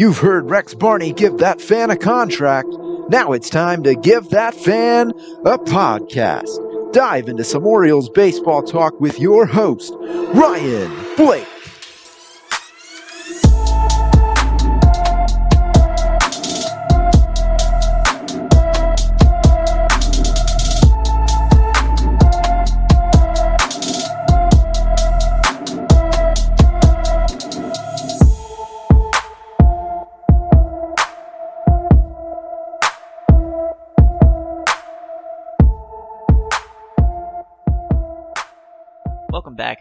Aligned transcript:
You've 0.00 0.16
heard 0.16 0.48
Rex 0.48 0.72
Barney 0.72 1.12
give 1.12 1.36
that 1.40 1.60
fan 1.60 1.90
a 1.90 1.94
contract. 1.94 2.70
Now 3.10 3.32
it's 3.32 3.50
time 3.50 3.82
to 3.82 3.94
give 3.94 4.30
that 4.30 4.54
fan 4.54 5.10
a 5.44 5.58
podcast. 5.58 6.94
Dive 6.94 7.28
into 7.28 7.44
some 7.44 7.66
Orioles 7.66 8.08
baseball 8.08 8.62
talk 8.62 8.98
with 8.98 9.20
your 9.20 9.44
host, 9.44 9.92
Ryan 10.00 10.90
Blake. 11.18 11.49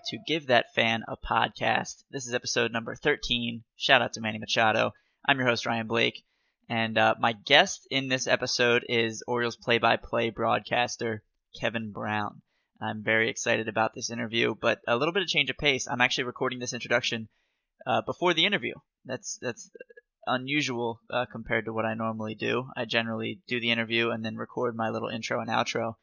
To 0.10 0.18
Give 0.18 0.48
That 0.48 0.74
Fan 0.74 1.04
a 1.08 1.16
Podcast. 1.16 2.04
This 2.10 2.26
is 2.26 2.34
episode 2.34 2.72
number 2.72 2.96
13. 2.96 3.64
Shout 3.76 4.02
out 4.02 4.14
to 4.14 4.22
Manny 4.22 4.40
Machado. 4.40 4.92
I'm 5.24 5.38
your 5.38 5.48
host, 5.48 5.68
Ryan 5.68 5.86
Blake. 5.86 6.24
And 6.68 6.98
uh, 6.98 7.14
my 7.20 7.34
guest 7.34 7.88
in 7.92 8.08
this 8.08 8.26
episode 8.26 8.84
is 8.90 9.24
Orioles 9.28 9.56
play 9.56 9.78
by 9.78 9.98
play 9.98 10.32
broadcaster 10.32 11.22
Kevin 11.62 11.92
Brown. 11.92 12.42
I'm 12.82 13.04
very 13.04 13.30
excited 13.30 13.68
about 13.68 13.94
this 13.94 14.10
interview, 14.10 14.56
but 14.60 14.80
a 14.88 14.98
little 14.98 15.14
bit 15.14 15.22
of 15.22 15.30
change 15.30 15.52
of 15.52 15.60
pace. 15.60 15.88
I'm 15.88 16.02
actually 16.02 16.24
recording 16.24 16.58
this 16.58 16.74
introduction 16.74 17.30
uh, 17.86 18.02
before 18.02 18.34
the 18.34 18.48
interview. 18.48 18.74
That's 19.06 19.38
that's 19.44 19.70
unusual 20.26 21.02
uh, 21.12 21.28
compared 21.32 21.66
to 21.66 21.74
what 21.74 21.86
I 21.86 21.94
normally 21.94 22.34
do. 22.34 22.72
I 22.76 22.86
generally 22.86 23.42
do 23.48 23.60
the 23.60 23.70
interview 23.70 24.10
and 24.10 24.26
then 24.26 24.38
record 24.38 24.76
my 24.76 24.90
little 24.90 25.10
intro 25.10 25.40
and 25.40 25.52
outro. 25.52 25.98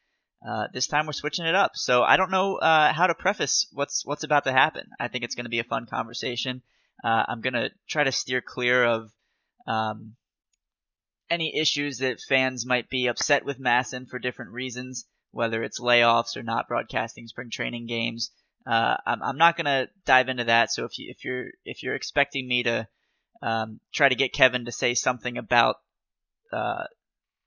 Uh, 0.46 0.68
this 0.72 0.86
time 0.86 1.06
we're 1.06 1.12
switching 1.12 1.44
it 1.44 1.56
up. 1.56 1.72
So 1.74 2.02
I 2.02 2.16
don't 2.16 2.30
know 2.30 2.56
uh, 2.56 2.92
how 2.92 3.08
to 3.08 3.14
preface 3.14 3.66
what's 3.72 4.06
what's 4.06 4.22
about 4.22 4.44
to 4.44 4.52
happen. 4.52 4.90
I 5.00 5.08
think 5.08 5.24
it's 5.24 5.34
going 5.34 5.46
to 5.46 5.50
be 5.50 5.58
a 5.58 5.64
fun 5.64 5.86
conversation. 5.86 6.62
Uh, 7.02 7.24
I'm 7.28 7.40
going 7.40 7.54
to 7.54 7.70
try 7.88 8.04
to 8.04 8.12
steer 8.12 8.40
clear 8.40 8.84
of 8.84 9.10
um, 9.66 10.14
any 11.28 11.56
issues 11.56 11.98
that 11.98 12.20
fans 12.20 12.64
might 12.64 12.88
be 12.88 13.08
upset 13.08 13.44
with 13.44 13.58
MASN 13.58 14.08
for 14.08 14.20
different 14.20 14.52
reasons, 14.52 15.06
whether 15.32 15.64
it's 15.64 15.80
layoffs 15.80 16.36
or 16.36 16.44
not 16.44 16.68
broadcasting 16.68 17.26
spring 17.26 17.50
training 17.50 17.86
games. 17.86 18.30
Uh, 18.64 18.96
I'm, 19.04 19.22
I'm, 19.22 19.38
not 19.38 19.56
going 19.56 19.66
to 19.66 19.88
dive 20.04 20.28
into 20.28 20.44
that. 20.44 20.72
So 20.72 20.84
if 20.84 20.98
you 20.98 21.10
if 21.10 21.24
you're 21.24 21.46
if 21.64 21.82
you're 21.82 21.94
expecting 21.96 22.46
me 22.46 22.62
to 22.64 22.88
um, 23.42 23.80
try 23.92 24.08
to 24.08 24.14
get 24.14 24.32
Kevin 24.32 24.64
to 24.64 24.72
say 24.72 24.94
something 24.94 25.38
about 25.38 25.76
uh, 26.52 26.84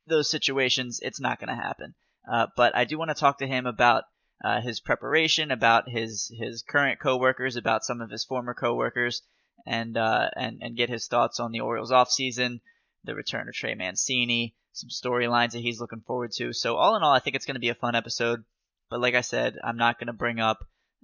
those 0.05 0.29
situations, 0.29 0.99
it's 1.01 1.21
not 1.21 1.39
going 1.39 1.49
to 1.49 1.61
happen. 1.61 1.95
Uh, 2.31 2.47
but 2.55 2.75
I 2.75 2.85
do 2.85 2.97
want 2.97 3.09
to 3.09 3.15
talk 3.15 3.39
to 3.39 3.47
him 3.47 3.65
about 3.65 4.03
uh, 4.43 4.61
his 4.61 4.79
preparation, 4.79 5.51
about 5.51 5.89
his 5.89 6.31
his 6.39 6.63
current 6.63 6.99
coworkers, 6.99 7.55
about 7.55 7.83
some 7.83 8.01
of 8.01 8.09
his 8.09 8.23
former 8.23 8.53
coworkers, 8.53 9.21
and 9.65 9.97
uh, 9.97 10.29
and 10.35 10.59
and 10.61 10.77
get 10.77 10.89
his 10.89 11.07
thoughts 11.07 11.39
on 11.39 11.51
the 11.51 11.59
Orioles 11.59 11.91
offseason, 11.91 12.61
the 13.03 13.15
return 13.15 13.47
of 13.47 13.53
Trey 13.53 13.75
Mancini, 13.75 14.55
some 14.71 14.89
storylines 14.89 15.51
that 15.51 15.61
he's 15.61 15.79
looking 15.79 16.01
forward 16.01 16.31
to. 16.37 16.53
So 16.53 16.75
all 16.75 16.95
in 16.95 17.03
all, 17.03 17.13
I 17.13 17.19
think 17.19 17.35
it's 17.35 17.45
going 17.45 17.55
to 17.55 17.59
be 17.59 17.69
a 17.69 17.75
fun 17.75 17.95
episode. 17.95 18.43
But 18.89 19.01
like 19.01 19.15
I 19.15 19.21
said, 19.21 19.57
I'm 19.63 19.77
not 19.77 19.99
going 19.99 20.07
to 20.07 20.13
bring 20.13 20.39
up 20.39 20.59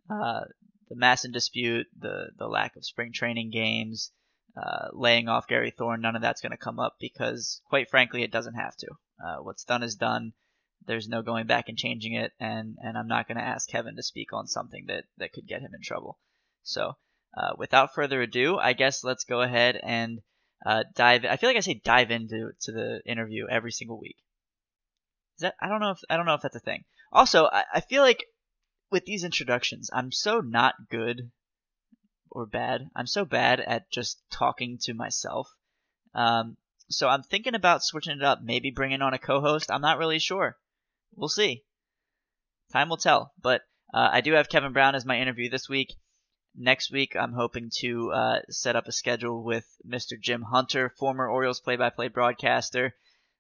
uh, 0.10 0.42
the 0.90 0.96
MASN 0.96 1.34
dispute, 1.34 1.88
the 2.00 2.30
the 2.38 2.48
lack 2.48 2.76
of 2.76 2.86
spring 2.86 3.12
training 3.14 3.52
games, 3.52 4.12
uh, 4.56 4.88
laying 4.94 5.28
off 5.28 5.48
Gary 5.48 5.72
Thorne. 5.72 6.02
None 6.02 6.16
of 6.16 6.22
that's 6.22 6.42
going 6.42 6.52
to 6.52 6.58
come 6.58 6.80
up 6.80 6.96
because, 7.00 7.62
quite 7.68 7.90
frankly, 7.90 8.24
it 8.24 8.32
doesn't 8.32 8.56
have 8.56 8.76
to. 8.78 8.88
Uh, 9.24 9.38
what's 9.42 9.64
done 9.64 9.84
is 9.84 9.96
done 9.96 10.34
there's 10.88 11.08
no 11.08 11.22
going 11.22 11.48
back 11.48 11.70
and 11.70 11.78
changing 11.78 12.14
it, 12.14 12.32
and 12.40 12.78
and 12.82 12.98
I'm 12.98 13.08
not 13.08 13.28
going 13.28 13.38
to 13.38 13.44
ask 13.44 13.70
Kevin 13.70 13.96
to 13.96 14.04
speak 14.04 14.34
on 14.34 14.48
something 14.48 14.86
that 14.88 15.06
that 15.18 15.34
could 15.34 15.48
get 15.48 15.62
him 15.62 15.72
in 15.74 15.82
trouble. 15.82 16.20
So, 16.64 16.94
uh, 17.38 17.54
without 17.58 17.94
further 17.94 18.22
ado, 18.22 18.58
I 18.58 18.74
guess 18.74 19.04
let's 19.04 19.24
go 19.24 19.42
ahead 19.42 19.80
and 19.82 20.22
uh, 20.66 20.84
dive. 20.96 21.26
I 21.26 21.38
feel 21.38 21.50
like 21.50 21.58
I 21.58 21.62
say 21.62 21.82
dive 21.84 22.12
into 22.12 22.52
to 22.62 22.72
the 22.72 23.02
interview 23.06 23.48
every 23.50 23.72
single 23.72 24.00
week. 24.00 24.18
Is 25.38 25.42
that 25.42 25.56
I 25.62 25.68
don't 25.68 25.82
know 25.82 25.92
if 25.92 26.00
I 26.10 26.18
don't 26.18 26.26
know 26.26 26.36
if 26.36 26.42
that's 26.42 26.56
a 26.56 26.60
thing. 26.60 26.84
Also, 27.12 27.46
I, 27.46 27.64
I 27.76 27.80
feel 27.82 28.02
like 28.02 28.24
with 28.92 29.06
these 29.06 29.24
introductions, 29.24 29.90
I'm 29.94 30.12
so 30.12 30.40
not 30.40 30.76
good 30.90 31.32
or 32.30 32.46
bad. 32.46 32.90
I'm 32.96 33.08
so 33.08 33.26
bad 33.26 33.60
at 33.60 33.92
just 33.92 34.22
talking 34.32 34.78
to 34.82 34.94
myself. 34.94 35.50
Um, 36.14 36.58
so 36.90 37.08
I'm 37.08 37.24
thinking 37.24 37.56
about 37.56 37.84
switching 37.84 38.18
it 38.18 38.24
up, 38.24 38.40
maybe 38.44 38.72
bringing 38.72 39.02
on 39.02 39.14
a 39.14 39.20
co-host. 39.20 39.72
I'm 39.72 39.82
not 39.82 39.98
really 39.98 40.20
sure 40.20 40.58
we'll 41.16 41.30
see. 41.30 41.64
Time 42.72 42.90
will 42.90 42.98
tell. 42.98 43.34
But 43.42 43.62
uh, 43.94 44.10
I 44.12 44.22
do 44.22 44.34
have 44.34 44.50
Kevin 44.50 44.74
Brown 44.74 44.96
as 44.96 45.06
my 45.06 45.20
interview 45.20 45.50
this 45.50 45.70
week. 45.70 45.96
Next 46.58 46.92
week, 46.92 47.16
I'm 47.16 47.34
hoping 47.34 47.70
to 47.80 48.12
uh, 48.12 48.40
set 48.50 48.76
up 48.76 48.88
a 48.88 48.92
schedule 48.92 49.44
with 49.44 49.66
Mr. 49.86 50.20
Jim 50.20 50.42
Hunter, 50.42 50.90
former 50.98 51.28
Orioles 51.28 51.60
play-by-play 51.60 52.08
broadcaster, 52.10 52.96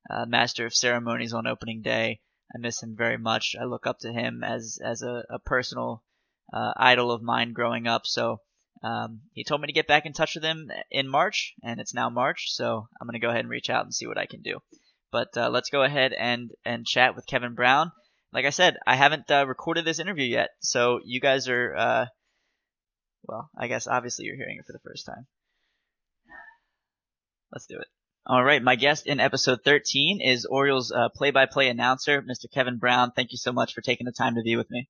uh, 0.09 0.25
master 0.25 0.65
of 0.65 0.75
ceremonies 0.75 1.33
on 1.33 1.47
opening 1.47 1.81
day. 1.81 2.19
I 2.53 2.59
miss 2.59 2.83
him 2.83 2.95
very 2.95 3.17
much. 3.17 3.55
I 3.59 3.63
look 3.63 3.87
up 3.87 3.99
to 3.99 4.11
him 4.11 4.43
as 4.43 4.79
as 4.83 5.01
a, 5.01 5.23
a 5.29 5.39
personal 5.39 6.03
uh, 6.53 6.73
idol 6.77 7.11
of 7.11 7.21
mine 7.21 7.53
growing 7.53 7.87
up. 7.87 8.05
So 8.05 8.41
um, 8.83 9.21
he 9.33 9.43
told 9.43 9.61
me 9.61 9.67
to 9.67 9.73
get 9.73 9.87
back 9.87 10.05
in 10.05 10.13
touch 10.13 10.35
with 10.35 10.43
him 10.43 10.69
in 10.91 11.07
March, 11.07 11.55
and 11.63 11.79
it's 11.79 11.93
now 11.93 12.09
March. 12.09 12.51
So 12.51 12.87
I'm 12.99 13.07
gonna 13.07 13.19
go 13.19 13.29
ahead 13.29 13.41
and 13.41 13.49
reach 13.49 13.69
out 13.69 13.85
and 13.85 13.93
see 13.93 14.07
what 14.07 14.17
I 14.17 14.25
can 14.25 14.41
do. 14.41 14.59
But 15.15 15.37
uh, 15.37 15.49
let's 15.49 15.69
go 15.69 15.81
ahead 15.81 16.11
and 16.11 16.51
and 16.65 16.85
chat 16.85 17.15
with 17.15 17.25
Kevin 17.25 17.55
Brown. 17.55 17.93
Like 18.33 18.43
I 18.43 18.49
said, 18.49 18.75
I 18.85 18.97
haven't 18.97 19.31
uh, 19.31 19.47
recorded 19.47 19.85
this 19.85 19.99
interview 19.99 20.25
yet, 20.25 20.49
so 20.59 20.99
you 21.05 21.21
guys 21.21 21.47
are, 21.47 21.73
uh, 21.73 22.05
well, 23.23 23.49
I 23.57 23.67
guess 23.67 23.87
obviously 23.87 24.25
you're 24.25 24.35
hearing 24.35 24.57
it 24.59 24.65
for 24.65 24.73
the 24.73 24.83
first 24.83 25.05
time. 25.05 25.25
Let's 27.49 27.65
do 27.65 27.77
it. 27.79 27.87
All 28.25 28.43
right, 28.43 28.61
my 28.61 28.75
guest 28.75 29.07
in 29.07 29.21
episode 29.21 29.59
13 29.63 30.19
is 30.19 30.43
Orioles 30.43 30.91
uh, 30.91 31.07
play-by-play 31.15 31.69
announcer, 31.69 32.21
Mr. 32.21 32.51
Kevin 32.53 32.77
Brown. 32.77 33.13
Thank 33.15 33.31
you 33.31 33.37
so 33.37 33.53
much 33.53 33.73
for 33.73 33.79
taking 33.79 34.03
the 34.03 34.11
time 34.11 34.35
to 34.35 34.41
be 34.41 34.57
with 34.57 34.69
me. 34.69 34.89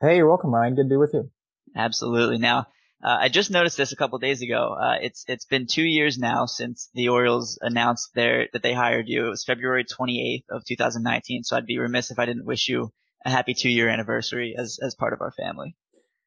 Hey, 0.00 0.18
you're 0.18 0.28
welcome, 0.28 0.54
Ryan. 0.54 0.76
Good 0.76 0.84
to 0.84 0.90
be 0.90 0.96
with 0.98 1.14
you. 1.14 1.32
Absolutely. 1.74 2.38
Now, 2.38 2.68
uh, 3.04 3.18
I 3.20 3.28
just 3.28 3.50
noticed 3.50 3.76
this 3.76 3.92
a 3.92 3.96
couple 3.96 4.18
days 4.18 4.40
ago. 4.40 4.74
Uh, 4.80 4.96
it's 5.02 5.24
it's 5.28 5.44
been 5.44 5.66
two 5.66 5.84
years 5.84 6.16
now 6.16 6.46
since 6.46 6.88
the 6.94 7.10
Orioles 7.10 7.58
announced 7.60 8.14
their 8.14 8.48
that 8.54 8.62
they 8.62 8.72
hired 8.72 9.08
you. 9.08 9.26
It 9.26 9.30
was 9.30 9.44
February 9.44 9.84
28th 9.84 10.44
of 10.48 10.64
2019. 10.64 11.44
So 11.44 11.54
I'd 11.54 11.66
be 11.66 11.78
remiss 11.78 12.10
if 12.10 12.18
I 12.18 12.24
didn't 12.24 12.46
wish 12.46 12.66
you 12.66 12.92
a 13.26 13.30
happy 13.30 13.52
two 13.52 13.68
year 13.68 13.90
anniversary 13.90 14.54
as 14.56 14.78
as 14.82 14.94
part 14.94 15.12
of 15.12 15.20
our 15.20 15.32
family. 15.32 15.76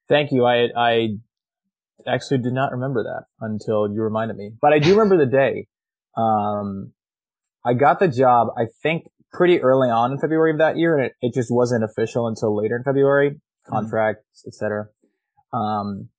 Thank 0.07 0.31
you. 0.31 0.45
I 0.45 0.67
I 0.77 1.07
actually 2.05 2.39
did 2.39 2.53
not 2.53 2.71
remember 2.71 3.03
that 3.03 3.25
until 3.41 3.91
you 3.91 4.03
reminded 4.03 4.37
me, 4.37 4.51
but 4.61 4.71
I 4.71 4.77
do 4.77 4.91
remember 4.91 5.17
the 5.17 5.31
day. 5.31 5.67
Um, 6.15 6.93
I 7.65 7.73
got 7.73 7.99
the 7.99 8.07
job. 8.07 8.49
I 8.55 8.67
think 8.83 9.09
pretty 9.33 9.61
early 9.61 9.89
on 9.89 10.11
in 10.11 10.19
February 10.19 10.51
of 10.51 10.59
that 10.59 10.77
year, 10.77 10.95
and 10.95 11.07
it, 11.07 11.13
it 11.21 11.33
just 11.33 11.49
wasn't 11.49 11.83
official 11.83 12.27
until 12.27 12.55
later 12.55 12.75
in 12.75 12.83
February. 12.83 13.31
Mm-hmm. 13.31 13.73
Contracts, 13.73 14.41
mm-hmm. 14.41 14.49
etc. 14.49 14.85
Um, 15.51 16.09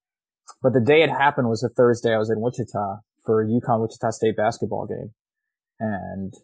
but 0.62 0.72
the 0.72 0.84
day 0.84 1.02
it 1.02 1.10
happened 1.10 1.48
was 1.48 1.62
a 1.62 1.68
Thursday. 1.68 2.14
I 2.14 2.18
was 2.18 2.30
in 2.30 2.40
Wichita 2.40 3.00
for 3.24 3.42
a 3.42 3.46
UConn 3.46 3.80
Wichita 3.80 4.10
State 4.10 4.36
basketball 4.36 4.86
game. 4.86 5.12
And 5.80 6.34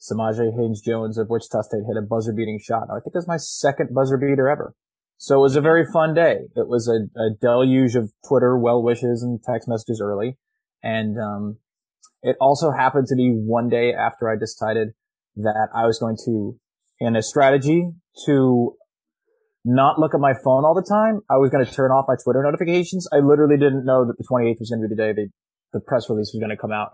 Samajae 0.00 0.54
Haynes 0.56 0.80
Jones 0.80 1.18
of 1.18 1.28
Wichita 1.28 1.62
State 1.62 1.82
hit 1.86 1.96
a 1.96 2.06
buzzer 2.06 2.32
beating 2.32 2.60
shot. 2.62 2.84
I 2.90 3.00
think 3.00 3.14
it 3.14 3.18
was 3.18 3.28
my 3.28 3.38
second 3.38 3.94
buzzer 3.94 4.18
beater 4.18 4.48
ever. 4.48 4.74
So 5.18 5.36
it 5.36 5.42
was 5.42 5.56
a 5.56 5.62
very 5.62 5.84
fun 5.92 6.14
day. 6.14 6.40
It 6.54 6.68
was 6.68 6.88
a, 6.88 7.08
a 7.18 7.30
deluge 7.40 7.96
of 7.96 8.12
Twitter 8.28 8.58
well 8.58 8.82
wishes 8.82 9.22
and 9.22 9.40
text 9.42 9.66
messages 9.68 10.00
early. 10.02 10.36
And, 10.82 11.16
um, 11.18 11.58
it 12.22 12.36
also 12.40 12.70
happened 12.70 13.06
to 13.08 13.16
be 13.16 13.30
one 13.30 13.68
day 13.68 13.92
after 13.94 14.28
I 14.28 14.36
decided 14.36 14.88
that 15.36 15.68
I 15.74 15.86
was 15.86 15.98
going 15.98 16.16
to, 16.26 16.58
in 16.98 17.14
a 17.14 17.22
strategy 17.22 17.90
to 18.26 18.76
not 19.66 19.98
look 19.98 20.14
at 20.14 20.20
my 20.20 20.32
phone 20.44 20.64
all 20.64 20.74
the 20.74 20.86
time. 20.86 21.20
I 21.28 21.38
was 21.38 21.50
going 21.50 21.66
to 21.66 21.70
turn 21.70 21.90
off 21.90 22.06
my 22.06 22.14
Twitter 22.22 22.40
notifications. 22.42 23.08
I 23.12 23.16
literally 23.16 23.56
didn't 23.56 23.84
know 23.84 24.06
that 24.06 24.16
the 24.16 24.24
28th 24.24 24.60
was 24.60 24.70
going 24.70 24.80
to 24.80 24.88
be 24.88 24.94
the 24.94 25.02
day 25.02 25.12
the, 25.12 25.28
the 25.72 25.80
press 25.80 26.08
release 26.08 26.30
was 26.32 26.40
going 26.40 26.54
to 26.54 26.56
come 26.56 26.70
out. 26.70 26.92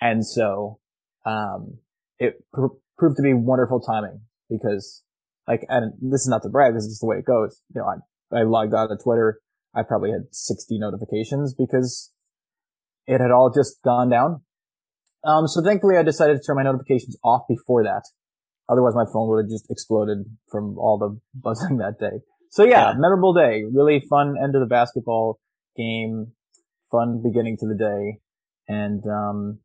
And 0.00 0.24
so, 0.24 0.78
um, 1.26 1.78
it 2.18 2.44
pr- 2.52 2.78
proved 2.96 3.16
to 3.16 3.22
be 3.22 3.34
wonderful 3.34 3.80
timing 3.80 4.20
because 4.48 5.02
like, 5.48 5.66
and 5.68 5.92
this 6.00 6.22
is 6.22 6.28
not 6.28 6.42
to 6.44 6.48
brag, 6.48 6.74
this 6.74 6.84
is 6.84 6.92
just 6.92 7.00
the 7.00 7.06
way 7.08 7.16
it 7.16 7.26
goes. 7.26 7.60
You 7.74 7.80
know, 7.80 7.88
I, 7.88 8.40
I 8.40 8.42
logged 8.44 8.74
on 8.74 8.88
to 8.88 8.96
Twitter. 9.02 9.40
I 9.74 9.82
probably 9.82 10.10
had 10.10 10.30
60 10.30 10.78
notifications 10.78 11.54
because 11.54 12.12
it 13.06 13.20
had 13.20 13.32
all 13.32 13.50
just 13.50 13.82
gone 13.82 14.10
down. 14.10 14.42
Um, 15.24 15.48
so 15.48 15.62
thankfully 15.62 15.96
I 15.96 16.02
decided 16.02 16.36
to 16.36 16.42
turn 16.44 16.56
my 16.56 16.62
notifications 16.62 17.16
off 17.24 17.42
before 17.48 17.82
that. 17.82 18.02
Otherwise, 18.72 18.94
my 18.94 19.04
phone 19.12 19.28
would 19.28 19.44
have 19.44 19.50
just 19.50 19.70
exploded 19.70 20.24
from 20.50 20.78
all 20.78 20.98
the 20.98 21.20
buzzing 21.34 21.76
that 21.76 21.98
day. 22.00 22.24
So 22.50 22.64
yeah, 22.64 22.90
yeah, 22.90 22.94
memorable 22.96 23.34
day. 23.34 23.64
Really 23.70 24.02
fun 24.08 24.34
end 24.42 24.54
of 24.54 24.60
the 24.60 24.66
basketball 24.66 25.38
game. 25.76 26.32
Fun 26.90 27.22
beginning 27.22 27.58
to 27.60 27.66
the 27.66 27.74
day. 27.74 28.20
And, 28.68 29.02
um, 29.06 29.60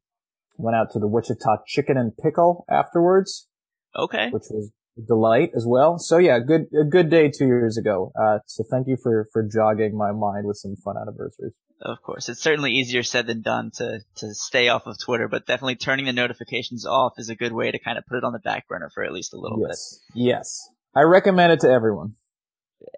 Went 0.57 0.75
out 0.75 0.89
to 0.93 0.99
the 0.99 1.07
Wichita 1.07 1.63
Chicken 1.67 1.97
and 1.97 2.17
Pickle 2.17 2.65
afterwards. 2.67 3.47
Okay. 3.95 4.29
Which 4.31 4.45
was 4.49 4.71
delight 5.05 5.51
as 5.55 5.65
well. 5.67 5.97
So 5.97 6.17
yeah, 6.17 6.39
good, 6.39 6.67
a 6.79 6.83
good 6.83 7.09
day 7.09 7.29
two 7.29 7.45
years 7.45 7.77
ago. 7.77 8.11
Uh, 8.19 8.39
so 8.45 8.63
thank 8.69 8.87
you 8.87 8.97
for, 9.01 9.27
for 9.31 9.43
jogging 9.43 9.97
my 9.97 10.11
mind 10.11 10.45
with 10.45 10.57
some 10.57 10.75
fun 10.75 10.95
anniversaries. 10.97 11.53
Of 11.81 12.01
course. 12.01 12.29
It's 12.29 12.41
certainly 12.41 12.71
easier 12.71 13.03
said 13.03 13.27
than 13.27 13.41
done 13.41 13.71
to, 13.75 13.99
to 14.15 14.33
stay 14.33 14.69
off 14.69 14.87
of 14.87 14.97
Twitter, 14.99 15.27
but 15.27 15.45
definitely 15.45 15.75
turning 15.75 16.05
the 16.05 16.13
notifications 16.13 16.85
off 16.85 17.13
is 17.17 17.29
a 17.29 17.35
good 17.35 17.53
way 17.53 17.71
to 17.71 17.79
kind 17.79 17.97
of 17.97 18.05
put 18.07 18.17
it 18.17 18.23
on 18.23 18.33
the 18.33 18.39
back 18.39 18.67
burner 18.67 18.89
for 18.93 19.03
at 19.03 19.13
least 19.13 19.33
a 19.33 19.37
little 19.37 19.59
yes. 19.67 19.99
bit. 20.13 20.21
Yes. 20.21 20.69
I 20.95 21.01
recommend 21.01 21.51
it 21.53 21.59
to 21.61 21.69
everyone 21.69 22.15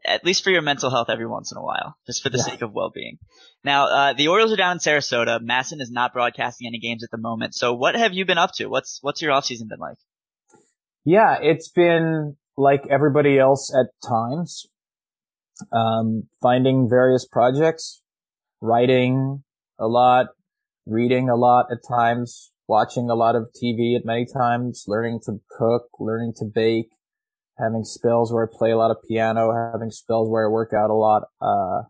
at 0.05 0.25
least 0.25 0.43
for 0.43 0.49
your 0.49 0.61
mental 0.61 0.89
health 0.89 1.09
every 1.09 1.27
once 1.27 1.51
in 1.51 1.57
a 1.57 1.63
while, 1.63 1.95
just 2.05 2.23
for 2.23 2.29
the 2.29 2.37
yeah. 2.37 2.43
sake 2.43 2.61
of 2.61 2.73
well-being. 2.73 3.17
Now, 3.63 3.85
uh, 3.87 4.13
the 4.13 4.27
Orioles 4.27 4.51
are 4.51 4.57
down 4.57 4.73
in 4.73 4.79
Sarasota. 4.79 5.39
MASN 5.39 5.81
is 5.81 5.91
not 5.91 6.13
broadcasting 6.13 6.67
any 6.67 6.79
games 6.79 7.03
at 7.03 7.11
the 7.11 7.17
moment. 7.17 7.55
So 7.55 7.73
what 7.73 7.95
have 7.95 8.13
you 8.13 8.25
been 8.25 8.37
up 8.37 8.51
to? 8.55 8.67
What's, 8.67 8.99
what's 9.01 9.21
your 9.21 9.31
offseason 9.31 9.69
been 9.69 9.79
like? 9.79 9.97
Yeah, 11.09 11.37
it's 11.41 11.69
been 11.69 12.37
like 12.55 12.85
everybody 12.87 13.39
else 13.39 13.73
at 13.73 13.87
times. 14.07 14.67
Um, 15.73 16.27
finding 16.39 16.87
various 16.87 17.25
projects, 17.25 18.03
writing 18.61 19.43
a 19.79 19.87
lot, 19.87 20.27
reading 20.85 21.27
a 21.27 21.35
lot 21.35 21.65
at 21.71 21.79
times, 21.89 22.51
watching 22.67 23.09
a 23.09 23.15
lot 23.15 23.35
of 23.35 23.47
TV 23.47 23.97
at 23.97 24.05
many 24.05 24.27
times, 24.31 24.85
learning 24.87 25.21
to 25.25 25.39
cook, 25.57 25.87
learning 25.99 26.33
to 26.37 26.45
bake, 26.45 26.91
having 27.57 27.83
spells 27.85 28.31
where 28.31 28.47
I 28.47 28.55
play 28.55 28.69
a 28.69 28.77
lot 28.77 28.91
of 28.91 28.97
piano, 29.09 29.49
having 29.73 29.89
spells 29.89 30.29
where 30.29 30.45
I 30.45 30.51
work 30.51 30.73
out 30.77 30.91
a 30.91 30.93
lot. 30.93 31.23
Uh, 31.41 31.87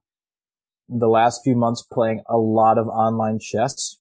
the 0.87 1.09
last 1.09 1.41
few 1.43 1.57
months 1.57 1.85
playing 1.91 2.23
a 2.29 2.37
lot 2.37 2.77
of 2.77 2.87
online 2.87 3.39
chess, 3.41 3.97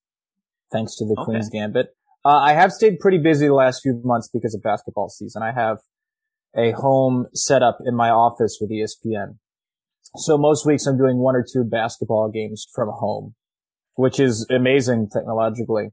thanks 0.70 0.94
to 0.94 1.04
the 1.04 1.16
okay. 1.18 1.24
Queen's 1.24 1.50
Gambit. 1.50 1.88
Uh, 2.28 2.40
I 2.40 2.52
have 2.52 2.72
stayed 2.72 3.00
pretty 3.00 3.16
busy 3.16 3.46
the 3.46 3.54
last 3.54 3.80
few 3.82 4.02
months 4.04 4.28
because 4.30 4.54
of 4.54 4.62
basketball 4.62 5.08
season. 5.08 5.42
I 5.42 5.50
have 5.50 5.78
a 6.54 6.72
home 6.72 7.26
setup 7.32 7.78
in 7.86 7.96
my 7.96 8.10
office 8.10 8.58
with 8.60 8.70
ESPN. 8.70 9.38
So 10.14 10.36
most 10.36 10.66
weeks 10.66 10.84
I'm 10.86 10.98
doing 10.98 11.16
one 11.16 11.36
or 11.36 11.42
two 11.42 11.64
basketball 11.64 12.30
games 12.30 12.66
from 12.74 12.90
home, 12.92 13.34
which 13.94 14.20
is 14.20 14.46
amazing 14.50 15.08
technologically. 15.10 15.88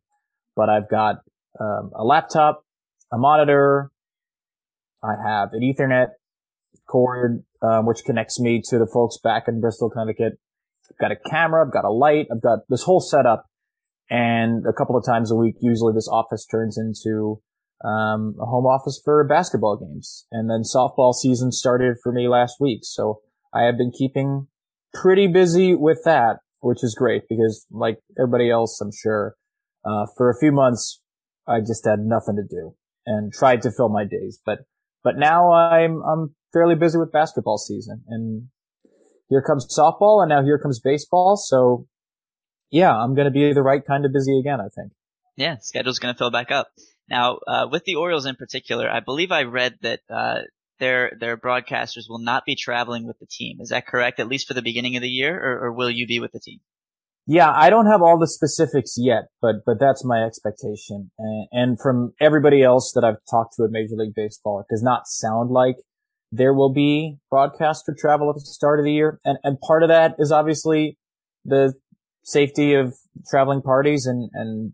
But 0.58 0.68
I've 0.68 0.90
got 0.90 1.22
um, 1.58 1.92
a 1.96 2.04
laptop, 2.04 2.66
a 3.14 3.18
monitor, 3.18 3.92
I 5.02 5.14
have 5.26 5.54
an 5.54 5.62
Ethernet 5.62 6.08
cord, 6.86 7.46
um, 7.62 7.86
which 7.86 8.04
connects 8.06 8.42
me 8.42 8.62
to 8.72 8.78
the 8.78 8.88
folks 8.94 9.18
back 9.24 9.46
in 9.48 9.62
Bristol, 9.62 9.90
Connecticut. 9.90 10.34
I've 10.92 10.98
got 10.98 11.12
a 11.14 11.30
camera, 11.30 11.66
I've 11.66 11.72
got 11.72 11.86
a 11.86 11.92
light, 11.92 12.28
I've 12.30 12.42
got 12.42 12.60
this 12.68 12.84
whole 12.84 13.00
setup. 13.00 13.46
And 14.10 14.66
a 14.68 14.74
couple 14.74 14.96
of 14.96 15.06
times 15.06 15.32
a 15.32 15.36
week, 15.36 15.56
usually 15.62 15.94
this 15.94 16.10
office 16.12 16.46
turns 16.46 16.78
into 16.78 17.42
um, 17.84 18.36
a 18.42 18.46
home 18.46 18.66
office 18.66 19.02
for 19.04 19.24
basketball 19.28 19.78
games. 19.78 20.28
And 20.32 20.50
then 20.50 20.62
softball 20.62 21.14
season 21.14 21.52
started 21.52 21.98
for 22.02 22.12
me 22.12 22.28
last 22.28 22.58
week. 22.60 22.80
So 22.84 23.22
I 23.54 23.64
have 23.64 23.78
been 23.78 23.92
keeping 23.92 24.48
pretty 24.94 25.28
busy 25.28 25.76
with 25.76 26.02
that, 26.06 26.38
which 26.60 26.84
is 26.84 26.96
great 26.96 27.24
because 27.30 27.66
like 27.72 27.98
everybody 28.20 28.50
else, 28.50 28.80
I'm 28.82 28.92
sure, 28.92 29.36
uh, 29.86 30.06
for 30.18 30.30
a 30.30 30.38
few 30.40 30.52
months, 30.52 31.02
I 31.48 31.60
just 31.60 31.86
had 31.86 32.00
nothing 32.00 32.36
to 32.38 32.44
do 32.44 32.76
and 33.06 33.32
tried 33.32 33.62
to 33.64 33.72
fill 33.72 33.90
my 33.90 34.04
days. 34.04 34.40
But 34.46 34.60
but 35.04 35.18
now 35.18 35.52
I'm, 35.52 36.02
I'm 36.02 36.36
fairly 36.52 36.74
busy 36.74 36.98
with 36.98 37.12
basketball 37.12 37.60
season 37.60 38.04
and 38.08 38.48
here 39.30 39.42
comes 39.42 39.68
softball 39.68 40.22
and 40.22 40.30
now 40.30 40.44
here 40.44 40.58
comes 40.58 40.80
baseball. 40.80 41.38
So 41.38 41.86
yeah, 42.72 42.96
I'm 42.96 43.16
going 43.16 43.26
to 43.26 43.32
be 43.32 43.54
the 43.54 43.62
right 43.62 43.82
kind 43.86 44.06
of 44.06 44.14
busy 44.14 44.40
again, 44.40 44.60
I 44.60 44.70
think. 44.76 44.92
Yeah, 45.38 45.58
schedule's 45.60 46.00
going 46.00 46.14
to 46.14 46.18
fill 46.18 46.32
back 46.32 46.52
up. 46.52 46.68
Now, 47.10 47.40
uh, 47.48 47.68
with 47.70 47.84
the 47.84 47.96
Orioles 47.96 48.26
in 48.26 48.36
particular, 48.36 48.90
I 48.90 49.00
believe 49.00 49.32
I 49.32 49.44
read 49.44 49.76
that, 49.82 50.00
uh, 50.10 50.40
their, 50.80 51.12
their 51.20 51.38
broadcasters 51.38 52.10
will 52.10 52.20
not 52.20 52.46
be 52.46 52.56
traveling 52.56 53.08
with 53.08 53.18
the 53.20 53.28
team. 53.30 53.58
Is 53.62 53.70
that 53.70 53.88
correct? 53.88 54.20
At 54.20 54.28
least 54.28 54.48
for 54.48 54.54
the 54.54 54.62
beginning 54.62 54.96
of 54.96 55.02
the 55.02 55.10
year 55.10 55.38
or, 55.38 55.68
or 55.68 55.74
will 55.74 55.90
you 55.90 56.08
be 56.08 56.20
with 56.20 56.32
the 56.32 56.40
team? 56.40 56.60
Yeah, 57.28 57.52
I 57.52 57.70
don't 57.70 57.88
have 57.88 58.02
all 58.04 58.20
the 58.20 58.28
specifics 58.28 58.96
yet, 58.98 59.30
but 59.42 59.66
but 59.66 59.80
that's 59.80 60.06
my 60.06 60.24
expectation. 60.24 61.10
And, 61.18 61.48
and, 61.52 61.82
from 61.82 62.14
everybody 62.22 62.62
else 62.62 62.92
that 62.94 63.04
I've 63.04 63.18
talked 63.30 63.56
to 63.58 63.64
at 63.64 63.72
Major 63.72 63.96
League 63.96 64.14
Baseball, 64.16 64.60
it 64.60 64.72
does 64.72 64.84
not 64.84 65.08
sound 65.08 65.50
like 65.50 65.78
there 66.32 66.54
will 66.54 66.72
be 66.72 67.18
broadcaster 67.32 67.96
travel 67.98 68.30
at 68.30 68.36
the 68.36 68.42
start 68.42 68.80
of 68.80 68.86
the 68.86 68.92
year. 68.92 69.20
And 69.26 69.40
and 69.44 69.60
part 69.60 69.82
of 69.82 69.90
that 69.90 70.16
is 70.20 70.32
obviously 70.32 71.00
the 71.44 71.74
safety 72.26 72.74
of 72.74 72.96
traveling 73.30 73.62
parties 73.62 74.06
and 74.06 74.30
and 74.34 74.74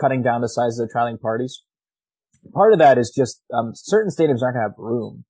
cutting 0.00 0.22
down 0.22 0.40
the 0.40 0.48
size 0.48 0.78
of 0.78 0.88
the 0.88 0.92
traveling 0.92 1.18
parties. 1.18 1.62
Part 2.52 2.72
of 2.72 2.78
that 2.78 2.98
is 2.98 3.12
just 3.14 3.42
um, 3.52 3.72
certain 3.74 4.10
stadiums 4.10 4.42
aren't 4.42 4.54
going 4.56 4.64
to 4.64 4.70
have 4.70 4.74
room. 4.78 5.24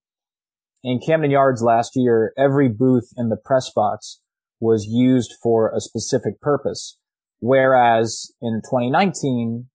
In 0.84 1.00
Camden 1.04 1.30
Yards 1.30 1.62
last 1.62 1.92
year, 1.94 2.32
every 2.38 2.69
booth 2.69 3.12
in 3.16 3.28
the 3.28 3.36
press 3.36 3.70
box 3.74 4.20
was 4.60 4.86
used 4.88 5.34
for 5.42 5.70
a 5.74 5.80
specific 5.80 6.40
purpose. 6.40 6.98
Whereas 7.40 8.32
in 8.40 8.62
2019, 8.64 9.66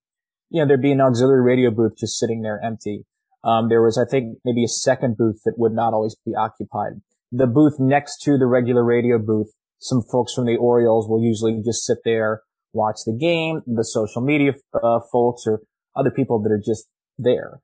you 0.50 0.62
know, 0.62 0.68
there'd 0.68 0.82
be 0.82 0.94
an 0.94 1.02
auxiliary 1.02 1.42
radio 1.42 1.70
booth 1.70 1.94
just 2.00 2.18
sitting 2.18 2.42
there 2.42 2.60
empty. 2.64 3.06
Um, 3.44 3.70
there 3.70 3.82
was, 3.82 3.98
I 3.98 4.10
think, 4.10 4.40
maybe 4.44 4.64
a 4.64 4.70
second 4.70 5.18
booth 5.18 5.42
that 5.46 5.56
would 5.58 5.74
not 5.74 5.94
always 5.94 6.16
be 6.26 6.34
occupied. 6.34 7.02
The 7.32 7.48
booth 7.48 7.76
next 7.78 8.22
to 8.24 8.38
the 8.38 8.46
regular 8.46 8.84
radio 8.84 9.20
booth, 9.20 9.52
some 9.80 10.02
folks 10.02 10.34
from 10.34 10.46
the 10.46 10.58
Orioles 10.58 11.08
will 11.08 11.24
usually 11.24 11.62
just 11.64 11.86
sit 11.86 12.00
there, 12.04 12.42
watch 12.74 12.98
the 13.06 13.18
game, 13.18 13.62
the 13.66 13.84
social 13.84 14.22
media 14.22 14.54
uh, 14.74 15.00
folks 15.12 15.44
or 15.46 15.62
other 15.96 16.12
people 16.12 16.42
that 16.42 16.52
are 16.52 16.62
just 16.64 16.88
there. 17.18 17.60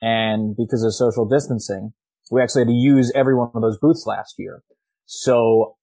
And 0.00 0.56
because 0.56 0.82
of 0.84 0.94
social 0.94 1.26
distancing, 1.26 1.92
we 2.30 2.42
actually 2.42 2.62
had 2.62 2.68
to 2.68 2.74
use 2.74 3.12
every 3.14 3.34
one 3.34 3.50
of 3.54 3.62
those 3.62 3.78
booths 3.78 4.04
last 4.06 4.34
year. 4.38 4.62
So 5.06 5.76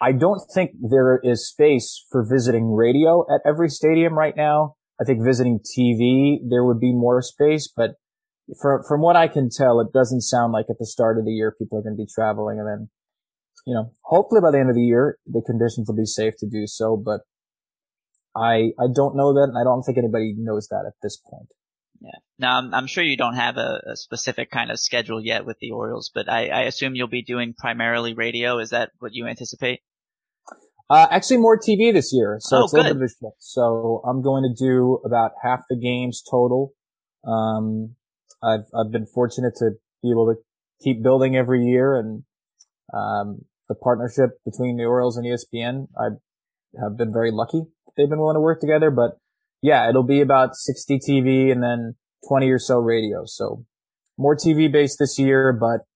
I 0.00 0.12
don't 0.12 0.40
think 0.54 0.70
there 0.80 1.20
is 1.22 1.48
space 1.48 2.04
for 2.10 2.24
visiting 2.28 2.72
radio 2.72 3.26
at 3.32 3.40
every 3.44 3.68
stadium 3.68 4.14
right 4.14 4.36
now. 4.36 4.76
I 5.00 5.04
think 5.04 5.24
visiting 5.24 5.60
TV, 5.60 6.38
there 6.48 6.64
would 6.64 6.80
be 6.80 6.92
more 6.92 7.20
space, 7.22 7.70
but 7.74 7.92
from, 8.60 8.82
from 8.86 9.00
what 9.00 9.16
I 9.16 9.28
can 9.28 9.48
tell, 9.50 9.80
it 9.80 9.92
doesn't 9.92 10.22
sound 10.22 10.52
like 10.52 10.66
at 10.70 10.78
the 10.78 10.86
start 10.86 11.18
of 11.18 11.24
the 11.24 11.32
year 11.32 11.54
people 11.56 11.78
are 11.78 11.82
going 11.82 11.96
to 11.96 12.02
be 12.02 12.08
traveling. 12.12 12.58
And 12.58 12.66
then, 12.66 12.90
you 13.68 13.74
know, 13.74 13.92
hopefully 14.00 14.40
by 14.40 14.50
the 14.50 14.58
end 14.58 14.70
of 14.70 14.76
the 14.76 14.82
year, 14.82 15.18
the 15.26 15.42
conditions 15.44 15.88
will 15.88 15.94
be 15.94 16.06
safe 16.06 16.32
to 16.38 16.48
do 16.48 16.66
so, 16.66 16.96
but 16.96 17.20
I, 18.34 18.72
I 18.80 18.88
don't 18.94 19.14
know 19.14 19.34
that. 19.34 19.48
And 19.52 19.58
I 19.58 19.62
don't 19.62 19.82
think 19.82 19.98
anybody 19.98 20.34
knows 20.38 20.68
that 20.68 20.84
at 20.86 20.94
this 21.02 21.18
point. 21.18 21.48
Yeah. 22.00 22.18
Now, 22.38 22.56
I'm, 22.56 22.72
I'm 22.72 22.86
sure 22.86 23.04
you 23.04 23.18
don't 23.18 23.34
have 23.34 23.58
a, 23.58 23.82
a, 23.92 23.96
specific 23.96 24.50
kind 24.50 24.70
of 24.70 24.80
schedule 24.80 25.22
yet 25.22 25.44
with 25.44 25.58
the 25.58 25.72
Orioles, 25.72 26.10
but 26.14 26.30
I, 26.30 26.48
I 26.48 26.60
assume 26.62 26.94
you'll 26.94 27.08
be 27.08 27.22
doing 27.22 27.52
primarily 27.58 28.14
radio. 28.14 28.58
Is 28.58 28.70
that 28.70 28.92
what 29.00 29.12
you 29.12 29.26
anticipate? 29.26 29.80
Uh, 30.88 31.06
actually 31.10 31.36
more 31.36 31.58
TV 31.58 31.92
this 31.92 32.10
year. 32.10 32.38
So 32.40 32.56
oh, 32.56 32.64
it's 32.64 32.72
a 32.72 32.76
little 32.76 32.94
bit 32.94 33.02
of 33.02 33.02
a 33.02 33.08
shift. 33.08 33.36
So 33.40 34.02
I'm 34.08 34.22
going 34.22 34.44
to 34.44 34.64
do 34.64 34.98
about 35.04 35.32
half 35.42 35.60
the 35.68 35.76
games 35.76 36.22
total. 36.22 36.72
Um, 37.26 37.96
I've, 38.42 38.64
I've 38.74 38.90
been 38.90 39.04
fortunate 39.04 39.52
to 39.56 39.72
be 40.02 40.10
able 40.10 40.34
to 40.34 40.40
keep 40.82 41.02
building 41.02 41.36
every 41.36 41.64
year 41.64 41.98
and, 41.98 42.22
um, 42.94 43.44
the 43.68 43.74
partnership 43.74 44.40
between 44.44 44.76
the 44.76 44.84
Orioles 44.84 45.16
and 45.16 45.26
ESPN, 45.26 45.88
I 45.98 46.16
have 46.80 46.96
been 46.96 47.12
very 47.12 47.30
lucky. 47.30 47.62
They've 47.96 48.08
been 48.08 48.18
willing 48.18 48.36
to 48.36 48.40
work 48.40 48.60
together, 48.60 48.90
but 48.90 49.18
yeah, 49.62 49.88
it'll 49.88 50.04
be 50.04 50.20
about 50.20 50.54
60 50.54 50.98
TV 50.98 51.50
and 51.50 51.62
then 51.62 51.96
20 52.28 52.50
or 52.50 52.58
so 52.58 52.78
radio. 52.78 53.24
So 53.26 53.64
more 54.16 54.36
TV 54.36 54.70
based 54.70 54.98
this 54.98 55.18
year, 55.18 55.52
but 55.52 55.86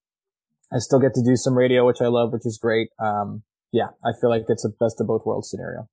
I 0.74 0.78
still 0.78 1.00
get 1.00 1.14
to 1.14 1.22
do 1.22 1.36
some 1.36 1.56
radio, 1.56 1.86
which 1.86 2.00
I 2.00 2.06
love, 2.06 2.32
which 2.32 2.46
is 2.46 2.58
great. 2.60 2.88
Um, 2.98 3.42
yeah, 3.72 3.88
I 4.04 4.10
feel 4.20 4.30
like 4.30 4.44
it's 4.48 4.64
a 4.64 4.68
best 4.68 5.00
of 5.00 5.06
both 5.06 5.24
worlds 5.24 5.50
scenario. 5.50 5.88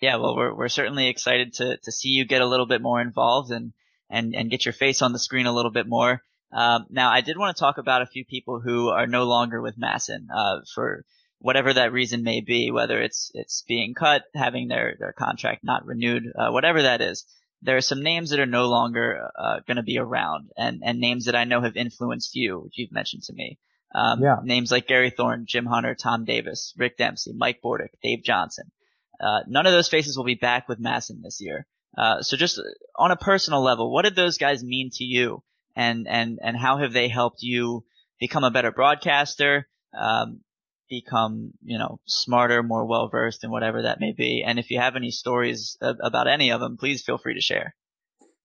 Yeah, 0.00 0.16
well, 0.16 0.36
we're 0.36 0.54
we're 0.54 0.68
certainly 0.68 1.08
excited 1.08 1.54
to 1.54 1.76
to 1.76 1.92
see 1.92 2.10
you 2.10 2.24
get 2.24 2.40
a 2.40 2.46
little 2.46 2.66
bit 2.66 2.80
more 2.80 3.00
involved 3.00 3.50
and 3.50 3.72
and 4.08 4.34
and 4.34 4.50
get 4.50 4.64
your 4.64 4.72
face 4.72 5.02
on 5.02 5.12
the 5.12 5.18
screen 5.18 5.46
a 5.46 5.54
little 5.54 5.72
bit 5.72 5.88
more. 5.88 6.22
Um, 6.52 6.86
now, 6.88 7.10
I 7.10 7.20
did 7.20 7.36
want 7.36 7.56
to 7.56 7.60
talk 7.60 7.78
about 7.78 8.02
a 8.02 8.06
few 8.06 8.24
people 8.24 8.60
who 8.60 8.88
are 8.88 9.06
no 9.06 9.24
longer 9.24 9.60
with 9.60 9.78
MASN. 9.78 10.28
uh, 10.34 10.60
for 10.74 11.04
whatever 11.40 11.72
that 11.72 11.92
reason 11.92 12.22
may 12.22 12.40
be, 12.40 12.70
whether 12.70 13.00
it's 13.00 13.30
it's 13.34 13.64
being 13.66 13.94
cut, 13.94 14.22
having 14.34 14.68
their 14.68 14.96
their 14.98 15.12
contract 15.12 15.64
not 15.64 15.86
renewed, 15.86 16.24
uh, 16.38 16.50
whatever 16.50 16.82
that 16.82 17.00
is. 17.00 17.24
There 17.60 17.76
are 17.76 17.82
some 17.82 18.04
names 18.04 18.30
that 18.30 18.38
are 18.40 18.46
no 18.46 18.66
longer 18.66 19.30
uh, 19.36 19.60
going 19.66 19.78
to 19.78 19.82
be 19.82 19.98
around, 19.98 20.50
and 20.56 20.82
and 20.84 21.00
names 21.00 21.26
that 21.26 21.34
I 21.34 21.44
know 21.44 21.60
have 21.60 21.76
influenced 21.76 22.34
you, 22.34 22.60
which 22.60 22.74
you've 22.76 22.92
mentioned 22.92 23.24
to 23.24 23.32
me. 23.32 23.58
Um, 23.94 24.22
yeah. 24.22 24.36
Names 24.42 24.70
like 24.70 24.86
Gary 24.86 25.10
Thorne, 25.10 25.46
Jim 25.46 25.66
Hunter, 25.66 25.94
Tom 25.94 26.24
Davis, 26.24 26.74
Rick 26.76 26.98
Dempsey, 26.98 27.32
Mike 27.34 27.60
Bordick, 27.64 27.88
Dave 28.02 28.22
Johnson. 28.22 28.70
Uh, 29.18 29.40
none 29.48 29.66
of 29.66 29.72
those 29.72 29.88
faces 29.88 30.16
will 30.16 30.24
be 30.24 30.34
back 30.34 30.68
with 30.68 30.80
MASN 30.80 31.22
this 31.22 31.40
year. 31.40 31.66
Uh, 31.96 32.22
so 32.22 32.36
just 32.36 32.60
on 32.94 33.10
a 33.10 33.16
personal 33.16 33.62
level, 33.62 33.92
what 33.92 34.04
did 34.04 34.14
those 34.14 34.38
guys 34.38 34.62
mean 34.62 34.90
to 34.92 35.04
you, 35.04 35.42
and 35.74 36.06
and 36.06 36.38
and 36.42 36.56
how 36.56 36.78
have 36.78 36.92
they 36.92 37.08
helped 37.08 37.42
you 37.42 37.84
become 38.20 38.44
a 38.44 38.50
better 38.50 38.70
broadcaster, 38.70 39.66
um, 39.98 40.40
become 40.88 41.52
you 41.62 41.78
know 41.78 42.00
smarter, 42.06 42.62
more 42.62 42.86
well 42.86 43.08
versed 43.08 43.44
in 43.44 43.50
whatever 43.50 43.82
that 43.82 44.00
may 44.00 44.12
be? 44.12 44.44
And 44.46 44.58
if 44.58 44.70
you 44.70 44.78
have 44.80 44.96
any 44.96 45.10
stories 45.10 45.76
about 45.80 46.28
any 46.28 46.50
of 46.50 46.60
them, 46.60 46.76
please 46.76 47.02
feel 47.02 47.18
free 47.18 47.34
to 47.34 47.40
share. 47.40 47.74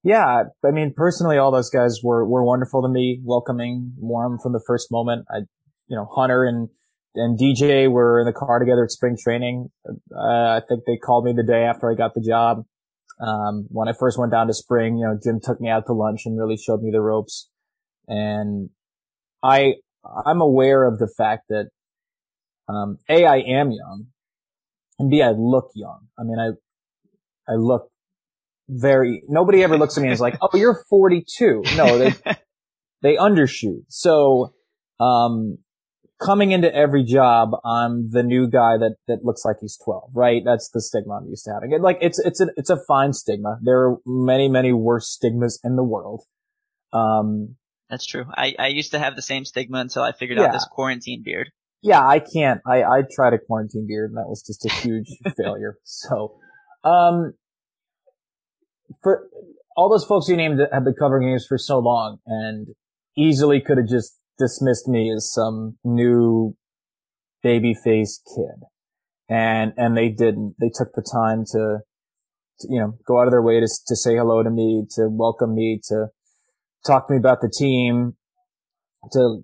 Yeah, 0.03 0.43
I 0.65 0.71
mean, 0.71 0.93
personally, 0.95 1.37
all 1.37 1.51
those 1.51 1.69
guys 1.69 1.99
were 2.03 2.25
were 2.27 2.43
wonderful 2.43 2.81
to 2.81 2.89
me, 2.89 3.21
welcoming, 3.23 3.93
warm 3.97 4.37
from 4.41 4.51
the 4.51 4.63
first 4.65 4.91
moment. 4.91 5.25
I, 5.31 5.39
you 5.87 5.95
know, 5.95 6.07
Hunter 6.13 6.43
and 6.43 6.69
and 7.15 7.39
DJ 7.39 7.89
were 7.89 8.19
in 8.19 8.25
the 8.25 8.33
car 8.33 8.59
together 8.59 8.83
at 8.83 8.91
spring 8.91 9.17
training. 9.21 9.69
Uh, 9.87 10.17
I 10.17 10.61
think 10.67 10.83
they 10.85 10.97
called 10.97 11.25
me 11.25 11.33
the 11.33 11.43
day 11.43 11.63
after 11.63 11.91
I 11.91 11.95
got 11.95 12.13
the 12.15 12.21
job. 12.21 12.65
Um, 13.19 13.67
when 13.69 13.87
I 13.87 13.93
first 13.93 14.17
went 14.17 14.31
down 14.31 14.47
to 14.47 14.53
spring, 14.53 14.97
you 14.97 15.05
know, 15.05 15.17
Jim 15.21 15.39
took 15.41 15.61
me 15.61 15.69
out 15.69 15.85
to 15.85 15.93
lunch 15.93 16.21
and 16.25 16.37
really 16.37 16.57
showed 16.57 16.81
me 16.81 16.91
the 16.91 17.01
ropes. 17.01 17.49
And 18.07 18.69
I, 19.43 19.75
I'm 20.25 20.41
aware 20.41 20.83
of 20.83 20.99
the 20.99 21.07
fact 21.07 21.43
that, 21.49 21.69
um, 22.67 22.97
A, 23.09 23.25
I 23.25 23.37
am 23.37 23.71
young 23.71 24.07
and 24.99 25.09
B, 25.09 25.21
I 25.21 25.31
look 25.31 25.71
young. 25.75 26.07
I 26.17 26.23
mean, 26.23 26.39
I, 26.39 27.51
I 27.51 27.55
look 27.55 27.89
very, 28.69 29.23
nobody 29.27 29.63
ever 29.63 29.77
looks 29.77 29.97
at 29.97 30.01
me 30.01 30.07
and 30.07 30.13
is 30.13 30.21
like, 30.21 30.37
oh, 30.41 30.49
you're 30.53 30.83
42. 30.89 31.63
No, 31.75 31.97
they, 31.97 32.13
they 33.01 33.15
undershoot. 33.17 33.83
So, 33.89 34.53
um, 34.99 35.57
coming 36.23 36.51
into 36.51 36.73
every 36.73 37.03
job, 37.03 37.49
I'm 37.65 38.09
the 38.11 38.23
new 38.23 38.47
guy 38.47 38.77
that, 38.77 38.95
that 39.07 39.23
looks 39.23 39.43
like 39.43 39.57
he's 39.59 39.77
12, 39.83 40.11
right? 40.13 40.41
That's 40.45 40.69
the 40.69 40.81
stigma 40.81 41.15
I'm 41.15 41.27
used 41.27 41.45
to 41.45 41.53
having. 41.53 41.81
like, 41.81 41.97
it's, 42.01 42.19
it's 42.19 42.39
a, 42.39 42.47
it's 42.55 42.69
a 42.69 42.77
fine 42.87 43.13
stigma. 43.13 43.57
There 43.61 43.79
are 43.79 43.97
many, 44.05 44.47
many 44.47 44.71
worse 44.71 45.09
stigmas 45.09 45.59
in 45.63 45.75
the 45.75 45.83
world. 45.83 46.23
Um, 46.93 47.55
that's 47.89 48.05
true. 48.05 48.25
I, 48.33 48.55
I 48.57 48.67
used 48.67 48.91
to 48.91 48.99
have 48.99 49.15
the 49.15 49.21
same 49.21 49.43
stigma 49.43 49.79
until 49.79 50.03
I 50.03 50.13
figured 50.13 50.39
yeah. 50.39 50.45
out 50.45 50.53
this 50.53 50.67
quarantine 50.71 51.23
beard. 51.23 51.51
Yeah, 51.83 52.07
I 52.07 52.19
can't. 52.19 52.61
I, 52.65 52.83
I 52.83 53.01
tried 53.13 53.33
a 53.33 53.37
quarantine 53.37 53.85
beard 53.85 54.11
and 54.11 54.17
that 54.17 54.29
was 54.29 54.41
just 54.41 54.65
a 54.65 54.73
huge 54.73 55.09
failure. 55.37 55.77
So, 55.83 56.39
um, 56.85 57.33
for 59.01 59.27
all 59.75 59.89
those 59.89 60.05
folks 60.05 60.29
you 60.29 60.37
named 60.37 60.59
that 60.59 60.69
have 60.73 60.85
been 60.85 60.95
covering 60.97 61.27
games 61.27 61.45
for 61.47 61.57
so 61.57 61.79
long 61.79 62.19
and 62.25 62.69
easily 63.17 63.59
could 63.59 63.77
have 63.77 63.87
just 63.87 64.17
dismissed 64.39 64.87
me 64.87 65.11
as 65.13 65.31
some 65.31 65.77
new 65.83 66.55
baby 67.41 67.73
face 67.73 68.21
kid. 68.33 68.65
And, 69.29 69.73
and 69.75 69.97
they 69.97 70.07
didn't. 70.07 70.55
They 70.61 70.69
took 70.73 70.93
the 70.93 71.01
time 71.01 71.43
to, 71.51 71.79
to, 72.59 72.67
you 72.69 72.79
know, 72.79 72.97
go 73.05 73.19
out 73.19 73.27
of 73.27 73.31
their 73.31 73.41
way 73.41 73.59
to, 73.59 73.67
to 73.87 73.95
say 73.95 74.15
hello 74.15 74.41
to 74.41 74.49
me, 74.49 74.85
to 74.95 75.09
welcome 75.09 75.53
me, 75.53 75.81
to 75.89 76.07
talk 76.85 77.07
to 77.07 77.13
me 77.13 77.17
about 77.17 77.41
the 77.41 77.49
team, 77.53 78.15
to 79.11 79.43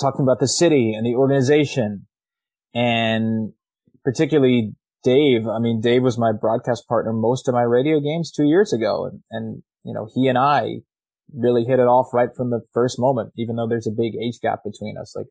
talk 0.00 0.16
to 0.16 0.22
me 0.22 0.26
about 0.26 0.40
the 0.40 0.48
city 0.48 0.92
and 0.94 1.06
the 1.06 1.14
organization. 1.14 2.06
And 2.74 3.52
particularly 4.04 4.74
Dave. 5.06 5.46
I 5.46 5.60
mean, 5.60 5.80
Dave 5.80 6.02
was 6.02 6.18
my 6.18 6.32
broadcast 6.32 6.88
partner 6.88 7.12
most 7.12 7.48
of 7.48 7.54
my 7.54 7.62
radio 7.62 8.00
games 8.00 8.32
two 8.32 8.44
years 8.44 8.72
ago. 8.72 9.06
And, 9.06 9.20
and, 9.30 9.62
you 9.84 9.94
know, 9.94 10.08
he 10.12 10.26
and 10.26 10.36
I 10.36 10.80
really 11.32 11.64
hit 11.64 11.78
it 11.78 11.86
off 11.86 12.12
right 12.12 12.30
from 12.36 12.50
the 12.50 12.62
first 12.74 12.98
moment, 12.98 13.32
even 13.36 13.56
though 13.56 13.68
there's 13.68 13.86
a 13.86 13.90
big 13.90 14.14
age 14.16 14.40
gap 14.42 14.60
between 14.64 14.96
us. 14.98 15.14
Like 15.14 15.26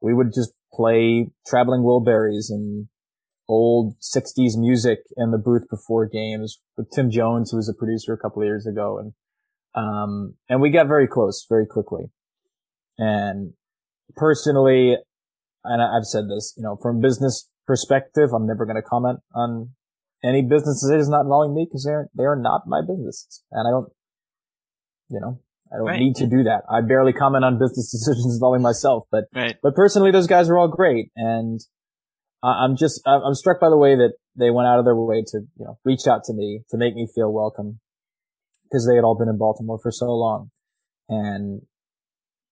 we 0.00 0.12
would 0.12 0.34
just 0.34 0.52
play 0.72 1.30
traveling 1.46 1.82
Wilburys 1.82 2.50
and 2.50 2.88
old 3.48 3.94
60s 4.00 4.58
music 4.58 4.98
in 5.16 5.30
the 5.30 5.38
booth 5.38 5.68
before 5.70 6.06
games 6.06 6.60
with 6.76 6.90
Tim 6.90 7.10
Jones, 7.10 7.50
who 7.50 7.56
was 7.56 7.68
a 7.68 7.74
producer 7.74 8.12
a 8.12 8.18
couple 8.18 8.42
of 8.42 8.46
years 8.46 8.66
ago. 8.66 8.98
And, 8.98 9.12
um, 9.74 10.34
and 10.50 10.60
we 10.60 10.68
got 10.70 10.86
very 10.86 11.08
close 11.08 11.46
very 11.48 11.66
quickly. 11.66 12.10
And 12.98 13.54
personally, 14.16 14.96
and 15.64 15.82
I've 15.82 16.04
said 16.04 16.24
this, 16.28 16.54
you 16.56 16.62
know, 16.62 16.78
from 16.80 17.00
business 17.00 17.48
perspective, 17.66 18.30
I'm 18.34 18.46
never 18.46 18.64
going 18.64 18.76
to 18.76 18.82
comment 18.82 19.20
on 19.34 19.70
any 20.24 20.42
business 20.42 20.82
decisions 20.82 21.08
not 21.08 21.22
involving 21.22 21.54
me 21.54 21.66
because 21.68 21.84
they're, 21.84 22.08
they 22.16 22.24
are 22.24 22.36
not 22.36 22.62
my 22.66 22.80
business. 22.80 23.44
And 23.52 23.68
I 23.68 23.70
don't, 23.70 23.88
you 25.10 25.20
know, 25.20 25.40
I 25.72 25.76
don't 25.76 25.86
right. 25.86 26.00
need 26.00 26.16
to 26.16 26.26
do 26.26 26.44
that. 26.44 26.62
I 26.70 26.80
barely 26.80 27.12
comment 27.12 27.44
on 27.44 27.58
business 27.58 27.90
decisions 27.92 28.34
involving 28.34 28.62
myself, 28.62 29.04
but, 29.10 29.24
right. 29.34 29.56
but 29.62 29.74
personally, 29.74 30.10
those 30.10 30.26
guys 30.26 30.48
are 30.48 30.58
all 30.58 30.68
great. 30.68 31.10
And 31.14 31.60
I'm 32.42 32.76
just, 32.76 33.02
I'm 33.06 33.34
struck 33.34 33.60
by 33.60 33.68
the 33.68 33.76
way 33.76 33.96
that 33.96 34.12
they 34.36 34.50
went 34.50 34.68
out 34.68 34.78
of 34.78 34.84
their 34.84 34.94
way 34.94 35.22
to, 35.26 35.40
you 35.58 35.64
know, 35.64 35.78
reach 35.84 36.06
out 36.06 36.22
to 36.24 36.32
me 36.32 36.62
to 36.70 36.76
make 36.76 36.94
me 36.94 37.08
feel 37.12 37.32
welcome 37.32 37.80
because 38.64 38.86
they 38.86 38.94
had 38.94 39.02
all 39.02 39.18
been 39.18 39.28
in 39.28 39.38
Baltimore 39.38 39.78
for 39.82 39.90
so 39.90 40.06
long 40.06 40.50
and 41.08 41.62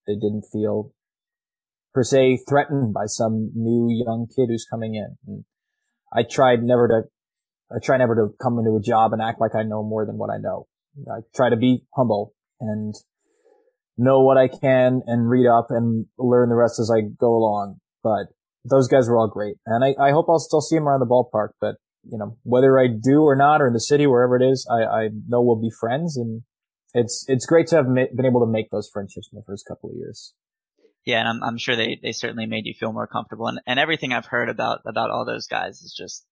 they 0.06 0.14
didn't 0.14 0.44
feel 0.52 0.92
per 1.96 2.04
se 2.04 2.44
threatened 2.46 2.92
by 2.92 3.06
some 3.06 3.50
new 3.54 3.88
young 3.88 4.26
kid 4.28 4.48
who's 4.50 4.66
coming 4.70 4.94
in. 4.94 5.16
And 5.26 5.44
I 6.12 6.24
tried 6.30 6.62
never 6.62 6.86
to, 6.88 7.02
I 7.74 7.78
try 7.82 7.96
never 7.96 8.14
to 8.14 8.34
come 8.40 8.58
into 8.58 8.76
a 8.76 8.82
job 8.82 9.14
and 9.14 9.22
act 9.22 9.40
like 9.40 9.54
I 9.54 9.62
know 9.62 9.82
more 9.82 10.04
than 10.04 10.18
what 10.18 10.28
I 10.28 10.36
know. 10.36 10.66
I 11.10 11.20
try 11.34 11.48
to 11.48 11.56
be 11.56 11.84
humble 11.96 12.34
and 12.60 12.94
know 13.96 14.20
what 14.20 14.36
I 14.36 14.46
can 14.48 15.00
and 15.06 15.30
read 15.30 15.48
up 15.48 15.68
and 15.70 16.04
learn 16.18 16.50
the 16.50 16.54
rest 16.54 16.78
as 16.78 16.92
I 16.94 17.00
go 17.00 17.34
along. 17.34 17.76
But 18.02 18.26
those 18.62 18.88
guys 18.88 19.08
were 19.08 19.16
all 19.16 19.28
great. 19.28 19.56
And 19.64 19.82
I, 19.82 19.94
I 19.98 20.10
hope 20.10 20.26
I'll 20.28 20.38
still 20.38 20.60
see 20.60 20.76
them 20.76 20.86
around 20.86 21.00
the 21.00 21.06
ballpark. 21.06 21.52
But, 21.62 21.76
you 22.04 22.18
know, 22.18 22.36
whether 22.42 22.78
I 22.78 22.88
do 22.88 23.22
or 23.22 23.36
not, 23.36 23.62
or 23.62 23.68
in 23.68 23.72
the 23.72 23.80
city, 23.80 24.06
wherever 24.06 24.36
it 24.36 24.44
is, 24.44 24.68
I, 24.70 24.84
I 24.84 25.08
know 25.26 25.40
we'll 25.40 25.60
be 25.60 25.72
friends. 25.80 26.18
And 26.18 26.42
it's, 26.92 27.24
it's 27.26 27.46
great 27.46 27.68
to 27.68 27.76
have 27.76 27.86
ma- 27.88 28.12
been 28.14 28.26
able 28.26 28.40
to 28.40 28.52
make 28.52 28.68
those 28.70 28.90
friendships 28.92 29.30
in 29.32 29.36
the 29.38 29.44
first 29.46 29.64
couple 29.66 29.88
of 29.88 29.96
years. 29.96 30.34
Yeah, 31.06 31.20
and 31.20 31.28
I'm, 31.28 31.42
I'm 31.42 31.56
sure 31.56 31.76
they, 31.76 31.98
they 32.02 32.12
certainly 32.12 32.46
made 32.46 32.66
you 32.66 32.74
feel 32.74 32.92
more 32.92 33.06
comfortable. 33.06 33.46
And, 33.46 33.60
and 33.66 33.78
everything 33.78 34.12
I've 34.12 34.26
heard 34.26 34.48
about, 34.48 34.80
about 34.86 35.10
all 35.10 35.24
those 35.24 35.46
guys 35.46 35.80
is 35.80 35.94
just 35.96 36.26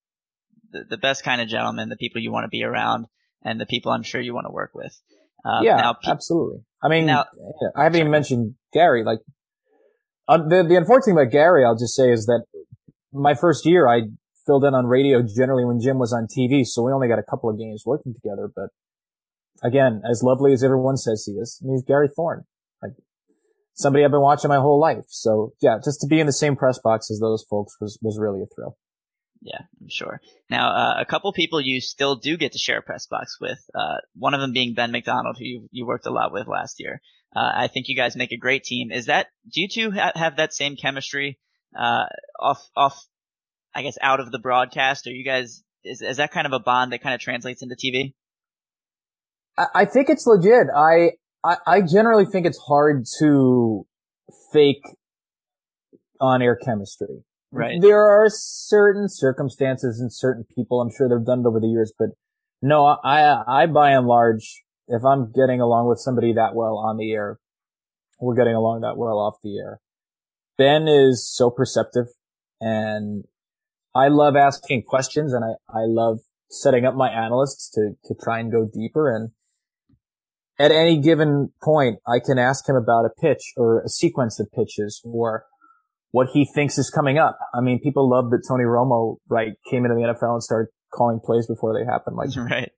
the, 0.73 0.85
the 0.91 0.99
best 0.99 1.23
kind 1.23 1.41
of 1.41 1.49
gentlemen, 1.49 1.89
the 1.89 1.97
people 1.97 2.21
you 2.21 2.33
want 2.33 2.45
to 2.45 2.49
be 2.49 2.65
around, 2.65 3.07
and 3.43 3.61
the 3.61 3.67
people 3.67 3.93
I'm 3.93 4.03
sure 4.03 4.21
you 4.21 4.35
want 4.35 4.47
to 4.49 4.53
work 4.53 4.73
with. 4.75 5.01
Uh, 5.45 5.61
yeah, 5.63 5.77
now, 5.77 5.97
absolutely. 6.07 6.65
I 6.83 6.89
mean, 6.89 7.07
now, 7.07 7.27
I 7.77 7.85
haven't 7.85 8.01
even 8.01 8.11
mentioned 8.11 8.55
Gary. 8.73 9.05
Like, 9.05 9.21
uh, 10.27 10.39
the 10.39 10.65
the 10.67 10.77
unfortunate 10.77 11.05
thing 11.05 11.15
about 11.15 11.33
Gary, 11.33 11.65
I'll 11.65 11.79
just 11.79 11.95
say, 11.95 12.11
is 12.11 12.27
that 12.27 12.45
my 13.13 13.35
first 13.35 13.67
year 13.67 13.87
I 13.87 14.09
filled 14.47 14.65
in 14.65 14.75
on 14.75 14.87
radio 14.87 15.23
generally 15.23 15.65
when 15.65 15.81
Jim 15.81 15.99
was 15.99 16.13
on 16.13 16.27
TV, 16.27 16.65
so 16.65 16.83
we 16.83 16.93
only 16.93 17.09
got 17.09 17.19
a 17.19 17.23
couple 17.23 17.49
of 17.51 17.59
games 17.59 17.85
working 17.87 18.15
together. 18.15 18.51
But 18.55 18.71
again, 19.63 20.03
as 20.11 20.23
lovely 20.23 20.53
as 20.53 20.65
everyone 20.65 20.97
says 20.97 21.25
he 21.27 21.33
is, 21.33 21.61
I 21.63 21.67
mean, 21.67 21.77
he's 21.77 21.85
Gary 21.85 22.09
Thorne, 22.09 22.39
like 22.39 22.45
somebody 23.75 24.05
I've 24.05 24.11
been 24.11 24.21
watching 24.21 24.49
my 24.49 24.57
whole 24.57 24.81
life. 24.81 25.05
So 25.09 25.53
yeah, 25.61 25.79
just 25.85 26.01
to 26.01 26.07
be 26.07 26.21
in 26.21 26.27
the 26.27 26.33
same 26.33 26.57
press 26.57 26.79
box 26.79 27.11
as 27.11 27.21
those 27.21 27.45
folks 27.49 27.77
was 27.81 27.99
was 28.01 28.19
really 28.19 28.41
a 28.43 28.47
thrill. 28.55 28.77
Yeah, 29.43 29.61
I'm 29.81 29.89
sure. 29.91 30.21
Now, 30.49 30.71
uh, 30.71 31.01
a 31.01 31.05
couple 31.05 31.31
people 31.35 31.61
you 31.61 31.83
still 31.83 32.17
do 32.17 32.39
get 32.39 32.53
to 32.53 32.59
share 32.59 32.79
a 32.79 32.83
press 32.83 33.07
box 33.07 33.37
with. 33.39 33.59
Uh, 33.75 33.97
one 34.17 34.33
of 34.33 34.41
them 34.41 34.53
being 34.55 34.73
Ben 34.73 34.91
McDonald, 34.91 35.37
who 35.39 35.45
you, 35.45 35.69
you 35.71 35.87
worked 35.87 36.07
a 36.07 36.11
lot 36.11 36.33
with 36.33 36.47
last 36.49 36.77
year. 36.79 37.03
Uh, 37.37 37.51
I 37.55 37.69
think 37.69 37.89
you 37.89 37.97
guys 37.97 38.17
make 38.17 38.33
a 38.33 38.39
great 38.39 38.65
team. 38.65 38.91
Is 38.91 39.07
that 39.07 39.27
do 39.53 39.61
you 39.61 39.69
two 39.69 39.91
ha- 39.91 40.13
have 40.15 40.37
that 40.37 40.55
same 40.55 40.77
chemistry 40.77 41.39
uh, 41.79 42.07
off 42.41 42.67
off? 42.75 43.07
I 43.77 43.83
guess 43.83 43.99
out 44.01 44.21
of 44.21 44.31
the 44.31 44.39
broadcast. 44.39 45.07
Are 45.09 45.11
you 45.11 45.25
guys 45.25 45.63
is 45.85 46.01
is 46.01 46.17
that 46.17 46.33
kind 46.33 46.47
of 46.47 46.53
a 46.53 46.61
bond 46.61 46.93
that 46.93 47.03
kind 47.03 47.15
of 47.15 47.21
translates 47.21 47.63
into 47.63 47.75
TV? 47.75 48.15
I 49.57 49.85
think 49.85 50.09
it's 50.09 50.27
legit. 50.27 50.67
I, 50.75 51.13
I, 51.45 51.57
I 51.67 51.81
generally 51.83 52.25
think 52.25 52.47
it's 52.47 52.61
hard 52.67 53.05
to 53.19 53.87
fake 54.53 54.83
on 56.21 56.43
air 56.43 56.57
chemistry. 56.57 57.25
Right. 57.53 57.81
There 57.81 58.03
are 58.03 58.27
certain 58.29 59.09
circumstances 59.09 60.01
and 60.01 60.13
certain 60.13 60.45
people, 60.57 60.81
I'm 60.81 60.91
sure 60.91 61.09
they've 61.09 61.25
done 61.25 61.41
it 61.41 61.47
over 61.47 61.61
the 61.61 61.69
years, 61.69 61.93
but 61.97 62.09
no, 62.63 62.99
I, 63.05 63.43
I 63.47 63.67
by 63.67 63.91
and 63.91 64.07
large, 64.07 64.65
if 64.89 65.05
I'm 65.05 65.31
getting 65.33 65.61
along 65.61 65.89
with 65.89 65.99
somebody 65.99 66.33
that 66.33 66.55
well 66.55 66.79
on 66.79 66.97
the 66.97 67.13
air, 67.13 67.39
we're 68.21 68.35
getting 68.35 68.55
along 68.55 68.81
that 68.81 68.97
well 68.97 69.19
off 69.19 69.37
the 69.43 69.59
air. 69.59 69.81
Ben 70.57 70.89
is 70.89 71.29
so 71.31 71.51
perceptive 71.51 72.07
and 72.61 73.25
I 73.95 74.09
love 74.09 74.35
asking 74.35 74.85
questions 74.87 75.33
and 75.33 75.45
I, 75.45 75.53
I 75.69 75.85
love 75.85 76.21
setting 76.51 76.85
up 76.85 76.95
my 76.95 77.09
analysts 77.09 77.71
to, 77.73 77.93
to 78.07 78.15
try 78.21 78.41
and 78.41 78.51
go 78.51 78.69
deeper. 78.73 79.15
And 79.15 79.31
at 80.59 80.71
any 80.71 81.01
given 81.01 81.53
point, 81.63 81.99
I 82.07 82.21
can 82.25 82.39
ask 82.39 82.69
him 82.69 82.77
about 82.77 83.05
a 83.05 83.11
pitch 83.21 83.53
or 83.57 83.83
a 83.83 83.89
sequence 83.89 84.39
of 84.39 84.51
pitches 84.53 85.01
or 85.05 85.45
what 86.13 86.29
he 86.33 86.49
thinks 86.55 86.79
is 86.79 86.91
coming 86.91 87.19
up. 87.19 87.39
I 87.53 87.61
mean, 87.61 87.81
people 87.81 88.09
love 88.09 88.31
that 88.31 88.45
Tony 88.47 88.65
Romo, 88.65 89.17
right, 89.29 89.55
came 89.69 89.85
into 89.85 89.97
the 89.97 90.03
NFL 90.03 90.35
and 90.35 90.43
started 90.43 90.71
calling 90.93 91.19
plays 91.19 91.49
before 91.49 91.75
they 91.75 91.85
happened. 91.85 92.17
Like, 92.17 92.31
right. 92.51 92.71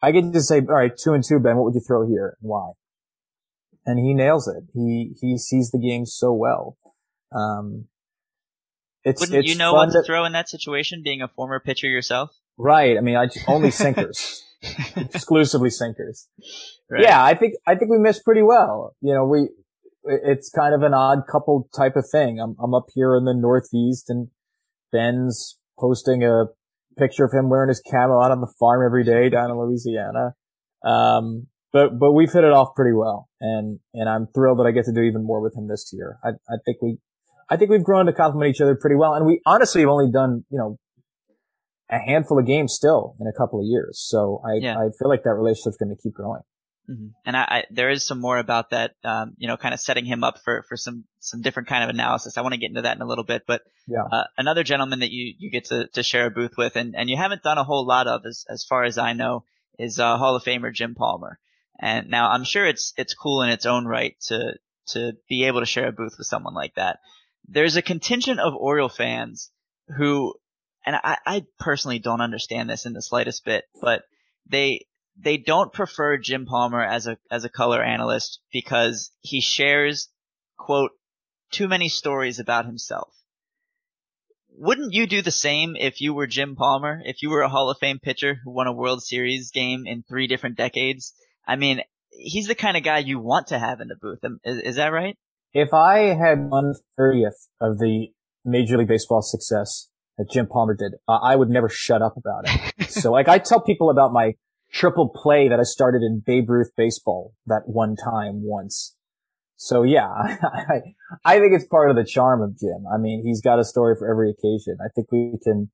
I 0.00 0.12
get 0.12 0.32
to 0.32 0.40
say, 0.40 0.58
all 0.60 0.76
right, 0.76 0.92
two 0.96 1.12
and 1.12 1.24
two, 1.24 1.40
Ben, 1.40 1.56
what 1.56 1.64
would 1.64 1.74
you 1.74 1.82
throw 1.86 2.06
here 2.06 2.36
and 2.40 2.48
why? 2.48 2.70
And 3.84 3.98
he 3.98 4.14
nails 4.14 4.46
it. 4.46 4.62
He, 4.74 5.14
he 5.20 5.38
sees 5.38 5.70
the 5.70 5.80
game 5.80 6.06
so 6.06 6.32
well. 6.32 6.76
Um, 7.34 7.86
it's, 9.02 9.20
Wouldn't 9.20 9.38
it's 9.38 9.48
you 9.48 9.58
know 9.58 9.72
what 9.72 9.86
to, 9.86 10.00
to 10.00 10.02
throw 10.04 10.24
in 10.24 10.32
that 10.32 10.48
situation, 10.48 11.02
being 11.02 11.22
a 11.22 11.28
former 11.28 11.58
pitcher 11.58 11.88
yourself? 11.88 12.30
Right. 12.56 12.96
I 12.96 13.00
mean, 13.00 13.16
I 13.16 13.26
only 13.48 13.70
sinkers, 13.70 14.44
exclusively 14.96 15.70
sinkers. 15.70 16.28
Right. 16.90 17.02
Yeah, 17.02 17.22
I 17.22 17.34
think 17.34 17.54
I 17.66 17.74
think 17.74 17.90
we 17.90 17.98
missed 17.98 18.24
pretty 18.24 18.42
well. 18.42 18.94
You 19.00 19.14
know, 19.14 19.24
we 19.24 19.48
it's 20.04 20.50
kind 20.50 20.74
of 20.74 20.82
an 20.82 20.94
odd 20.94 21.20
couple 21.30 21.68
type 21.76 21.96
of 21.96 22.06
thing. 22.10 22.40
I'm, 22.40 22.56
I'm 22.62 22.74
up 22.74 22.86
here 22.94 23.16
in 23.16 23.24
the 23.24 23.34
Northeast 23.34 24.08
and 24.08 24.28
Ben's 24.90 25.58
posting 25.78 26.24
a 26.24 26.46
picture 26.98 27.24
of 27.24 27.32
him 27.32 27.48
wearing 27.48 27.68
his 27.68 27.82
camo 27.90 28.20
out 28.20 28.30
on 28.30 28.40
the 28.40 28.52
farm 28.58 28.84
every 28.84 29.04
day 29.04 29.28
down 29.28 29.50
in 29.50 29.58
Louisiana. 29.58 30.34
Um, 30.84 31.46
but 31.72 31.98
but 31.98 32.12
we've 32.12 32.32
hit 32.32 32.44
it 32.44 32.52
off 32.52 32.74
pretty 32.74 32.94
well, 32.94 33.28
and 33.40 33.78
and 33.92 34.08
I'm 34.08 34.26
thrilled 34.34 34.58
that 34.58 34.64
I 34.64 34.70
get 34.70 34.84
to 34.86 34.92
do 34.92 35.02
even 35.02 35.24
more 35.24 35.42
with 35.42 35.54
him 35.56 35.68
this 35.68 35.90
year. 35.92 36.18
I 36.24 36.30
I 36.48 36.56
think 36.64 36.78
we, 36.80 36.96
I 37.50 37.56
think 37.56 37.70
we've 37.70 37.84
grown 37.84 38.06
to 38.06 38.12
complement 38.12 38.54
each 38.54 38.60
other 38.60 38.74
pretty 38.74 38.96
well, 38.96 39.14
and 39.14 39.26
we 39.26 39.40
honestly 39.44 39.82
have 39.82 39.90
only 39.90 40.10
done 40.10 40.44
you 40.50 40.58
know 40.58 40.78
a 41.90 41.98
handful 41.98 42.38
of 42.38 42.46
games 42.46 42.72
still 42.74 43.16
in 43.20 43.26
a 43.26 43.32
couple 43.32 43.60
of 43.60 43.66
years. 43.66 43.98
So 44.08 44.42
I 44.44 44.58
yeah. 44.60 44.76
I 44.76 44.88
feel 44.98 45.08
like 45.08 45.24
that 45.24 45.34
relationship's 45.34 45.76
going 45.76 45.94
to 45.94 46.02
keep 46.02 46.14
growing. 46.14 46.42
Mm-hmm. 46.90 47.08
And 47.26 47.36
I, 47.36 47.40
I, 47.40 47.64
there 47.70 47.90
is 47.90 48.06
some 48.06 48.18
more 48.18 48.38
about 48.38 48.70
that, 48.70 48.92
um, 49.04 49.34
you 49.36 49.46
know, 49.46 49.58
kind 49.58 49.74
of 49.74 49.80
setting 49.80 50.06
him 50.06 50.24
up 50.24 50.38
for, 50.42 50.64
for 50.70 50.76
some, 50.78 51.04
some 51.20 51.42
different 51.42 51.68
kind 51.68 51.84
of 51.84 51.90
analysis. 51.90 52.38
I 52.38 52.40
want 52.40 52.54
to 52.54 52.58
get 52.58 52.70
into 52.70 52.80
that 52.80 52.96
in 52.96 53.02
a 53.02 53.06
little 53.06 53.24
bit, 53.24 53.42
but, 53.46 53.60
yeah. 53.86 54.04
uh, 54.10 54.24
another 54.38 54.64
gentleman 54.64 55.00
that 55.00 55.10
you, 55.10 55.34
you 55.38 55.50
get 55.50 55.66
to, 55.66 55.88
to 55.88 56.02
share 56.02 56.24
a 56.24 56.30
booth 56.30 56.52
with 56.56 56.76
and, 56.76 56.94
and 56.96 57.10
you 57.10 57.18
haven't 57.18 57.42
done 57.42 57.58
a 57.58 57.64
whole 57.64 57.86
lot 57.86 58.06
of 58.06 58.22
as, 58.26 58.46
as 58.48 58.64
far 58.64 58.84
as 58.84 58.96
I 58.96 59.12
know 59.12 59.44
is, 59.78 59.98
uh, 59.98 60.16
Hall 60.16 60.34
of 60.34 60.44
Famer 60.44 60.72
Jim 60.72 60.94
Palmer. 60.94 61.38
And 61.78 62.08
now 62.08 62.30
I'm 62.30 62.44
sure 62.44 62.66
it's, 62.66 62.94
it's 62.96 63.12
cool 63.12 63.42
in 63.42 63.50
its 63.50 63.66
own 63.66 63.84
right 63.84 64.16
to, 64.28 64.54
to 64.92 65.12
be 65.28 65.44
able 65.44 65.60
to 65.60 65.66
share 65.66 65.88
a 65.88 65.92
booth 65.92 66.14
with 66.16 66.26
someone 66.26 66.54
like 66.54 66.76
that. 66.76 67.00
There's 67.46 67.76
a 67.76 67.82
contingent 67.82 68.40
of 68.40 68.54
Oriole 68.54 68.88
fans 68.88 69.50
who, 69.98 70.36
and 70.88 70.96
I, 70.96 71.18
I 71.26 71.44
personally 71.58 71.98
don't 71.98 72.22
understand 72.22 72.70
this 72.70 72.86
in 72.86 72.94
the 72.94 73.02
slightest 73.02 73.44
bit, 73.44 73.64
but 73.82 74.04
they, 74.50 74.86
they 75.18 75.36
don't 75.36 75.70
prefer 75.70 76.16
Jim 76.16 76.46
Palmer 76.46 76.82
as 76.82 77.06
a 77.06 77.18
as 77.30 77.44
a 77.44 77.50
color 77.50 77.82
analyst 77.82 78.40
because 78.50 79.10
he 79.20 79.42
shares 79.42 80.08
quote 80.56 80.92
too 81.50 81.68
many 81.68 81.90
stories 81.90 82.38
about 82.38 82.64
himself. 82.64 83.12
Wouldn't 84.56 84.94
you 84.94 85.06
do 85.06 85.20
the 85.20 85.30
same 85.30 85.76
if 85.76 86.00
you 86.00 86.14
were 86.14 86.26
Jim 86.26 86.56
Palmer? 86.56 87.02
If 87.04 87.22
you 87.22 87.28
were 87.28 87.42
a 87.42 87.50
Hall 87.50 87.68
of 87.68 87.76
Fame 87.78 87.98
pitcher 87.98 88.38
who 88.42 88.50
won 88.50 88.66
a 88.66 88.72
World 88.72 89.02
Series 89.02 89.50
game 89.50 89.84
in 89.86 90.04
three 90.08 90.26
different 90.26 90.56
decades? 90.56 91.12
I 91.46 91.56
mean, 91.56 91.82
he's 92.10 92.46
the 92.46 92.54
kind 92.54 92.78
of 92.78 92.82
guy 92.82 92.98
you 92.98 93.18
want 93.18 93.48
to 93.48 93.58
have 93.58 93.82
in 93.82 93.88
the 93.88 93.96
booth. 94.00 94.20
Is, 94.42 94.62
is 94.62 94.76
that 94.76 94.88
right? 94.88 95.18
If 95.52 95.74
I 95.74 96.14
had 96.14 96.48
one 96.48 96.72
thirtieth 96.96 97.48
of 97.60 97.78
the 97.78 98.06
Major 98.42 98.78
League 98.78 98.88
Baseball 98.88 99.20
success 99.20 99.90
that 100.18 100.30
Jim 100.30 100.46
Palmer 100.46 100.74
did, 100.74 100.94
uh, 101.06 101.18
I 101.22 101.36
would 101.36 101.48
never 101.48 101.68
shut 101.68 102.02
up 102.02 102.16
about 102.16 102.44
it. 102.46 102.90
so 102.90 103.10
like 103.12 103.28
I 103.28 103.38
tell 103.38 103.60
people 103.60 103.88
about 103.88 104.12
my 104.12 104.34
triple 104.72 105.08
play 105.08 105.48
that 105.48 105.58
I 105.58 105.62
started 105.62 106.02
in 106.02 106.22
Babe 106.24 106.50
Ruth 106.50 106.72
baseball 106.76 107.32
that 107.46 107.62
one 107.66 107.96
time 107.96 108.42
once. 108.44 108.94
So 109.56 109.82
yeah, 109.82 110.08
I, 110.08 110.94
I 111.24 111.38
think 111.38 111.54
it's 111.54 111.66
part 111.66 111.90
of 111.90 111.96
the 111.96 112.04
charm 112.04 112.42
of 112.42 112.58
Jim. 112.58 112.84
I 112.92 112.98
mean, 112.98 113.22
he's 113.24 113.40
got 113.40 113.58
a 113.58 113.64
story 113.64 113.94
for 113.98 114.10
every 114.10 114.30
occasion. 114.30 114.76
I 114.80 114.88
think 114.94 115.10
we 115.10 115.38
can, 115.42 115.70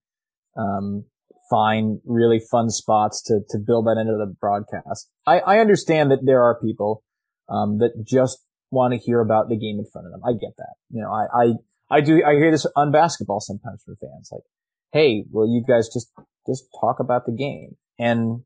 um, 0.56 1.04
find 1.50 2.00
really 2.06 2.40
fun 2.50 2.70
spots 2.70 3.22
to, 3.22 3.40
to 3.50 3.58
build 3.58 3.86
that 3.86 3.98
into 4.00 4.12
the 4.12 4.34
broadcast. 4.40 5.10
I, 5.26 5.40
I 5.40 5.58
understand 5.58 6.10
that 6.10 6.20
there 6.24 6.42
are 6.42 6.58
people, 6.58 7.02
um, 7.50 7.78
that 7.78 8.04
just 8.06 8.38
want 8.70 8.94
to 8.94 8.98
hear 8.98 9.20
about 9.20 9.48
the 9.48 9.56
game 9.56 9.78
in 9.78 9.84
front 9.92 10.06
of 10.06 10.12
them. 10.12 10.22
I 10.24 10.32
get 10.32 10.56
that. 10.56 10.74
You 10.90 11.02
know, 11.02 11.12
I, 11.12 11.24
I, 11.34 11.52
I 11.94 12.00
do, 12.00 12.24
I 12.26 12.32
hear 12.32 12.50
this 12.50 12.66
on 12.74 12.90
basketball 12.90 13.38
sometimes 13.38 13.84
from 13.84 13.94
fans 13.94 14.28
like, 14.32 14.42
Hey, 14.92 15.24
will 15.30 15.46
you 15.46 15.62
guys 15.66 15.88
just, 15.92 16.10
just 16.44 16.64
talk 16.80 16.98
about 16.98 17.24
the 17.24 17.32
game? 17.32 17.76
And 18.00 18.42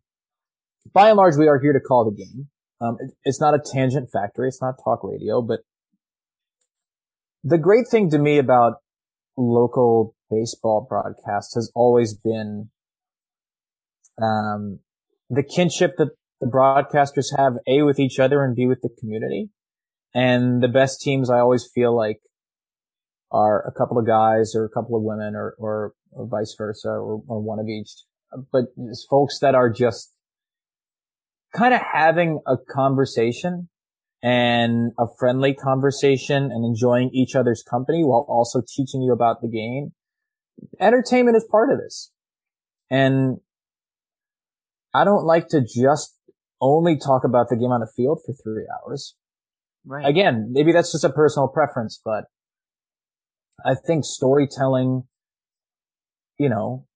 by 0.93 1.09
and 1.09 1.17
large, 1.17 1.37
we 1.39 1.49
are 1.49 1.59
here 1.59 1.73
to 1.73 1.81
call 1.81 2.05
the 2.05 2.15
game. 2.15 2.49
Um, 2.83 2.99
it, 3.01 3.13
it's 3.25 3.41
not 3.41 3.55
a 3.55 3.59
tangent 3.59 4.11
factory. 4.13 4.49
It's 4.49 4.61
not 4.61 4.75
talk 4.85 5.01
radio, 5.03 5.41
but 5.41 5.61
the 7.43 7.57
great 7.57 7.87
thing 7.91 8.11
to 8.11 8.19
me 8.19 8.37
about 8.37 8.75
local 9.39 10.15
baseball 10.31 10.87
broadcasts 10.87 11.55
has 11.55 11.73
always 11.75 12.15
been, 12.15 12.69
um, 14.21 14.81
the 15.31 15.43
kinship 15.43 15.95
that 15.97 16.11
the 16.43 16.47
broadcasters 16.47 17.35
have 17.39 17.55
A 17.67 17.83
with 17.83 17.99
each 17.99 18.19
other 18.19 18.45
and 18.45 18.55
B 18.55 18.67
with 18.67 18.83
the 18.83 18.91
community. 19.01 19.49
And 20.15 20.63
the 20.63 20.69
best 20.69 21.01
teams 21.01 21.31
I 21.31 21.39
always 21.39 21.67
feel 21.75 21.97
like 21.97 22.21
are 23.31 23.67
a 23.67 23.73
couple 23.73 23.99
of 23.99 24.07
guys 24.07 24.55
or 24.55 24.65
a 24.65 24.69
couple 24.69 24.97
of 24.97 25.03
women 25.03 25.35
or, 25.35 25.55
or, 25.59 25.93
or 26.13 26.27
vice 26.27 26.55
versa 26.57 26.89
or, 26.89 27.23
or 27.27 27.41
one 27.41 27.59
of 27.59 27.69
each. 27.69 27.91
But 28.53 28.67
it's 28.77 29.07
folks 29.09 29.39
that 29.41 29.55
are 29.55 29.71
just 29.71 30.13
kind 31.55 31.75
of 31.75 31.81
having 31.93 32.41
a 32.47 32.57
conversation 32.57 33.69
and 34.23 34.93
a 34.99 35.07
friendly 35.19 35.55
conversation 35.55 36.45
and 36.45 36.65
enjoying 36.65 37.11
each 37.13 37.35
other's 37.35 37.63
company 37.63 38.03
while 38.03 38.27
also 38.29 38.61
teaching 38.61 39.03
you 39.03 39.13
about 39.13 39.41
the 39.41 39.49
game. 39.49 39.93
Entertainment 40.81 41.37
is 41.37 41.47
part 41.51 41.71
of 41.71 41.79
this. 41.79 42.11
And 42.91 43.39
I 44.93 45.05
don't 45.05 45.25
like 45.25 45.49
to 45.49 45.61
just 45.61 46.17
only 46.61 46.99
talk 46.99 47.23
about 47.25 47.49
the 47.49 47.57
game 47.57 47.71
on 47.71 47.81
the 47.81 47.91
field 47.97 48.21
for 48.25 48.35
three 48.35 48.67
hours. 48.67 49.15
Right. 49.87 50.05
Again, 50.05 50.49
maybe 50.51 50.73
that's 50.73 50.93
just 50.93 51.05
a 51.05 51.11
personal 51.11 51.49
preference, 51.49 52.01
but 52.05 52.25
I 53.65 53.75
think 53.75 54.05
storytelling, 54.05 55.05
you 56.39 56.49
know, 56.49 56.87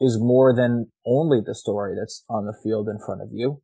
is 0.00 0.18
more 0.20 0.54
than 0.54 0.90
only 1.06 1.40
the 1.44 1.54
story 1.54 1.94
that's 1.98 2.24
on 2.28 2.44
the 2.46 2.54
field 2.62 2.88
in 2.88 2.98
front 2.98 3.22
of 3.22 3.28
you. 3.32 3.62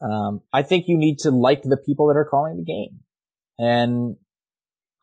Um, 0.00 0.40
I 0.52 0.62
think 0.62 0.88
you 0.88 0.96
need 0.96 1.18
to 1.20 1.30
like 1.30 1.62
the 1.62 1.76
people 1.76 2.08
that 2.08 2.16
are 2.16 2.24
calling 2.24 2.56
the 2.56 2.64
game. 2.64 3.00
And 3.58 4.16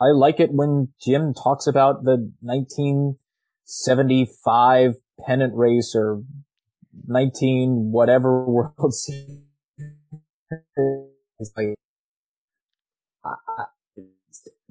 I 0.01 0.07
like 0.13 0.39
it 0.39 0.53
when 0.53 0.93
Jim 1.01 1.33
talks 1.33 1.67
about 1.67 2.03
the 2.03 2.31
1975 2.41 4.95
pennant 5.25 5.53
race 5.55 5.93
or 5.95 6.21
19 7.07 7.91
whatever 7.91 8.45
World 8.45 8.93
Series. 8.93 9.39
Like, 11.55 11.75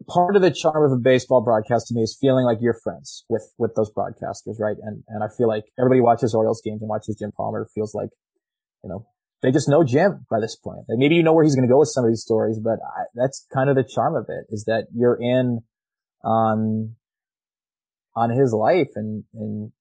part 0.08 0.36
of 0.36 0.42
the 0.42 0.50
charm 0.50 0.84
of 0.84 0.92
a 0.92 1.00
baseball 1.00 1.42
broadcast 1.42 1.88
to 1.88 1.94
me 1.94 2.02
is 2.02 2.16
feeling 2.20 2.44
like 2.44 2.58
you're 2.60 2.78
friends 2.82 3.24
with, 3.28 3.52
with 3.58 3.74
those 3.74 3.90
broadcasters, 3.92 4.58
right? 4.58 4.76
And, 4.82 5.04
and 5.08 5.22
I 5.22 5.28
feel 5.36 5.48
like 5.48 5.64
everybody 5.78 6.00
watches 6.00 6.34
Orioles 6.34 6.62
games 6.64 6.80
and 6.80 6.88
watches 6.88 7.16
Jim 7.18 7.32
Palmer 7.36 7.68
feels 7.74 7.94
like, 7.94 8.08
you 8.82 8.90
know, 8.90 9.06
they 9.42 9.52
just 9.52 9.68
know 9.68 9.84
Jim 9.84 10.26
by 10.30 10.40
this 10.40 10.56
point. 10.56 10.80
Like 10.88 10.98
maybe 10.98 11.14
you 11.14 11.22
know 11.22 11.32
where 11.32 11.44
he's 11.44 11.54
going 11.54 11.68
to 11.68 11.72
go 11.72 11.78
with 11.78 11.90
some 11.90 12.04
of 12.04 12.10
these 12.10 12.22
stories, 12.22 12.58
but 12.58 12.78
I, 12.82 13.04
that's 13.14 13.46
kind 13.52 13.70
of 13.70 13.76
the 13.76 13.84
charm 13.84 14.16
of 14.16 14.26
it 14.28 14.46
is 14.48 14.64
that 14.64 14.86
you're 14.94 15.18
in 15.20 15.60
on, 16.24 16.96
on 18.16 18.30
his 18.30 18.52
life 18.52 18.90
and, 18.96 19.24
and 19.34 19.72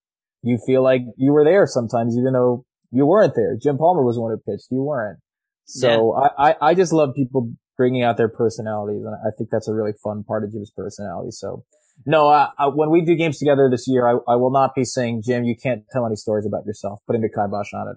you 0.43 0.59
feel 0.65 0.83
like 0.83 1.01
you 1.17 1.31
were 1.31 1.43
there 1.43 1.65
sometimes, 1.65 2.15
even 2.17 2.33
though 2.33 2.65
you 2.91 3.05
weren't 3.05 3.33
there. 3.35 3.57
Jim 3.61 3.77
Palmer 3.77 4.03
was 4.03 4.15
the 4.15 4.21
one 4.21 4.31
who 4.31 4.51
pitched. 4.51 4.67
You 4.69 4.83
weren't. 4.83 5.19
So 5.65 6.15
yeah. 6.15 6.29
I, 6.37 6.49
I, 6.49 6.55
I 6.69 6.73
just 6.73 6.93
love 6.93 7.15
people 7.15 7.51
bringing 7.77 8.03
out 8.03 8.17
their 8.17 8.29
personalities. 8.29 9.03
And 9.05 9.15
I 9.15 9.31
think 9.37 9.49
that's 9.51 9.67
a 9.67 9.73
really 9.73 9.93
fun 10.03 10.23
part 10.23 10.43
of 10.43 10.51
Jim's 10.51 10.71
personality. 10.75 11.31
So 11.31 11.63
no, 12.05 12.29
uh, 12.29 12.49
uh, 12.57 12.71
when 12.71 12.89
we 12.89 13.01
do 13.01 13.15
games 13.15 13.39
together 13.39 13.69
this 13.71 13.85
year, 13.87 14.07
I, 14.07 14.33
I 14.33 14.35
will 14.35 14.51
not 14.51 14.75
be 14.75 14.85
saying, 14.85 15.23
Jim, 15.25 15.43
you 15.43 15.55
can't 15.55 15.83
tell 15.91 16.05
any 16.05 16.15
stories 16.15 16.45
about 16.45 16.65
yourself, 16.65 16.99
putting 17.07 17.21
the 17.21 17.29
kibosh 17.29 17.73
on 17.73 17.87
it. 17.87 17.95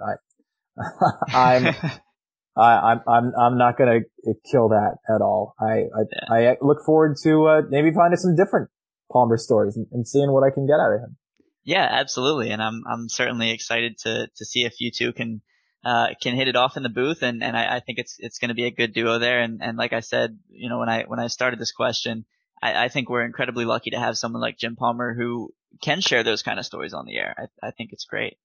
I, 1.32 1.36
I'm, 1.56 1.74
I, 2.56 2.92
I'm, 2.92 3.00
I'm, 3.06 3.32
I'm 3.38 3.58
not 3.58 3.76
going 3.76 4.04
to 4.24 4.34
kill 4.50 4.68
that 4.70 4.96
at 5.08 5.20
all. 5.20 5.54
I, 5.60 5.64
I, 5.64 6.32
yeah. 6.32 6.52
I 6.52 6.56
look 6.60 6.78
forward 6.84 7.16
to, 7.24 7.46
uh, 7.46 7.62
maybe 7.68 7.90
finding 7.92 8.16
some 8.16 8.36
different 8.36 8.70
Palmer 9.12 9.36
stories 9.36 9.76
and, 9.76 9.86
and, 9.92 10.06
seeing 10.06 10.32
what 10.32 10.44
I 10.44 10.54
can 10.54 10.66
get 10.66 10.74
out 10.74 10.92
of 10.92 11.00
him. 11.00 11.16
Yeah, 11.64 11.86
absolutely. 11.90 12.50
And 12.50 12.62
I'm, 12.62 12.82
I'm 12.90 13.08
certainly 13.08 13.50
excited 13.50 13.98
to, 14.04 14.28
to 14.34 14.44
see 14.44 14.64
if 14.64 14.74
you 14.80 14.90
two 14.90 15.12
can, 15.12 15.42
uh, 15.84 16.08
can 16.22 16.34
hit 16.34 16.48
it 16.48 16.56
off 16.56 16.76
in 16.76 16.82
the 16.82 16.88
booth. 16.88 17.22
And, 17.22 17.42
and 17.42 17.56
I, 17.56 17.76
I 17.76 17.80
think 17.80 17.98
it's, 17.98 18.16
it's 18.18 18.38
going 18.38 18.48
to 18.48 18.54
be 18.54 18.66
a 18.66 18.70
good 18.70 18.92
duo 18.92 19.18
there. 19.18 19.40
And, 19.40 19.62
and 19.62 19.78
like 19.78 19.92
I 19.92 20.00
said, 20.00 20.38
you 20.48 20.68
know, 20.68 20.78
when 20.78 20.88
I, 20.88 21.04
when 21.04 21.20
I 21.20 21.28
started 21.28 21.58
this 21.58 21.72
question, 21.72 22.24
I, 22.62 22.84
I 22.84 22.88
think 22.88 23.08
we're 23.08 23.24
incredibly 23.24 23.64
lucky 23.64 23.90
to 23.90 23.98
have 23.98 24.18
someone 24.18 24.42
like 24.42 24.58
Jim 24.58 24.76
Palmer 24.76 25.14
who 25.14 25.52
can 25.82 26.00
share 26.00 26.22
those 26.22 26.42
kind 26.42 26.58
of 26.58 26.66
stories 26.66 26.92
on 26.92 27.06
the 27.06 27.16
air. 27.16 27.34
I, 27.62 27.68
I 27.68 27.70
think 27.70 27.92
it's 27.92 28.04
great. 28.04 28.36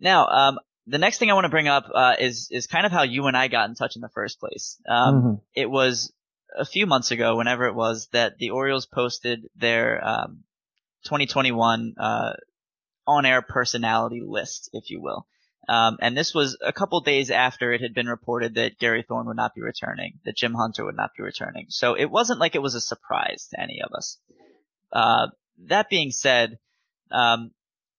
Now, 0.00 0.26
um, 0.26 0.58
the 0.86 0.98
next 0.98 1.18
thing 1.18 1.30
I 1.30 1.34
want 1.34 1.44
to 1.44 1.50
bring 1.50 1.68
up 1.68 1.90
uh, 1.94 2.14
is 2.18 2.48
is 2.50 2.66
kind 2.66 2.86
of 2.86 2.92
how 2.92 3.02
you 3.02 3.26
and 3.26 3.36
I 3.36 3.48
got 3.48 3.68
in 3.68 3.74
touch 3.74 3.94
in 3.94 4.00
the 4.00 4.08
first 4.08 4.40
place. 4.40 4.80
Um, 4.88 5.14
mm-hmm. 5.14 5.34
It 5.54 5.70
was 5.70 6.12
a 6.56 6.64
few 6.64 6.86
months 6.86 7.10
ago, 7.10 7.36
whenever 7.36 7.66
it 7.66 7.74
was, 7.74 8.08
that 8.12 8.38
the 8.38 8.50
Orioles 8.50 8.86
posted 8.86 9.48
their 9.54 10.02
um, 10.02 10.44
2021 11.04 11.94
uh, 11.98 12.32
on-air 13.06 13.42
personality 13.42 14.22
list, 14.24 14.70
if 14.72 14.90
you 14.90 15.02
will. 15.02 15.26
Um, 15.66 15.98
and 16.00 16.16
this 16.16 16.34
was 16.34 16.56
a 16.62 16.72
couple 16.72 17.00
days 17.00 17.30
after 17.30 17.72
it 17.72 17.82
had 17.82 17.94
been 17.94 18.06
reported 18.06 18.54
that 18.54 18.78
Gary 18.78 19.04
Thorne 19.06 19.26
would 19.26 19.36
not 19.36 19.54
be 19.54 19.60
returning, 19.60 20.18
that 20.24 20.36
Jim 20.36 20.54
Hunter 20.54 20.84
would 20.84 20.96
not 20.96 21.10
be 21.16 21.22
returning. 21.22 21.66
So 21.68 21.94
it 21.94 22.10
wasn't 22.10 22.40
like 22.40 22.54
it 22.54 22.62
was 22.62 22.74
a 22.74 22.80
surprise 22.80 23.48
to 23.50 23.60
any 23.60 23.82
of 23.82 23.92
us. 23.92 24.18
Uh, 24.92 25.28
that 25.66 25.90
being 25.90 26.10
said, 26.10 26.58
um, 27.10 27.50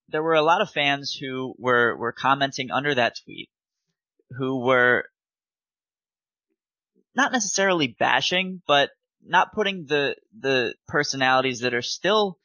there 0.07 0.23
were 0.23 0.33
a 0.33 0.41
lot 0.41 0.61
of 0.61 0.71
fans 0.71 1.13
who 1.13 1.53
were, 1.59 1.95
were 1.95 2.11
commenting 2.11 2.71
under 2.71 2.95
that 2.95 3.17
tweet 3.23 3.49
who 4.31 4.63
were 4.63 5.05
not 7.15 7.31
necessarily 7.31 7.95
bashing, 7.99 8.61
but 8.67 8.89
not 9.25 9.53
putting 9.53 9.85
the, 9.85 10.15
the 10.39 10.73
personalities 10.87 11.59
that 11.59 11.73
are 11.73 11.81
still, 11.81 12.37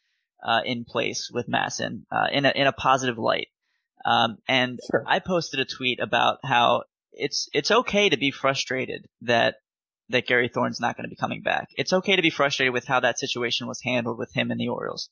uh, 0.43 0.61
in 0.65 0.85
place 0.85 1.31
with 1.33 1.49
MASN, 1.49 2.03
uh, 2.11 2.27
in 2.33 2.45
a, 2.45 2.51
in 2.51 2.67
a 2.67 2.73
positive 2.73 3.19
light. 3.19 3.49
Um, 4.05 4.39
and 4.49 4.79
sure. 4.91 5.05
I 5.07 5.19
posted 5.19 5.61
a 5.61 5.65
tweet 5.65 6.01
about 6.01 6.39
how 6.45 6.85
it's 7.13 7.49
it's 7.55 7.71
okay 7.71 8.09
to 8.09 8.17
be 8.17 8.31
frustrated 8.31 9.07
that 9.23 9.57
that 10.11 10.27
Gary 10.27 10.49
Thorne's 10.49 10.81
not 10.81 10.97
going 10.97 11.05
to 11.05 11.11
be 11.11 11.17
coming 11.17 11.43
back. 11.43 11.69
It's 11.77 11.93
okay 11.93 12.17
to 12.17 12.23
be 12.23 12.31
frustrated 12.31 12.75
with 12.75 12.87
how 12.87 13.01
that 13.01 13.19
situation 13.19 13.67
was 13.67 13.81
handled 13.83 14.19
with 14.19 14.33
him 14.35 14.51
and 14.51 14.61
the 14.61 14.69
Orioles. 14.69 15.09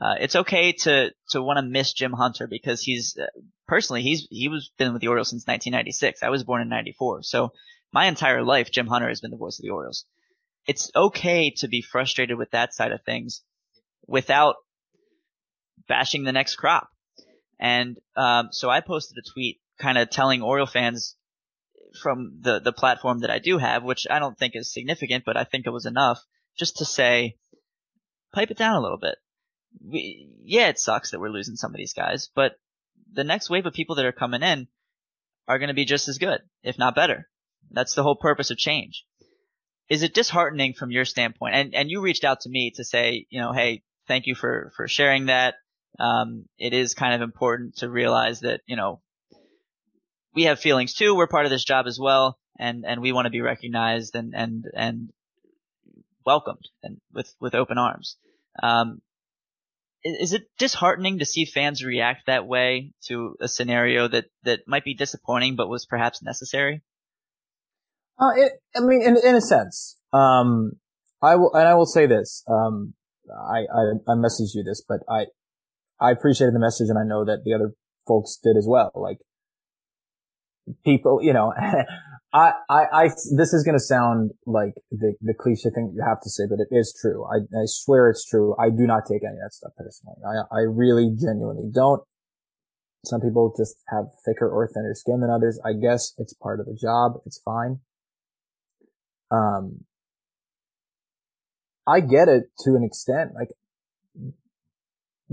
Uh, 0.00 0.16
it's 0.20 0.36
okay 0.36 0.72
to 0.72 1.10
to 1.30 1.42
want 1.42 1.58
to 1.58 1.62
miss 1.62 1.92
Jim 1.92 2.12
Hunter 2.12 2.46
because 2.46 2.82
he's 2.82 3.16
uh, 3.16 3.26
personally 3.66 4.02
he's 4.02 4.26
he 4.30 4.48
was 4.48 4.70
been 4.76 4.92
with 4.92 5.00
the 5.00 5.08
Orioles 5.08 5.30
since 5.30 5.46
1996. 5.46 6.22
I 6.22 6.30
was 6.30 6.44
born 6.44 6.62
in 6.62 6.68
94, 6.68 7.22
so 7.22 7.52
my 7.92 8.06
entire 8.06 8.42
life 8.42 8.72
Jim 8.72 8.88
Hunter 8.88 9.08
has 9.08 9.20
been 9.20 9.30
the 9.30 9.36
voice 9.36 9.58
of 9.58 9.62
the 9.62 9.70
Orioles. 9.70 10.04
It's 10.66 10.90
okay 10.96 11.50
to 11.58 11.68
be 11.68 11.80
frustrated 11.80 12.36
with 12.36 12.50
that 12.50 12.74
side 12.74 12.92
of 12.92 13.02
things 13.04 13.42
without 14.06 14.56
bashing 15.86 16.24
the 16.24 16.32
next 16.32 16.56
crop. 16.56 16.88
And 17.58 17.98
um, 18.16 18.48
so 18.52 18.70
I 18.70 18.80
posted 18.80 19.16
a 19.18 19.32
tweet 19.32 19.60
kind 19.78 19.98
of 19.98 20.10
telling 20.10 20.42
Oriole 20.42 20.66
fans 20.66 21.16
from 22.02 22.38
the 22.40 22.60
the 22.60 22.72
platform 22.72 23.20
that 23.20 23.30
I 23.30 23.38
do 23.38 23.58
have, 23.58 23.82
which 23.82 24.06
I 24.10 24.18
don't 24.18 24.38
think 24.38 24.54
is 24.56 24.72
significant, 24.72 25.24
but 25.24 25.36
I 25.36 25.44
think 25.44 25.66
it 25.66 25.72
was 25.72 25.86
enough 25.86 26.20
just 26.56 26.78
to 26.78 26.84
say, 26.84 27.36
pipe 28.32 28.50
it 28.50 28.58
down 28.58 28.76
a 28.76 28.80
little 28.80 28.98
bit. 28.98 29.16
We, 29.84 30.28
yeah, 30.44 30.68
it 30.68 30.78
sucks 30.78 31.10
that 31.10 31.20
we're 31.20 31.30
losing 31.30 31.56
some 31.56 31.72
of 31.72 31.76
these 31.76 31.94
guys, 31.94 32.30
but 32.34 32.52
the 33.12 33.24
next 33.24 33.50
wave 33.50 33.66
of 33.66 33.72
people 33.72 33.96
that 33.96 34.04
are 34.04 34.12
coming 34.12 34.42
in 34.42 34.68
are 35.48 35.58
going 35.58 35.68
to 35.68 35.74
be 35.74 35.84
just 35.84 36.08
as 36.08 36.18
good, 36.18 36.40
if 36.62 36.78
not 36.78 36.94
better. 36.94 37.28
That's 37.70 37.94
the 37.94 38.02
whole 38.02 38.16
purpose 38.16 38.50
of 38.50 38.58
change. 38.58 39.04
Is 39.88 40.02
it 40.02 40.14
disheartening 40.14 40.74
from 40.74 40.90
your 40.90 41.04
standpoint? 41.04 41.54
And 41.54 41.74
and 41.74 41.90
you 41.90 42.00
reached 42.00 42.24
out 42.24 42.40
to 42.40 42.48
me 42.48 42.72
to 42.76 42.84
say, 42.84 43.26
you 43.30 43.40
know, 43.40 43.52
hey, 43.52 43.82
thank 44.08 44.26
you 44.26 44.34
for 44.34 44.72
for 44.76 44.88
sharing 44.88 45.26
that. 45.26 45.54
Um, 45.98 46.46
it 46.58 46.72
is 46.72 46.94
kind 46.94 47.14
of 47.14 47.22
important 47.22 47.76
to 47.76 47.88
realize 47.88 48.40
that 48.40 48.60
you 48.66 48.76
know 48.76 49.00
we 50.34 50.44
have 50.44 50.58
feelings 50.58 50.94
too. 50.94 51.14
We're 51.14 51.28
part 51.28 51.46
of 51.46 51.50
this 51.50 51.64
job 51.64 51.86
as 51.86 51.98
well, 51.98 52.38
and 52.58 52.84
and 52.86 53.00
we 53.00 53.12
want 53.12 53.26
to 53.26 53.30
be 53.30 53.40
recognized 53.40 54.14
and 54.14 54.34
and 54.34 54.64
and 54.74 55.10
welcomed 56.26 56.68
and 56.82 57.00
with 57.12 57.32
with 57.40 57.54
open 57.54 57.78
arms. 57.78 58.16
Um, 58.62 59.00
is 60.04 60.34
it 60.34 60.50
disheartening 60.58 61.20
to 61.20 61.24
see 61.24 61.46
fans 61.46 61.82
react 61.82 62.26
that 62.26 62.46
way 62.46 62.92
to 63.06 63.36
a 63.40 63.48
scenario 63.48 64.06
that 64.08 64.26
that 64.42 64.60
might 64.66 64.84
be 64.84 64.94
disappointing 64.94 65.56
but 65.56 65.68
was 65.68 65.86
perhaps 65.86 66.22
necessary? 66.22 66.82
Uh, 68.18 68.30
it, 68.36 68.52
I 68.76 68.80
mean, 68.80 69.02
in 69.02 69.16
in 69.16 69.34
a 69.34 69.40
sense, 69.40 69.98
um, 70.12 70.72
I 71.22 71.36
will, 71.36 71.54
and 71.54 71.66
I 71.66 71.74
will 71.74 71.86
say 71.86 72.06
this. 72.06 72.44
Um, 72.48 72.94
I, 73.30 73.60
I 73.60 73.82
I 74.06 74.14
messaged 74.14 74.54
you 74.54 74.62
this, 74.62 74.84
but 74.86 75.00
I 75.08 75.26
I 76.00 76.10
appreciated 76.10 76.54
the 76.54 76.60
message, 76.60 76.88
and 76.88 76.98
I 76.98 77.04
know 77.04 77.24
that 77.24 77.44
the 77.44 77.54
other 77.54 77.72
folks 78.06 78.38
did 78.42 78.56
as 78.56 78.66
well. 78.68 78.90
Like 78.94 79.18
people, 80.84 81.20
you 81.22 81.32
know, 81.32 81.52
I, 82.32 82.52
I, 82.68 82.82
I, 82.92 83.04
this 83.36 83.52
is 83.52 83.62
going 83.62 83.76
to 83.76 83.84
sound 83.84 84.32
like 84.44 84.74
the, 84.90 85.14
the 85.20 85.34
cliche 85.38 85.70
thing 85.70 85.92
you 85.94 86.02
have 86.04 86.20
to 86.22 86.30
say, 86.30 86.44
but 86.48 86.58
it 86.58 86.74
is 86.74 86.96
true. 87.00 87.24
I, 87.24 87.38
I 87.56 87.64
swear 87.66 88.10
it's 88.10 88.28
true. 88.28 88.56
I 88.58 88.70
do 88.70 88.86
not 88.86 89.04
take 89.06 89.22
any 89.22 89.34
of 89.34 89.42
that 89.44 89.52
stuff 89.52 89.72
personally. 89.76 90.16
I, 90.26 90.56
I 90.56 90.60
really 90.62 91.14
genuinely 91.16 91.70
don't. 91.72 92.02
Some 93.04 93.20
people 93.20 93.54
just 93.56 93.76
have 93.88 94.06
thicker 94.24 94.48
or 94.48 94.66
thinner 94.66 94.94
skin 94.94 95.20
than 95.20 95.30
others. 95.30 95.60
I 95.64 95.74
guess 95.74 96.14
it's 96.18 96.32
part 96.32 96.58
of 96.58 96.66
the 96.66 96.74
job. 96.74 97.20
It's 97.26 97.40
fine. 97.44 97.80
Um, 99.30 99.84
I 101.86 102.00
get 102.00 102.28
it 102.28 102.44
to 102.64 102.74
an 102.74 102.82
extent. 102.82 103.32
Like, 103.34 103.48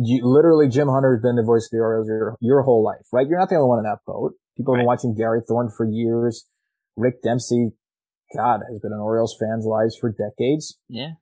you 0.04 0.26
literally, 0.26 0.68
Jim 0.68 0.88
Hunter 0.88 1.14
has 1.16 1.22
been 1.22 1.36
the 1.36 1.44
voice 1.44 1.66
of 1.66 1.72
the 1.72 1.84
Orioles 1.84 2.08
your, 2.08 2.36
your 2.40 2.62
whole 2.64 2.84
life, 2.84 3.06
right? 3.12 3.28
You're 3.28 3.40
not 3.40 3.50
the 3.50 3.56
only 3.56 3.68
one 3.68 3.80
in 3.80 3.86
that 3.86 4.00
boat. 4.06 4.34
People 4.58 4.76
have 4.76 4.80
been 4.80 4.88
watching 4.88 5.16
Gary 5.16 5.42
Thorne 5.48 5.70
for 5.76 5.86
years. 5.86 6.48
Rick 6.98 7.22
Dempsey, 7.24 7.70
God, 8.36 8.62
has 8.70 8.80
been 8.80 8.92
in 8.92 9.00
Orioles 9.00 9.36
fans' 9.40 9.66
lives 9.66 9.98
for 10.00 10.12
decades. 10.12 10.78
Yeah. 10.88 11.14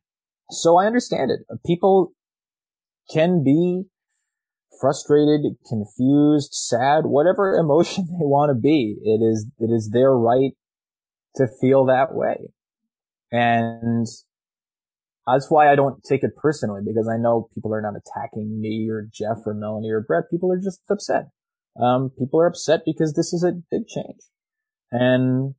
So 0.49 0.77
I 0.77 0.85
understand 0.85 1.31
it. 1.31 1.39
People 1.65 2.13
can 3.11 3.43
be 3.43 3.83
frustrated, 4.79 5.41
confused, 5.67 6.53
sad, 6.53 7.05
whatever 7.05 7.55
emotion 7.59 8.05
they 8.05 8.25
want 8.25 8.49
to 8.49 8.59
be. 8.59 8.97
It 9.03 9.23
is, 9.23 9.47
it 9.59 9.71
is 9.71 9.91
their 9.93 10.11
right 10.11 10.51
to 11.35 11.47
feel 11.61 11.85
that 11.85 12.13
way. 12.13 12.51
And 13.31 14.07
that's 15.33 15.49
why 15.49 15.71
I 15.71 15.75
don't 15.75 16.03
take 16.03 16.23
it 16.23 16.35
personally 16.37 16.81
because 16.85 17.09
I 17.11 17.17
know 17.17 17.49
people 17.53 17.73
are 17.73 17.81
not 17.81 17.93
attacking 17.95 18.59
me 18.59 18.87
or 18.89 19.07
Jeff 19.11 19.45
or 19.45 19.53
Melanie 19.53 19.91
or 19.91 20.01
Brett. 20.01 20.29
People 20.31 20.51
are 20.51 20.59
just 20.59 20.81
upset. 20.89 21.29
Um, 21.79 22.11
people 22.17 22.39
are 22.39 22.47
upset 22.47 22.81
because 22.85 23.13
this 23.13 23.33
is 23.33 23.43
a 23.43 23.53
big 23.71 23.87
change. 23.87 24.21
And 24.91 25.55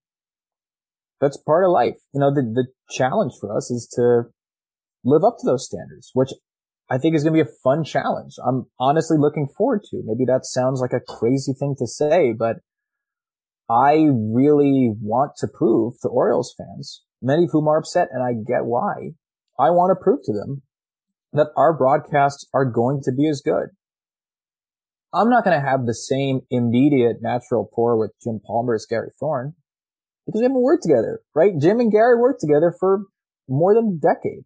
that's 1.20 1.36
part 1.36 1.64
of 1.64 1.70
life. 1.70 1.96
You 2.12 2.20
know, 2.20 2.34
the, 2.34 2.42
the 2.42 2.66
challenge 2.90 3.32
for 3.40 3.56
us 3.56 3.70
is 3.70 3.88
to 3.96 4.30
live 5.04 5.24
up 5.24 5.36
to 5.38 5.46
those 5.46 5.66
standards, 5.66 6.10
which 6.14 6.30
I 6.90 6.98
think 6.98 7.14
is 7.14 7.22
going 7.22 7.36
to 7.36 7.44
be 7.44 7.48
a 7.48 7.54
fun 7.62 7.84
challenge. 7.84 8.34
I'm 8.44 8.66
honestly 8.78 9.16
looking 9.18 9.46
forward 9.56 9.82
to. 9.90 10.02
Maybe 10.04 10.24
that 10.26 10.44
sounds 10.44 10.80
like 10.80 10.92
a 10.92 11.00
crazy 11.00 11.52
thing 11.52 11.76
to 11.78 11.86
say, 11.86 12.32
but 12.36 12.56
I 13.70 14.08
really 14.10 14.92
want 15.00 15.32
to 15.38 15.46
prove 15.46 15.94
to 16.02 16.08
Orioles 16.08 16.54
fans, 16.58 17.04
many 17.22 17.44
of 17.44 17.50
whom 17.52 17.68
are 17.68 17.78
upset, 17.78 18.08
and 18.10 18.22
I 18.22 18.32
get 18.32 18.64
why. 18.64 19.12
I 19.60 19.70
want 19.70 19.90
to 19.90 20.02
prove 20.02 20.20
to 20.24 20.32
them 20.32 20.62
that 21.32 21.48
our 21.56 21.76
broadcasts 21.76 22.48
are 22.54 22.64
going 22.64 23.00
to 23.04 23.12
be 23.12 23.28
as 23.28 23.42
good. 23.44 23.68
I'm 25.12 25.28
not 25.28 25.44
going 25.44 25.60
to 25.60 25.66
have 25.66 25.86
the 25.86 25.94
same 25.94 26.40
immediate 26.50 27.16
natural 27.20 27.68
pour 27.74 27.98
with 27.98 28.12
Jim 28.22 28.40
Palmer 28.44 28.74
as 28.74 28.86
Gary 28.88 29.10
Thorne 29.18 29.54
because 30.24 30.40
we 30.40 30.44
haven't 30.44 30.62
worked 30.62 30.84
together, 30.84 31.20
right? 31.34 31.52
Jim 31.60 31.80
and 31.80 31.90
Gary 31.90 32.16
worked 32.16 32.40
together 32.40 32.72
for 32.78 33.06
more 33.48 33.74
than 33.74 33.98
a 33.98 34.14
decade. 34.14 34.44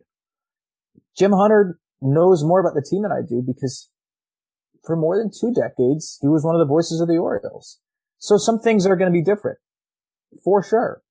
Jim 1.17 1.33
Hunter 1.33 1.79
knows 2.01 2.43
more 2.43 2.61
about 2.61 2.75
the 2.75 2.87
team 2.89 3.03
than 3.03 3.13
I 3.13 3.21
do 3.27 3.43
because 3.47 3.91
for 4.85 4.97
more 4.97 5.17
than 5.17 5.31
two 5.31 5.53
decades, 5.53 6.19
he 6.23 6.29
was 6.29 6.45
one 6.45 6.55
of 6.55 6.61
the 6.61 6.73
voices 6.73 7.01
of 7.01 7.09
the 7.09 7.19
Orioles. 7.19 7.79
So 8.19 8.37
some 8.39 8.59
things 8.59 8.87
are 8.87 8.97
going 8.97 9.13
to 9.13 9.17
be 9.17 9.23
different 9.23 9.59
for 10.43 10.63
sure. 10.63 11.03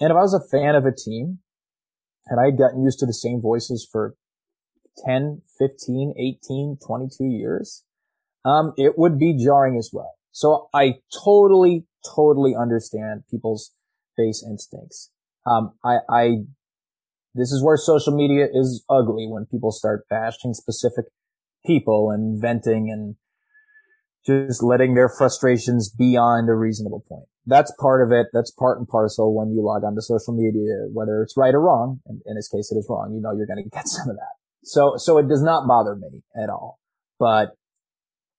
And 0.00 0.10
if 0.10 0.16
I 0.16 0.20
was 0.20 0.34
a 0.34 0.56
fan 0.56 0.76
of 0.76 0.84
a 0.84 0.94
team 0.94 1.40
and 2.28 2.40
I 2.40 2.46
had 2.46 2.58
gotten 2.58 2.82
used 2.84 2.98
to 3.00 3.06
the 3.06 3.12
same 3.12 3.40
voices 3.40 3.88
for 3.90 4.14
10, 5.06 5.42
15, 5.58 6.14
18, 6.18 6.78
22 6.84 7.24
years, 7.24 7.84
um, 8.44 8.72
it 8.76 8.98
would 8.98 9.18
be 9.18 9.36
jarring 9.36 9.76
as 9.76 9.90
well. 9.92 10.14
So 10.32 10.68
I 10.74 10.94
totally, 11.24 11.86
totally 12.14 12.54
understand 12.54 13.24
people's 13.30 13.74
base 14.16 14.44
instincts. 14.48 15.10
Um, 15.46 15.72
I, 15.84 15.98
I, 16.08 16.30
this 17.34 17.52
is 17.52 17.62
where 17.62 17.76
social 17.76 18.14
media 18.14 18.46
is 18.52 18.84
ugly 18.88 19.26
when 19.28 19.46
people 19.46 19.72
start 19.72 20.06
bashing 20.10 20.54
specific 20.54 21.06
people 21.66 22.10
and 22.10 22.40
venting 22.40 22.90
and 22.90 23.16
just 24.26 24.62
letting 24.62 24.94
their 24.94 25.08
frustrations 25.08 25.90
beyond 25.90 26.48
a 26.48 26.54
reasonable 26.54 27.04
point. 27.08 27.24
That's 27.46 27.72
part 27.80 28.06
of 28.06 28.12
it. 28.12 28.26
That's 28.32 28.50
part 28.50 28.78
and 28.78 28.86
parcel 28.86 29.34
when 29.34 29.52
you 29.52 29.62
log 29.64 29.84
onto 29.84 30.00
social 30.00 30.34
media, 30.34 30.86
whether 30.92 31.22
it's 31.22 31.36
right 31.36 31.54
or 31.54 31.62
wrong. 31.62 32.00
And 32.06 32.20
in 32.26 32.36
this 32.36 32.48
case, 32.48 32.70
it 32.70 32.76
is 32.76 32.86
wrong. 32.90 33.14
You 33.14 33.22
know, 33.22 33.32
you're 33.36 33.46
going 33.46 33.62
to 33.62 33.70
get 33.70 33.88
some 33.88 34.10
of 34.10 34.16
that. 34.16 34.36
So, 34.64 34.94
so 34.96 35.18
it 35.18 35.28
does 35.28 35.42
not 35.42 35.66
bother 35.66 35.96
me 35.96 36.22
at 36.36 36.50
all. 36.50 36.78
But 37.18 37.54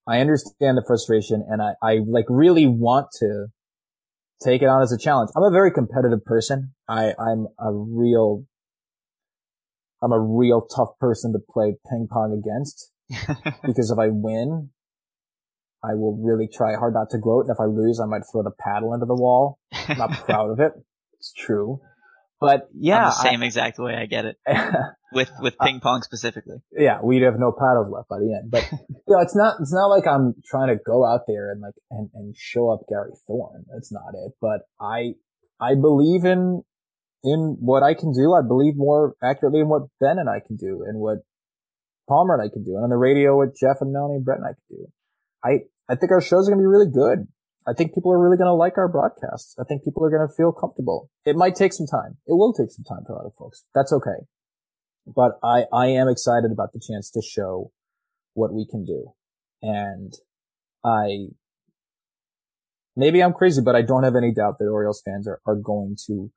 I 0.07 0.19
understand 0.19 0.77
the 0.77 0.83
frustration 0.85 1.45
and 1.47 1.61
I, 1.61 1.73
I 1.81 1.99
like 2.07 2.25
really 2.29 2.67
want 2.67 3.07
to 3.19 3.47
take 4.43 4.61
it 4.61 4.65
on 4.65 4.81
as 4.81 4.91
a 4.91 4.97
challenge. 4.97 5.29
I'm 5.35 5.43
a 5.43 5.51
very 5.51 5.71
competitive 5.71 6.23
person. 6.25 6.73
I, 6.87 7.13
I'm 7.19 7.47
a 7.59 7.71
real, 7.71 8.45
I'm 10.01 10.11
a 10.11 10.19
real 10.19 10.61
tough 10.61 10.97
person 10.99 11.33
to 11.33 11.39
play 11.39 11.75
ping 11.89 12.07
pong 12.09 12.41
against 12.41 12.91
because 13.63 13.91
if 13.91 13.99
I 13.99 14.09
win, 14.09 14.69
I 15.83 15.95
will 15.95 16.19
really 16.21 16.49
try 16.51 16.75
hard 16.75 16.93
not 16.93 17.09
to 17.11 17.17
gloat. 17.19 17.45
And 17.47 17.55
if 17.55 17.59
I 17.59 17.65
lose, 17.65 18.01
I 18.03 18.07
might 18.07 18.23
throw 18.31 18.43
the 18.43 18.51
paddle 18.59 18.93
into 18.93 19.05
the 19.05 19.15
wall. 19.15 19.59
I'm 19.71 19.97
not 19.97 20.11
proud 20.25 20.51
of 20.51 20.59
it. 20.59 20.73
It's 21.19 21.33
true. 21.33 21.79
But 22.39 22.69
yeah, 22.73 22.97
I'm 22.97 23.05
the 23.05 23.11
same 23.11 23.43
I, 23.43 23.45
exact 23.45 23.79
way. 23.79 23.95
I 23.95 24.05
get 24.05 24.25
it 24.25 24.37
with 25.11 25.29
with 25.41 25.55
uh, 25.59 25.65
ping 25.65 25.81
pong 25.81 26.03
specifically. 26.03 26.57
Yeah, 26.71 26.99
we'd 27.03 27.23
have 27.23 27.37
no 27.37 27.51
paddles 27.51 27.91
left 27.91 28.07
by 28.07 28.19
the 28.19 28.39
end. 28.41 28.49
But 28.49 28.71
you 28.71 29.15
know, 29.15 29.19
it's 29.19 29.35
not 29.35 29.55
it's 29.59 29.73
not 29.73 29.87
like 29.87 30.07
I'm 30.07 30.35
trying 30.45 30.69
to 30.69 30.81
go 30.85 31.05
out 31.05 31.21
there 31.27 31.51
and 31.51 31.61
like 31.61 31.73
and 31.91 32.09
and 32.13 32.35
show 32.37 32.71
up 32.71 32.81
Gary 32.87 33.11
Thorne. 33.27 33.65
That's 33.73 33.91
not 33.91 34.13
it. 34.13 34.33
But 34.39 34.61
I 34.79 35.15
I 35.59 35.75
believe 35.75 36.23
in 36.23 36.63
in 37.23 37.57
what 37.59 37.83
I 37.83 37.93
can 37.93 38.13
do. 38.13 38.33
I 38.33 38.47
believe 38.47 38.75
more 38.77 39.15
accurately 39.21 39.59
in 39.59 39.67
what 39.67 39.83
Ben 39.99 40.17
and 40.17 40.29
I 40.29 40.39
can 40.39 40.55
do, 40.55 40.85
and 40.87 40.99
what 40.99 41.17
Palmer 42.07 42.35
and 42.35 42.43
I 42.43 42.53
can 42.53 42.63
do, 42.63 42.75
and 42.75 42.85
on 42.85 42.89
the 42.89 42.95
radio 42.95 43.35
what 43.35 43.49
Jeff 43.49 43.81
and 43.81 43.91
Melanie 43.91 44.15
and 44.15 44.25
Brett 44.25 44.37
and 44.37 44.47
I 44.47 44.55
can 44.55 44.77
do. 44.77 44.87
I 45.43 45.59
I 45.87 45.95
think 45.95 46.11
our 46.11 46.21
shows 46.21 46.47
are 46.47 46.51
gonna 46.51 46.61
be 46.61 46.67
really 46.67 46.91
good. 46.91 47.27
I 47.67 47.73
think 47.73 47.93
people 47.93 48.11
are 48.11 48.19
really 48.19 48.37
going 48.37 48.47
to 48.47 48.53
like 48.53 48.77
our 48.77 48.87
broadcasts. 48.87 49.55
I 49.59 49.63
think 49.63 49.83
people 49.83 50.03
are 50.03 50.09
going 50.09 50.27
to 50.27 50.33
feel 50.33 50.51
comfortable. 50.51 51.11
It 51.25 51.35
might 51.35 51.55
take 51.55 51.73
some 51.73 51.85
time. 51.85 52.17
It 52.25 52.33
will 52.33 52.51
take 52.53 52.71
some 52.71 52.83
time 52.83 53.03
for 53.05 53.13
a 53.13 53.17
lot 53.17 53.27
of 53.27 53.33
folks. 53.37 53.63
That's 53.75 53.93
okay. 53.93 54.25
But 55.05 55.33
I, 55.43 55.65
I 55.71 55.87
am 55.87 56.07
excited 56.07 56.51
about 56.51 56.73
the 56.73 56.79
chance 56.79 57.11
to 57.11 57.21
show 57.21 57.71
what 58.33 58.53
we 58.53 58.65
can 58.65 58.85
do. 58.85 59.11
And 59.61 60.13
I, 60.83 61.27
maybe 62.95 63.21
I'm 63.21 63.33
crazy, 63.33 63.61
but 63.63 63.75
I 63.75 63.83
don't 63.83 64.03
have 64.03 64.15
any 64.15 64.33
doubt 64.33 64.57
that 64.57 64.65
Orioles 64.65 65.03
fans 65.05 65.27
are, 65.27 65.41
are 65.45 65.55
going 65.55 65.95
to 66.07 66.31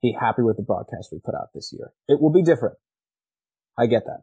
be 0.00 0.16
happy 0.18 0.42
with 0.42 0.56
the 0.56 0.62
broadcast 0.62 1.08
we 1.12 1.18
put 1.22 1.34
out 1.34 1.48
this 1.54 1.70
year. 1.72 1.90
It 2.08 2.20
will 2.20 2.32
be 2.32 2.42
different. 2.42 2.76
I 3.78 3.86
get 3.86 4.04
that. 4.06 4.22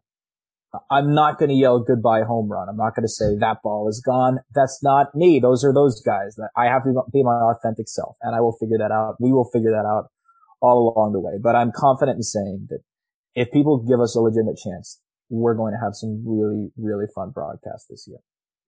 I'm 0.90 1.14
not 1.14 1.38
going 1.38 1.50
to 1.50 1.56
yell 1.56 1.80
goodbye 1.80 2.24
home 2.24 2.52
run. 2.52 2.68
I'm 2.70 2.78
not 2.78 2.96
going 2.96 3.04
to 3.04 3.12
say 3.12 3.36
that 3.40 3.58
ball 3.64 3.88
is 3.88 4.02
gone. 4.06 4.40
That's 4.56 4.82
not 4.82 5.14
me. 5.14 5.40
Those 5.40 5.64
are 5.64 5.74
those 5.74 6.02
guys 6.02 6.36
that 6.36 6.50
I 6.58 6.66
have 6.66 6.84
to 6.84 6.94
be 7.12 7.24
my 7.24 7.36
authentic 7.36 7.88
self 7.88 8.18
and 8.22 8.36
I 8.36 8.42
will 8.42 8.58
figure 8.60 8.78
that 8.80 8.92
out. 8.92 9.16
We 9.20 9.32
will 9.32 9.50
figure 9.54 9.72
that 9.72 9.86
out 9.88 10.10
all 10.62 10.94
along 10.96 11.14
the 11.14 11.20
way, 11.20 11.34
but 11.42 11.56
I'm 11.56 11.72
confident 11.76 12.18
in 12.18 12.24
saying 12.24 12.68
that 12.70 12.80
if 13.36 13.52
people 13.52 13.86
give 13.88 14.00
us 14.00 14.16
a 14.16 14.22
legitimate 14.22 14.58
chance, 14.58 15.02
we're 15.30 15.56
going 15.56 15.74
to 15.74 15.80
have 15.84 15.94
some 15.94 16.24
really, 16.26 16.70
really 16.78 17.06
fun 17.14 17.32
broadcasts 17.32 17.88
this 17.90 18.06
year. 18.08 18.20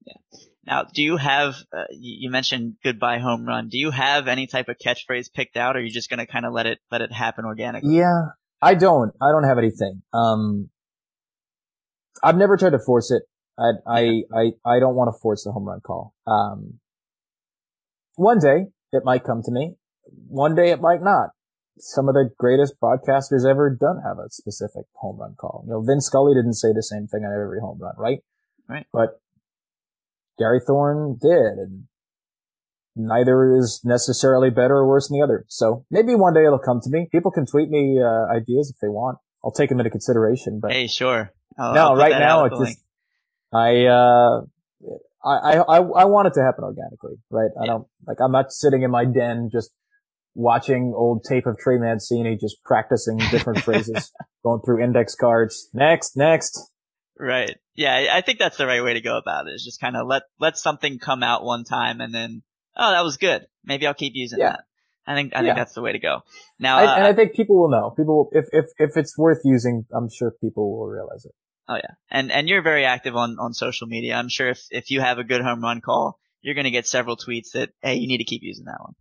Yeah. 0.05 0.39
Now, 0.65 0.83
do 0.83 1.01
you 1.01 1.17
have, 1.17 1.55
uh, 1.75 1.85
you 1.91 2.29
mentioned 2.29 2.75
goodbye 2.83 3.19
home 3.19 3.45
run. 3.45 3.69
Do 3.69 3.77
you 3.77 3.91
have 3.91 4.27
any 4.27 4.45
type 4.47 4.67
of 4.67 4.77
catchphrase 4.83 5.31
picked 5.33 5.57
out 5.57 5.75
or 5.75 5.79
are 5.79 5.81
you 5.81 5.91
just 5.91 6.09
going 6.09 6.19
to 6.19 6.27
kind 6.27 6.45
of 6.45 6.53
let 6.53 6.65
it, 6.65 6.79
let 6.91 7.01
it 7.01 7.11
happen 7.11 7.45
organically? 7.45 7.95
Yeah, 7.95 8.29
I 8.61 8.75
don't, 8.75 9.11
I 9.21 9.31
don't 9.31 9.43
have 9.43 9.57
anything. 9.57 10.01
Um, 10.13 10.69
I've 12.23 12.37
never 12.37 12.57
tried 12.57 12.71
to 12.71 12.79
force 12.79 13.11
it. 13.11 13.23
I, 13.57 13.71
I, 13.87 14.01
I, 14.33 14.51
I 14.65 14.79
don't 14.79 14.95
want 14.95 15.13
to 15.13 15.19
force 15.21 15.43
the 15.43 15.51
home 15.51 15.65
run 15.65 15.79
call. 15.81 16.13
Um, 16.27 16.79
one 18.15 18.39
day 18.39 18.67
it 18.91 19.03
might 19.03 19.23
come 19.23 19.41
to 19.43 19.51
me. 19.51 19.75
One 20.27 20.55
day 20.55 20.71
it 20.71 20.81
might 20.81 21.01
not 21.01 21.29
some 21.77 22.07
of 22.07 22.15
the 22.15 22.29
greatest 22.37 22.75
broadcasters 22.81 23.49
ever 23.49 23.69
don't 23.69 24.01
have 24.01 24.17
a 24.17 24.29
specific 24.29 24.85
home 24.93 25.19
run 25.19 25.35
call. 25.39 25.63
You 25.65 25.73
know, 25.73 25.81
Vin 25.81 26.01
Scully 26.01 26.33
didn't 26.33 26.53
say 26.53 26.69
the 26.73 26.83
same 26.83 27.07
thing 27.07 27.23
on 27.23 27.33
every 27.33 27.59
home 27.59 27.79
run, 27.79 27.95
right? 27.97 28.19
Right. 28.67 28.85
But 28.93 29.19
Gary 30.39 30.59
Thorne 30.65 31.17
did, 31.21 31.57
and 31.57 31.83
neither 32.95 33.55
is 33.57 33.81
necessarily 33.83 34.49
better 34.49 34.75
or 34.75 34.87
worse 34.87 35.09
than 35.09 35.19
the 35.19 35.23
other. 35.23 35.45
So 35.47 35.85
maybe 35.91 36.15
one 36.15 36.33
day 36.33 36.45
it'll 36.45 36.59
come 36.59 36.79
to 36.81 36.89
me. 36.89 37.07
People 37.11 37.31
can 37.31 37.45
tweet 37.45 37.69
me 37.69 37.99
uh, 38.01 38.33
ideas 38.33 38.71
if 38.73 38.79
they 38.81 38.89
want. 38.89 39.17
I'll 39.43 39.51
take 39.51 39.69
them 39.69 39.79
into 39.79 39.91
consideration. 39.91 40.59
But 40.61 40.71
hey, 40.71 40.87
sure. 40.87 41.33
I'll, 41.57 41.73
no, 41.73 41.85
I'll 41.87 41.95
right 41.95 42.19
now 42.19 42.45
it's 42.45 42.59
just 42.59 42.83
I 43.53 43.85
uh 43.85 44.41
I, 45.23 45.57
I 45.57 45.77
I 45.77 46.05
want 46.05 46.27
it 46.27 46.33
to 46.35 46.43
happen 46.43 46.63
organically, 46.63 47.15
right? 47.29 47.49
I 47.59 47.65
don't 47.65 47.87
like 48.05 48.17
I'm 48.21 48.31
not 48.31 48.51
sitting 48.51 48.83
in 48.83 48.91
my 48.91 49.05
den 49.05 49.49
just 49.51 49.71
watching 50.35 50.93
old 50.95 51.23
tape 51.23 51.47
of 51.47 51.57
Trey 51.57 51.77
Mancini 51.77 52.37
just 52.39 52.61
practicing 52.63 53.17
different 53.17 53.59
phrases, 53.63 54.11
going 54.43 54.61
through 54.63 54.83
index 54.83 55.15
cards. 55.15 55.69
Next, 55.73 56.15
next. 56.15 56.59
Right. 57.17 57.57
Yeah, 57.73 58.09
I 58.11 58.21
think 58.21 58.39
that's 58.39 58.57
the 58.57 58.67
right 58.67 58.83
way 58.83 58.93
to 58.93 59.01
go 59.01 59.17
about 59.17 59.47
it. 59.47 59.53
Is 59.55 59.63
just 59.63 59.81
kind 59.81 59.95
of 59.95 60.05
let 60.05 60.23
let 60.39 60.57
something 60.57 60.99
come 60.99 61.23
out 61.23 61.43
one 61.43 61.63
time 61.63 62.01
and 62.01 62.13
then, 62.13 62.43
oh, 62.75 62.91
that 62.91 63.03
was 63.03 63.17
good. 63.17 63.47
Maybe 63.63 63.87
I'll 63.87 63.93
keep 63.93 64.13
using 64.15 64.39
yeah. 64.39 64.51
that. 64.51 64.59
I 65.07 65.15
think 65.15 65.35
I 65.35 65.41
think 65.41 65.55
that's 65.55 65.73
the 65.73 65.81
way 65.81 65.91
to 65.91 65.99
go. 65.99 66.21
Now, 66.59 66.77
I, 66.77 66.85
uh, 66.85 66.95
and 66.95 67.03
I 67.05 67.13
think 67.13 67.35
people 67.35 67.59
will 67.59 67.69
know. 67.69 67.91
People, 67.91 68.17
will, 68.17 68.29
if 68.31 68.45
if 68.51 68.65
if 68.77 68.97
it's 68.97 69.17
worth 69.17 69.41
using, 69.43 69.85
I'm 69.93 70.09
sure 70.09 70.31
people 70.41 70.77
will 70.77 70.87
realize 70.87 71.25
it. 71.25 71.31
Oh 71.67 71.75
yeah, 71.75 71.93
and 72.09 72.31
and 72.31 72.49
you're 72.49 72.63
very 72.63 72.85
active 72.85 73.15
on 73.15 73.37
on 73.39 73.53
social 73.53 73.87
media. 73.87 74.15
I'm 74.15 74.29
sure 74.29 74.49
if 74.49 74.61
if 74.71 74.91
you 74.91 75.01
have 75.01 75.17
a 75.19 75.23
good 75.23 75.41
home 75.41 75.61
run 75.61 75.81
call, 75.81 76.19
you're 76.41 76.55
going 76.55 76.65
to 76.65 76.71
get 76.71 76.87
several 76.87 77.17
tweets 77.17 77.51
that 77.53 77.69
hey, 77.81 77.95
you 77.95 78.07
need 78.07 78.19
to 78.19 78.23
keep 78.23 78.41
using 78.43 78.65
that 78.65 78.79
one. 78.79 78.93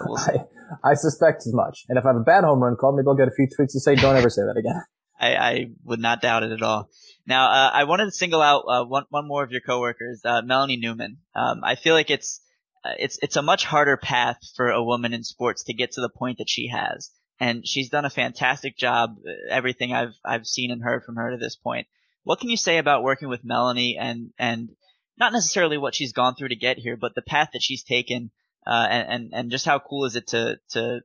We'll 0.00 0.18
I, 0.84 0.92
I 0.92 0.94
suspect 0.94 1.46
as 1.46 1.52
much. 1.52 1.84
And 1.88 1.98
if 1.98 2.04
I 2.04 2.08
have 2.08 2.16
a 2.16 2.24
bad 2.24 2.44
home 2.44 2.60
run 2.60 2.76
call, 2.76 2.96
maybe 2.96 3.06
I'll 3.08 3.16
get 3.16 3.28
a 3.28 3.34
few 3.34 3.46
tweets 3.46 3.72
to 3.72 3.80
say, 3.80 3.94
don't 3.94 4.16
ever 4.16 4.30
say 4.30 4.42
that 4.42 4.58
again. 4.58 4.82
I, 5.20 5.34
I 5.34 5.66
would 5.84 6.00
not 6.00 6.22
doubt 6.22 6.44
it 6.44 6.52
at 6.52 6.62
all. 6.62 6.90
Now, 7.26 7.50
uh, 7.50 7.70
I 7.74 7.84
wanted 7.84 8.06
to 8.06 8.12
single 8.12 8.40
out 8.40 8.64
uh, 8.68 8.84
one, 8.84 9.04
one 9.10 9.26
more 9.26 9.42
of 9.42 9.50
your 9.50 9.60
coworkers, 9.60 10.20
uh, 10.24 10.42
Melanie 10.42 10.76
Newman. 10.76 11.18
Um, 11.34 11.62
I 11.64 11.74
feel 11.74 11.94
like 11.94 12.10
it's 12.10 12.40
uh, 12.84 12.94
it's 12.98 13.18
it's 13.22 13.36
a 13.36 13.42
much 13.42 13.64
harder 13.64 13.96
path 13.96 14.38
for 14.56 14.70
a 14.70 14.82
woman 14.82 15.12
in 15.12 15.24
sports 15.24 15.64
to 15.64 15.74
get 15.74 15.92
to 15.92 16.00
the 16.00 16.08
point 16.08 16.38
that 16.38 16.50
she 16.50 16.68
has, 16.68 17.10
and 17.40 17.66
she's 17.66 17.90
done 17.90 18.04
a 18.04 18.10
fantastic 18.10 18.76
job. 18.76 19.16
Uh, 19.26 19.32
everything 19.50 19.92
I've 19.92 20.14
I've 20.24 20.46
seen 20.46 20.70
and 20.70 20.82
heard 20.82 21.04
from 21.04 21.16
her 21.16 21.30
to 21.30 21.36
this 21.36 21.56
point. 21.56 21.86
What 22.24 22.40
can 22.40 22.50
you 22.50 22.56
say 22.56 22.78
about 22.78 23.02
working 23.02 23.28
with 23.28 23.44
Melanie 23.44 23.96
and 23.98 24.30
and 24.38 24.70
not 25.18 25.32
necessarily 25.32 25.78
what 25.78 25.94
she's 25.94 26.12
gone 26.12 26.34
through 26.34 26.48
to 26.48 26.56
get 26.56 26.78
here, 26.78 26.96
but 26.96 27.14
the 27.14 27.22
path 27.22 27.50
that 27.52 27.62
she's 27.62 27.82
taken 27.82 28.30
uh, 28.66 28.86
and, 28.88 29.08
and, 29.08 29.30
and 29.34 29.50
just 29.50 29.64
how 29.64 29.78
cool 29.78 30.04
is 30.04 30.14
it 30.16 30.28
to, 30.28 30.58
to 30.70 31.00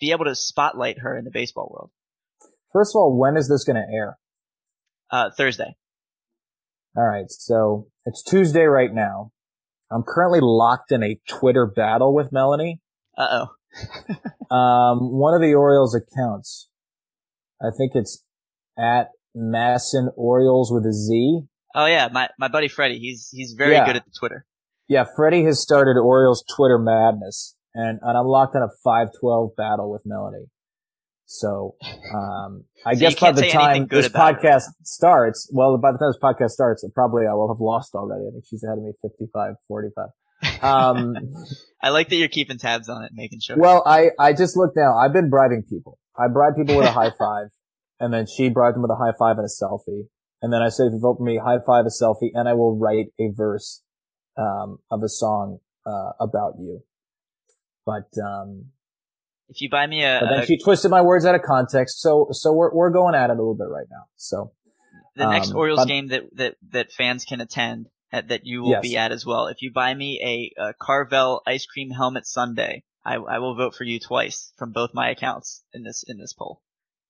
be 0.00 0.10
able 0.10 0.24
to 0.26 0.34
spotlight 0.34 0.98
her 0.98 1.16
in 1.16 1.24
the 1.24 1.30
baseball 1.30 1.70
world? 1.72 1.90
First 2.72 2.94
of 2.94 3.00
all, 3.00 3.16
when 3.16 3.36
is 3.36 3.48
this 3.48 3.64
going 3.64 3.76
to 3.76 3.92
air? 3.92 4.18
Uh, 5.10 5.30
Thursday. 5.36 5.76
All 6.96 7.06
right. 7.06 7.26
So 7.28 7.88
it's 8.04 8.22
Tuesday 8.22 8.64
right 8.64 8.92
now. 8.92 9.32
I'm 9.90 10.02
currently 10.06 10.40
locked 10.42 10.92
in 10.92 11.02
a 11.02 11.18
Twitter 11.28 11.66
battle 11.66 12.14
with 12.14 12.32
Melanie. 12.32 12.80
Uh 13.16 13.44
oh. 13.44 14.54
um, 14.54 15.12
one 15.12 15.34
of 15.34 15.40
the 15.40 15.54
Orioles 15.54 15.94
accounts, 15.94 16.68
I 17.60 17.68
think 17.76 17.92
it's 17.94 18.24
at 18.78 19.08
MASN 19.36 20.08
Orioles 20.16 20.72
with 20.72 20.84
a 20.86 20.92
Z. 20.92 21.42
Oh 21.74 21.86
yeah, 21.86 22.08
my 22.12 22.28
my 22.38 22.48
buddy 22.48 22.68
Freddie. 22.68 22.98
He's 22.98 23.28
he's 23.32 23.54
very 23.56 23.74
yeah. 23.74 23.86
good 23.86 23.96
at 23.96 24.04
the 24.04 24.12
Twitter. 24.18 24.44
Yeah, 24.88 25.04
Freddie 25.16 25.44
has 25.44 25.62
started 25.62 25.96
Orioles 25.96 26.44
Twitter 26.56 26.78
madness, 26.78 27.54
and, 27.74 28.00
and 28.02 28.18
I'm 28.18 28.26
locked 28.26 28.56
in 28.56 28.62
a 28.62 28.68
512 28.82 29.54
battle 29.56 29.90
with 29.92 30.02
Melanie. 30.04 30.46
So, 31.32 31.76
um, 32.12 32.64
I 32.84 32.94
so 32.94 33.00
guess 33.00 33.14
by 33.14 33.30
the 33.30 33.48
time 33.48 33.86
this 33.88 34.08
podcast 34.08 34.66
her. 34.66 34.74
starts, 34.82 35.48
well, 35.52 35.78
by 35.78 35.92
the 35.92 35.98
time 35.98 36.08
this 36.08 36.18
podcast 36.20 36.50
starts, 36.50 36.84
probably 36.92 37.24
I 37.24 37.34
will 37.34 37.54
have 37.54 37.60
lost 37.60 37.94
already. 37.94 38.24
I 38.26 38.32
think 38.32 38.44
she's 38.50 38.64
ahead 38.64 38.78
of 38.78 38.82
me 38.82 38.90
55, 39.00 39.54
45. 39.68 40.08
Um, 40.60 41.14
I 41.82 41.90
like 41.90 42.08
that 42.08 42.16
you're 42.16 42.26
keeping 42.26 42.58
tabs 42.58 42.88
on 42.88 43.04
it, 43.04 43.12
making 43.14 43.38
sure. 43.38 43.56
Well, 43.56 43.84
I, 43.86 44.10
I 44.18 44.32
just 44.32 44.56
look 44.56 44.72
now. 44.74 44.96
I've 44.96 45.12
been 45.12 45.30
bribing 45.30 45.62
people. 45.70 46.00
I 46.18 46.26
bribe 46.26 46.56
people 46.56 46.76
with 46.76 46.88
a 46.88 46.90
high 46.90 47.12
five, 47.18 47.50
and 48.00 48.12
then 48.12 48.26
she 48.26 48.48
bribed 48.48 48.74
them 48.74 48.82
with 48.82 48.90
a 48.90 48.96
high 48.96 49.14
five 49.16 49.38
and 49.38 49.46
a 49.46 49.64
selfie. 49.64 50.08
And 50.42 50.52
then 50.52 50.62
I 50.62 50.68
said, 50.68 50.88
if 50.88 50.94
you 50.94 50.98
vote 51.00 51.18
for 51.18 51.24
me, 51.24 51.38
high 51.38 51.58
five, 51.64 51.84
a 51.86 51.90
selfie, 51.90 52.30
and 52.34 52.48
I 52.48 52.54
will 52.54 52.76
write 52.76 53.12
a 53.20 53.30
verse 53.32 53.84
um, 54.36 54.78
of 54.90 55.04
a 55.04 55.08
song 55.08 55.58
uh, 55.86 56.10
about 56.18 56.54
you. 56.58 56.82
But 57.86 58.08
um, 58.20 58.72
if 59.50 59.60
you 59.60 59.68
buy 59.68 59.86
me 59.86 60.04
a, 60.04 60.20
but 60.20 60.30
then 60.30 60.40
a, 60.44 60.46
she 60.46 60.58
twisted 60.58 60.90
my 60.90 61.02
words 61.02 61.26
out 61.26 61.34
of 61.34 61.42
context, 61.42 62.00
so 62.00 62.28
so 62.30 62.52
we're 62.52 62.72
we're 62.72 62.90
going 62.90 63.14
at 63.14 63.30
it 63.30 63.34
a 63.34 63.36
little 63.36 63.56
bit 63.56 63.68
right 63.68 63.86
now. 63.90 64.04
So 64.16 64.52
the 65.16 65.28
next 65.28 65.50
um, 65.50 65.56
Orioles 65.56 65.80
but, 65.80 65.88
game 65.88 66.08
that 66.08 66.22
that 66.36 66.56
that 66.70 66.92
fans 66.92 67.24
can 67.24 67.40
attend 67.40 67.86
at, 68.12 68.28
that 68.28 68.42
you 68.44 68.62
will 68.62 68.70
yes. 68.70 68.82
be 68.82 68.96
at 68.96 69.12
as 69.12 69.26
well. 69.26 69.48
If 69.48 69.60
you 69.60 69.72
buy 69.72 69.92
me 69.92 70.52
a, 70.58 70.62
a 70.62 70.74
Carvel 70.80 71.42
ice 71.46 71.66
cream 71.66 71.90
helmet 71.90 72.26
Sunday, 72.26 72.84
I, 73.04 73.16
I 73.16 73.38
will 73.38 73.56
vote 73.56 73.74
for 73.74 73.84
you 73.84 73.98
twice 73.98 74.52
from 74.56 74.72
both 74.72 74.90
my 74.94 75.10
accounts 75.10 75.62
in 75.72 75.82
this 75.82 76.04
in 76.06 76.18
this 76.18 76.32
poll. 76.32 76.62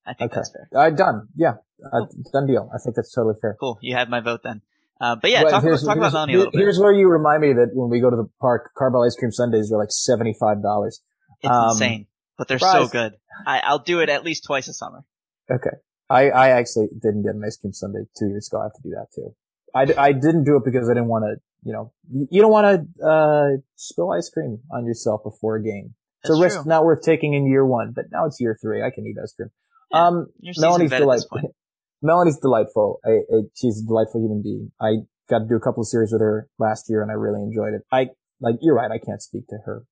I 0.07 0.15
think 0.15 0.33
okay. 0.33 0.41
that's 0.41 0.51
fair. 0.51 0.69
Uh, 0.75 0.91
done. 0.91 1.29
Yeah, 1.37 1.55
cool. 1.93 2.03
uh, 2.05 2.31
done 2.33 2.47
deal. 2.47 2.71
I 2.75 2.79
think 2.83 2.97
that's 2.97 3.13
totally 3.13 3.35
fair. 3.41 3.57
Cool. 3.61 3.79
You 3.83 3.97
have 3.97 4.09
my 4.09 4.21
vote 4.21 4.41
then. 4.43 4.63
Uh, 5.01 5.17
but 5.17 5.31
yeah, 5.31 5.43
well, 5.43 5.53
talk, 5.53 5.63
about, 5.65 5.81
talk 5.81 5.97
about 5.97 6.13
Melanie 6.13 6.35
a 6.35 6.37
little 6.37 6.53
bit. 6.53 6.59
Here's 6.59 6.79
where 6.79 6.93
you 6.93 7.09
remind 7.09 7.41
me 7.41 7.55
that 7.55 7.71
when 7.73 7.89
we 7.89 8.01
go 8.01 8.11
to 8.11 8.17
the 8.17 8.29
park, 8.39 8.73
Carvel 8.77 9.03
ice 9.03 9.17
cream 9.17 9.33
sundaes 9.33 9.73
are 9.73 9.79
like 9.79 9.89
$75. 9.89 10.87
It's 10.87 11.01
um, 11.45 11.71
insane, 11.71 12.07
but 12.41 12.49
they're 12.49 12.59
so 12.59 12.89
good. 12.89 13.13
I, 13.47 13.61
I'll 13.61 13.81
do 13.81 14.01
it 14.01 14.09
at 14.09 14.25
least 14.25 14.45
twice 14.45 14.67
a 14.67 14.73
summer. 14.73 15.05
Okay. 15.51 15.77
I, 16.09 16.31
I 16.31 16.49
actually 16.49 16.89
didn't 16.91 17.23
get 17.23 17.35
an 17.35 17.43
ice 17.47 17.59
cream 17.59 17.75
sundae 17.75 18.07
two 18.19 18.29
years 18.29 18.49
ago. 18.51 18.63
I 18.63 18.65
have 18.65 18.73
to 18.73 18.83
do 18.83 18.91
that 18.97 19.09
too. 19.15 19.35
I, 19.75 20.07
I 20.09 20.13
didn't 20.13 20.45
do 20.45 20.57
it 20.57 20.63
because 20.65 20.89
I 20.89 20.95
didn't 20.95 21.09
want 21.09 21.25
to, 21.25 21.37
you 21.65 21.75
know, 21.75 21.93
you 22.09 22.41
don't 22.41 22.51
want 22.51 22.65
to, 22.99 23.07
uh, 23.07 23.61
spill 23.77 24.11
ice 24.13 24.31
cream 24.31 24.61
on 24.73 24.87
yourself 24.87 25.21
before 25.23 25.57
a 25.57 25.63
game. 25.63 25.95
It's 26.23 26.31
a 26.31 26.41
risk 26.41 26.65
not 26.65 26.83
worth 26.83 27.03
taking 27.03 27.35
in 27.35 27.47
year 27.47 27.67
one, 27.67 27.93
but 27.95 28.07
now 28.11 28.25
it's 28.25 28.41
year 28.41 28.59
three. 28.59 28.83
I 28.83 28.89
can 28.89 29.07
eat 29.07 29.17
ice 29.23 29.35
cream. 29.35 29.51
Yeah, 29.93 30.07
um, 30.07 30.27
Melanie's 30.57 30.91
delightful. 30.91 31.55
Melanie's 32.03 32.39
delightful. 32.39 33.01
I, 33.05 33.11
I, 33.11 33.41
she's 33.55 33.83
a 33.83 33.87
delightful 33.87 34.23
human 34.23 34.41
being. 34.41 34.73
I 34.81 35.05
got 35.29 35.41
to 35.41 35.47
do 35.47 35.57
a 35.57 35.61
couple 35.61 35.83
of 35.83 35.89
series 35.89 36.11
with 36.11 36.23
her 36.23 36.49
last 36.59 36.87
year 36.89 37.03
and 37.03 37.11
I 37.11 37.15
really 37.15 37.43
enjoyed 37.43 37.75
it. 37.75 37.83
I, 37.93 38.09
like, 38.41 38.57
you're 38.63 38.75
right. 38.75 38.91
I 38.91 38.97
can't 38.97 39.21
speak 39.21 39.47
to 39.49 39.59
her 39.67 39.85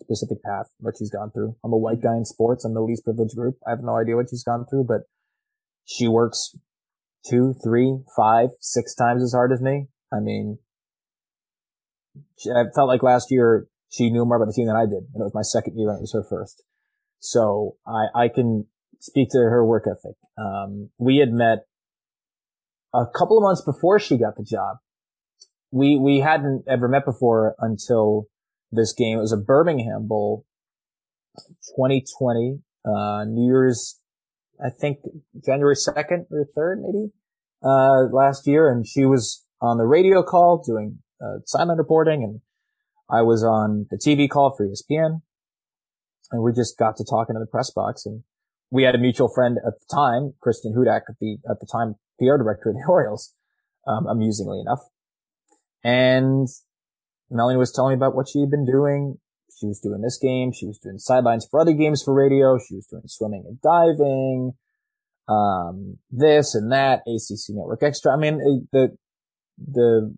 specific 0.00 0.42
path, 0.42 0.66
what 0.78 0.94
she's 0.98 1.10
gone 1.10 1.30
through. 1.30 1.56
I'm 1.64 1.72
a 1.72 1.78
white 1.78 2.02
guy 2.02 2.16
in 2.16 2.24
sports. 2.24 2.64
I'm 2.64 2.74
the 2.74 2.80
least 2.80 3.04
privileged 3.04 3.36
group. 3.36 3.56
I 3.66 3.70
have 3.70 3.82
no 3.82 3.96
idea 3.96 4.16
what 4.16 4.30
she's 4.30 4.44
gone 4.44 4.66
through, 4.68 4.84
but 4.84 5.02
she 5.84 6.08
works 6.08 6.56
two, 7.28 7.54
three, 7.62 7.98
five, 8.16 8.50
six 8.60 8.94
times 8.94 9.22
as 9.22 9.32
hard 9.32 9.52
as 9.52 9.60
me. 9.60 9.86
I 10.12 10.20
mean, 10.20 10.58
I 12.54 12.64
felt 12.74 12.88
like 12.88 13.02
last 13.02 13.30
year 13.30 13.66
she 13.88 14.10
knew 14.10 14.24
more 14.24 14.36
about 14.36 14.46
the 14.46 14.52
team 14.52 14.66
than 14.66 14.76
I 14.76 14.84
did, 14.84 15.08
and 15.14 15.20
it 15.20 15.24
was 15.24 15.34
my 15.34 15.42
second 15.42 15.78
year 15.78 15.88
and 15.88 15.98
it 15.98 16.02
was 16.02 16.12
her 16.12 16.24
first. 16.28 16.62
So 17.18 17.76
I, 17.86 18.24
I 18.24 18.28
can 18.28 18.66
speak 19.00 19.28
to 19.30 19.38
her 19.38 19.64
work 19.64 19.84
ethic. 19.86 20.16
Um, 20.38 20.90
we 20.98 21.18
had 21.18 21.32
met 21.32 21.66
a 22.94 23.04
couple 23.06 23.38
of 23.38 23.42
months 23.42 23.62
before 23.64 23.98
she 23.98 24.18
got 24.18 24.36
the 24.36 24.44
job. 24.44 24.78
We, 25.70 25.98
we 25.98 26.20
hadn't 26.20 26.64
ever 26.68 26.88
met 26.88 27.04
before 27.04 27.54
until 27.58 28.28
this 28.70 28.92
game. 28.92 29.18
It 29.18 29.22
was 29.22 29.32
a 29.32 29.36
Birmingham 29.36 30.06
Bowl 30.06 30.46
2020, 31.76 32.60
uh, 32.84 33.24
New 33.24 33.46
Year's, 33.46 34.00
I 34.64 34.70
think 34.70 34.98
January 35.44 35.74
2nd 35.74 36.26
or 36.30 36.46
3rd, 36.56 36.82
maybe, 36.82 37.12
uh, 37.62 38.14
last 38.14 38.46
year. 38.46 38.70
And 38.70 38.86
she 38.86 39.04
was 39.04 39.44
on 39.60 39.78
the 39.78 39.86
radio 39.86 40.22
call 40.22 40.62
doing, 40.64 40.98
uh, 41.20 41.40
silent 41.44 41.78
reporting 41.78 42.22
and 42.22 42.40
I 43.08 43.22
was 43.22 43.44
on 43.44 43.86
the 43.90 43.96
TV 43.96 44.28
call 44.28 44.54
for 44.56 44.66
ESPN 44.66 45.22
and 46.32 46.42
we 46.42 46.52
just 46.52 46.76
got 46.76 46.96
to 46.96 47.04
talking 47.04 47.36
in 47.36 47.40
the 47.40 47.46
press 47.46 47.70
box 47.70 48.04
and 48.04 48.22
we 48.70 48.82
had 48.82 48.94
a 48.94 48.98
mutual 48.98 49.28
friend 49.32 49.58
at 49.64 49.74
the 49.78 49.94
time, 49.94 50.34
Kristen 50.40 50.74
Hudak, 50.74 51.02
at 51.08 51.18
the, 51.20 51.38
at 51.48 51.60
the 51.60 51.66
time 51.70 51.94
PR 52.18 52.36
director 52.36 52.70
of 52.70 52.74
the 52.74 52.84
Orioles, 52.88 53.34
um, 53.86 54.06
amusingly 54.06 54.60
enough. 54.60 54.80
And 55.84 56.48
Melanie 57.30 57.58
was 57.58 57.72
telling 57.72 57.92
me 57.92 57.96
about 57.96 58.14
what 58.14 58.28
she 58.28 58.40
had 58.40 58.50
been 58.50 58.66
doing. 58.66 59.18
She 59.58 59.66
was 59.66 59.80
doing 59.80 60.02
this 60.02 60.18
game. 60.20 60.52
She 60.52 60.66
was 60.66 60.78
doing 60.78 60.98
sidelines 60.98 61.46
for 61.50 61.60
other 61.60 61.72
games 61.72 62.02
for 62.02 62.14
radio. 62.14 62.58
She 62.58 62.74
was 62.74 62.86
doing 62.86 63.04
swimming 63.06 63.44
and 63.46 63.60
diving, 63.60 64.52
um, 65.28 65.98
this 66.10 66.54
and 66.54 66.70
that, 66.72 67.00
ACC 67.06 67.50
Network 67.50 67.82
Extra. 67.82 68.12
I 68.12 68.16
mean, 68.16 68.68
the, 68.72 68.96
the 69.58 70.14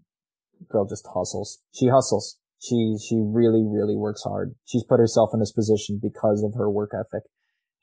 girl 0.69 0.87
just 0.87 1.07
hustles. 1.15 1.61
She 1.73 1.89
hustles. 1.89 2.39
She, 2.61 2.97
she 3.01 3.17
really, 3.17 3.63
really 3.65 3.97
works 3.97 4.25
hard. 4.25 4.55
She's 4.67 4.83
put 4.83 4.99
herself 4.99 5.31
in 5.33 5.41
this 5.41 5.53
position 5.53 6.01
because 6.03 6.43
of 6.43 6.55
her 6.59 6.69
work 6.69 6.91
ethic. 6.93 7.23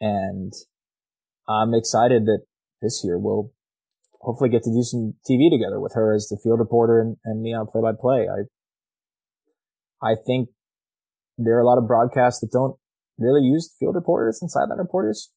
And 0.01 0.51
I'm 1.47 1.73
excited 1.73 2.25
that 2.25 2.41
this 2.81 3.01
year 3.03 3.17
we'll 3.17 3.51
hopefully 4.19 4.49
get 4.49 4.63
to 4.63 4.71
do 4.71 4.83
some 4.83 5.13
TV 5.29 5.49
together 5.49 5.79
with 5.79 5.93
her 5.93 6.13
as 6.13 6.27
the 6.27 6.37
field 6.43 6.59
reporter 6.59 6.99
and, 6.99 7.17
and 7.23 7.41
me 7.41 7.53
on 7.53 7.67
play 7.67 7.81
by 7.81 7.91
play. 7.97 8.27
I, 8.27 8.49
I 10.05 10.15
think 10.15 10.49
there 11.37 11.57
are 11.57 11.61
a 11.61 11.65
lot 11.65 11.77
of 11.77 11.87
broadcasts 11.87 12.41
that 12.41 12.51
don't 12.51 12.77
really 13.17 13.41
use 13.41 13.73
field 13.79 13.95
reporters 13.95 14.39
and 14.41 14.51
sideline 14.51 14.77
reporters 14.77 15.31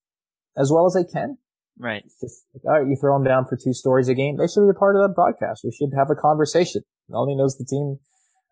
as 0.56 0.70
well 0.70 0.86
as 0.86 0.94
they 0.94 1.04
can. 1.04 1.38
Right. 1.78 2.02
It's 2.04 2.20
just 2.20 2.44
all 2.64 2.72
right, 2.72 2.86
you 2.86 2.96
throw 3.00 3.16
them 3.16 3.24
down 3.24 3.46
for 3.46 3.56
two 3.56 3.72
stories 3.72 4.08
a 4.08 4.14
game. 4.14 4.36
They 4.36 4.48
should 4.48 4.66
be 4.66 4.70
a 4.70 4.78
part 4.78 4.96
of 4.96 5.02
that 5.02 5.14
broadcast. 5.14 5.62
We 5.64 5.70
should 5.70 5.90
have 5.96 6.10
a 6.10 6.16
conversation. 6.16 6.82
Melanie 7.08 7.36
knows 7.36 7.56
the 7.56 7.64
team 7.64 7.98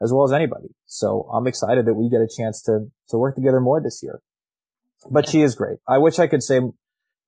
as 0.00 0.12
well 0.12 0.24
as 0.24 0.32
anybody. 0.32 0.68
So 0.86 1.28
I'm 1.32 1.46
excited 1.46 1.86
that 1.86 1.94
we 1.94 2.08
get 2.08 2.20
a 2.20 2.28
chance 2.28 2.62
to, 2.62 2.86
to 3.10 3.18
work 3.18 3.34
together 3.34 3.60
more 3.60 3.82
this 3.82 4.00
year. 4.02 4.20
But 5.10 5.28
she 5.28 5.42
is 5.42 5.54
great. 5.54 5.78
I 5.88 5.98
wish 5.98 6.18
I 6.18 6.26
could 6.26 6.42
say 6.42 6.60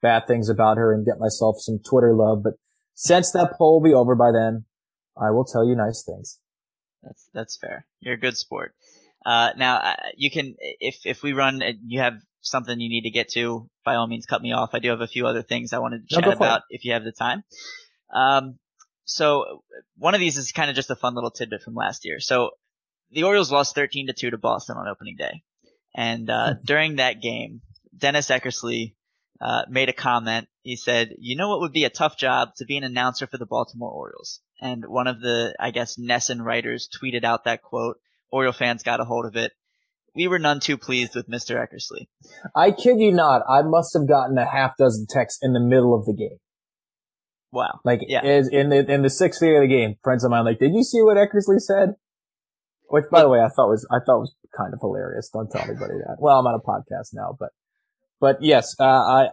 bad 0.01 0.27
things 0.27 0.49
about 0.49 0.77
her 0.77 0.93
and 0.95 1.05
get 1.05 1.19
myself 1.19 1.57
some 1.59 1.81
Twitter 1.89 2.15
love, 2.15 2.43
but 2.43 2.55
since 2.95 3.31
that 3.33 3.55
poll 3.57 3.81
will 3.81 3.89
be 3.89 3.95
over 3.95 4.15
by 4.15 4.31
then, 4.33 4.65
I 5.17 5.31
will 5.31 5.45
tell 5.45 5.67
you 5.67 5.77
nice 5.77 6.05
things. 6.05 6.41
That's, 7.09 7.31
that's 7.33 7.57
fair. 7.57 7.87
You're 8.01 8.15
a 8.15 8.19
good 8.19 8.37
sport. 8.37 8.75
Uh, 9.25 9.51
now 9.57 9.77
uh, 9.77 9.95
you 10.17 10.31
can, 10.31 10.55
if, 10.61 11.01
if 11.05 11.23
we 11.23 11.33
run, 11.33 11.63
you 11.87 12.01
have 12.01 12.15
something 12.41 12.79
you 12.79 12.89
need 12.89 13.03
to 13.03 13.11
get 13.11 13.31
to, 13.31 13.69
by 13.85 13.97
all 13.97 14.07
means 14.07 14.27
cut 14.27 14.43
me 14.43 14.53
off. 14.53 14.71
I 14.75 14.79
do 14.79 14.91
have 14.91 15.01
a 15.01 15.07
few 15.07 15.27
other 15.27 15.43
things 15.43 15.73
I 15.73 15.79
wanted 15.79 16.09
to 16.09 16.15
chat 16.15 16.25
no, 16.25 16.33
about 16.33 16.63
if 16.71 16.85
you 16.85 16.93
have 16.93 17.05
the 17.05 17.13
time. 17.13 17.43
Um, 18.15 18.59
so 19.05 19.63
one 19.97 20.15
of 20.15 20.21
these 20.21 20.37
is 20.37 20.53
kind 20.53 20.71
of 20.71 20.77
just 20.77 20.91
a 20.91 20.97
fun 20.97 21.15
little 21.15 21.31
tidbit 21.31 21.63
from 21.63 21.75
last 21.75 22.05
year. 22.05 22.21
So 22.21 22.51
the 23.11 23.25
Orioles 23.25 23.51
lost 23.51 23.75
13 23.75 24.09
to 24.09 24.13
2 24.13 24.31
to 24.31 24.39
Boston 24.39 24.77
on 24.77 24.87
opening 24.87 25.17
day. 25.17 25.43
And, 25.95 26.29
uh, 26.29 26.55
during 26.63 26.97
that 26.97 27.23
game, 27.23 27.63
Dennis 27.97 28.29
Eckersley, 28.29 28.95
uh, 29.41 29.63
made 29.69 29.89
a 29.89 29.95
comment. 29.95 30.49
He 30.63 30.77
said, 30.77 31.15
you 31.19 31.37
know 31.37 31.49
what 31.49 31.61
would 31.61 31.73
be 31.73 31.85
a 31.85 31.91
tough 31.91 32.19
job 32.19 32.55
to 32.57 32.65
be 32.65 32.77
an 32.77 32.85
announcer 32.85 33.27
for 33.27 33.39
the 33.39 33.47
Baltimore 33.47 33.91
Orioles. 33.91 34.41
And 34.61 34.85
one 34.87 35.07
of 35.07 35.21
the, 35.21 35.55
I 35.61 35.71
guess, 35.71 35.97
NESN 35.99 36.43
writers 36.43 36.89
tweeted 36.89 37.25
out 37.25 37.45
that 37.45 37.63
quote. 37.63 37.97
Oriole 38.33 38.53
fans 38.53 38.83
got 38.83 39.01
a 39.01 39.05
hold 39.05 39.25
of 39.25 39.37
it. 39.37 39.53
We 40.15 40.27
were 40.29 40.39
none 40.39 40.59
too 40.61 40.77
pleased 40.77 41.15
with 41.15 41.29
Mr. 41.29 41.55
Eckersley. 41.57 42.09
I 42.55 42.73
kid 42.73 42.99
you 42.99 43.13
not. 43.13 43.43
I 43.49 43.63
must 43.63 43.95
have 43.95 44.09
gotten 44.09 44.37
a 44.37 44.45
half 44.45 44.77
dozen 44.77 45.07
texts 45.09 45.39
in 45.43 45.53
the 45.53 45.61
middle 45.61 45.95
of 45.95 46.05
the 46.07 46.13
game. 46.13 46.39
Wow. 47.53 47.81
Like 47.85 48.01
Yeah. 48.07 48.25
is 48.25 48.49
in 48.49 48.69
the 48.69 48.91
in 48.91 49.03
the 49.03 49.11
sixth 49.11 49.43
inning 49.43 49.57
of 49.57 49.63
the 49.63 49.69
game, 49.69 49.97
friends 50.03 50.25
of 50.25 50.31
mine 50.31 50.45
like, 50.45 50.59
did 50.59 50.75
you 50.75 50.83
see 50.83 51.01
what 51.03 51.17
Eckersley 51.17 51.61
said? 51.61 51.95
Which, 52.89 53.05
by 53.11 53.21
the 53.23 53.29
way, 53.29 53.39
I 53.39 53.49
thought 53.49 53.69
was 53.69 53.87
I 53.91 53.99
thought 54.05 54.21
was 54.21 54.35
kind 54.57 54.75
of 54.75 54.81
hilarious. 54.81 55.31
Don't 55.33 55.51
tell 55.51 55.63
anybody 55.63 55.95
that. 56.07 56.17
Well, 56.19 56.39
I'm 56.39 56.47
on 56.47 56.55
a 56.55 56.59
podcast 56.59 57.11
now, 57.15 57.37
but 57.39 57.51
but 58.21 58.39
yes, 58.43 58.75
uh, 58.81 58.85
I 58.85 59.29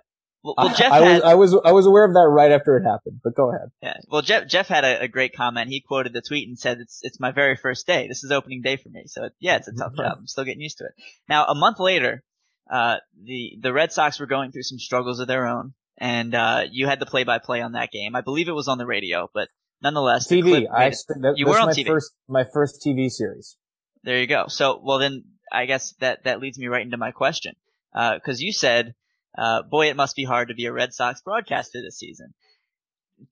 Well, 0.45 0.53
well 0.59 0.75
Jeff 0.75 0.91
I, 0.91 0.99
had, 0.99 1.13
was 1.13 1.21
I 1.23 1.33
was 1.33 1.61
I 1.65 1.71
was 1.71 1.85
aware 1.87 2.05
of 2.05 2.13
that 2.13 2.27
right 2.29 2.51
after 2.51 2.77
it 2.77 2.83
happened. 2.83 3.19
But 3.23 3.35
go 3.35 3.49
ahead. 3.49 3.71
yeah. 3.81 3.97
Well, 4.07 4.21
Jeff, 4.21 4.47
Jeff 4.47 4.67
had 4.67 4.85
a, 4.85 5.01
a 5.01 5.07
great 5.07 5.35
comment. 5.35 5.69
He 5.69 5.81
quoted 5.81 6.13
the 6.13 6.21
tweet 6.21 6.47
and 6.47 6.57
said, 6.57 6.77
it's, 6.81 6.99
it's 7.01 7.19
my 7.19 7.31
very 7.31 7.55
first 7.55 7.87
day. 7.87 8.07
This 8.07 8.23
is 8.23 8.31
opening 8.31 8.61
day 8.61 8.77
for 8.77 8.89
me. 8.89 9.05
So 9.07 9.29
yeah, 9.39 9.55
it's 9.55 9.67
a 9.67 9.73
tough 9.73 9.95
job. 9.95 10.17
I'm 10.19 10.27
still 10.27 10.43
getting 10.43 10.61
used 10.61 10.77
to 10.77 10.85
it. 10.85 10.91
Now, 11.27 11.45
a 11.45 11.55
month 11.55 11.79
later, 11.79 12.23
uh, 12.71 12.97
the, 13.23 13.57
the 13.59 13.73
Red 13.73 13.91
Sox 13.91 14.19
were 14.19 14.27
going 14.27 14.51
through 14.51 14.61
some 14.63 14.77
struggles 14.77 15.19
of 15.19 15.27
their 15.27 15.47
own. 15.47 15.73
And, 15.97 16.35
uh, 16.35 16.65
you 16.69 16.85
had 16.85 16.99
the 16.99 17.07
play 17.07 17.23
by 17.23 17.39
play 17.39 17.61
on 17.61 17.71
that 17.71 17.89
game. 17.89 18.15
I 18.15 18.21
believe 18.21 18.47
it 18.47 18.51
was 18.53 18.67
on 18.67 18.77
the 18.77 18.85
radio, 18.85 19.27
but 19.33 19.47
nonetheless, 19.81 20.27
TV. 20.27 20.37
I 20.37 20.41
made 20.43 20.63
it- 20.63 20.69
actually, 20.71 21.21
that, 21.21 21.33
You 21.37 21.47
were 21.47 21.57
on 21.57 21.67
my 21.67 21.73
TV. 21.73 21.87
first 21.87 22.11
my 22.27 22.43
first 22.43 22.83
TV 22.85 23.09
series. 23.09 23.57
There 24.03 24.19
you 24.19 24.27
go. 24.27 24.45
So, 24.47 24.79
well 24.83 24.99
then, 24.99 25.23
I 25.51 25.65
guess 25.65 25.95
that, 26.01 26.25
that 26.25 26.39
leads 26.39 26.59
me 26.59 26.67
right 26.67 26.83
into 26.83 26.97
my 26.97 27.09
question. 27.09 27.55
Uh, 27.95 28.19
cause 28.23 28.41
you 28.41 28.51
said, 28.51 28.93
uh, 29.37 29.63
boy, 29.63 29.89
it 29.89 29.95
must 29.95 30.15
be 30.15 30.23
hard 30.23 30.49
to 30.49 30.53
be 30.53 30.65
a 30.65 30.73
Red 30.73 30.93
Sox 30.93 31.21
broadcaster 31.21 31.81
this 31.81 31.97
season. 31.97 32.33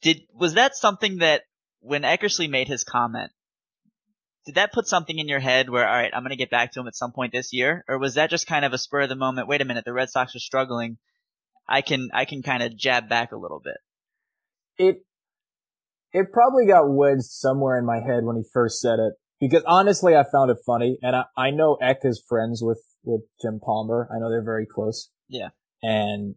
Did, 0.02 0.22
was 0.34 0.56
that 0.56 0.76
something 0.76 1.18
that, 1.18 1.44
when 1.80 2.04
Eckersley 2.04 2.50
made 2.50 2.68
his 2.68 2.84
comment, 2.84 3.32
did 4.46 4.56
that 4.56 4.74
put 4.74 4.88
something 4.88 5.18
in 5.18 5.28
your 5.28 5.40
head 5.40 5.70
where, 5.70 5.88
alright, 5.88 6.12
I'm 6.14 6.24
gonna 6.24 6.36
get 6.36 6.50
back 6.50 6.74
to 6.74 6.80
him 6.80 6.88
at 6.88 6.96
some 6.96 7.12
point 7.12 7.32
this 7.32 7.54
year? 7.54 7.84
Or 7.88 7.98
was 7.98 8.16
that 8.16 8.30
just 8.30 8.48
kind 8.48 8.66
of 8.66 8.74
a 8.74 8.78
spur 8.78 9.02
of 9.02 9.10
the 9.10 9.16
moment, 9.16 9.48
wait 9.48 9.62
a 9.62 9.66
minute, 9.66 9.86
the 9.86 9.94
Red 9.94 10.10
Sox 10.10 10.36
are 10.36 10.40
struggling, 10.40 10.98
I 11.68 11.82
can, 11.82 12.10
I 12.14 12.26
can 12.26 12.42
kind 12.42 12.64
of 12.64 12.76
jab 12.76 13.10
back 13.10 13.32
a 13.32 13.38
little 13.38 13.62
bit. 13.64 13.78
It 14.78 15.06
it 16.14 16.32
probably 16.32 16.68
got 16.68 16.90
wedged 16.90 17.24
somewhere 17.24 17.78
in 17.78 17.86
my 17.86 18.00
head 18.00 18.24
when 18.24 18.36
he 18.36 18.44
first 18.54 18.80
said 18.80 19.00
it 19.00 19.14
because 19.40 19.64
honestly, 19.68 20.16
I 20.16 20.24
found 20.32 20.52
it 20.52 20.58
funny, 20.66 20.98
and 21.02 21.16
I 21.16 21.24
I 21.36 21.52
know 21.52 21.78
Eck 21.82 22.00
is 22.04 22.24
friends 22.28 22.62
with 22.64 22.82
with 23.04 23.22
Jim 23.42 23.60
Palmer. 23.64 24.08
I 24.10 24.20
know 24.20 24.30
they're 24.30 24.44
very 24.44 24.66
close. 24.66 25.10
Yeah. 25.28 25.50
And 25.84 26.36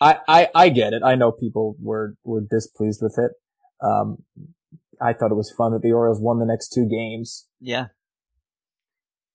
I 0.00 0.18
I 0.26 0.48
I 0.54 0.68
get 0.70 0.92
it. 0.92 1.02
I 1.04 1.14
know 1.14 1.30
people 1.30 1.76
were 1.80 2.14
were 2.24 2.40
displeased 2.40 3.00
with 3.02 3.18
it. 3.18 3.32
Um, 3.86 4.24
I 5.00 5.12
thought 5.12 5.30
it 5.30 5.36
was 5.36 5.52
fun 5.56 5.72
that 5.72 5.82
the 5.82 5.92
Orioles 5.92 6.20
won 6.20 6.38
the 6.38 6.46
next 6.46 6.70
two 6.70 6.88
games. 6.88 7.46
Yeah. 7.60 7.86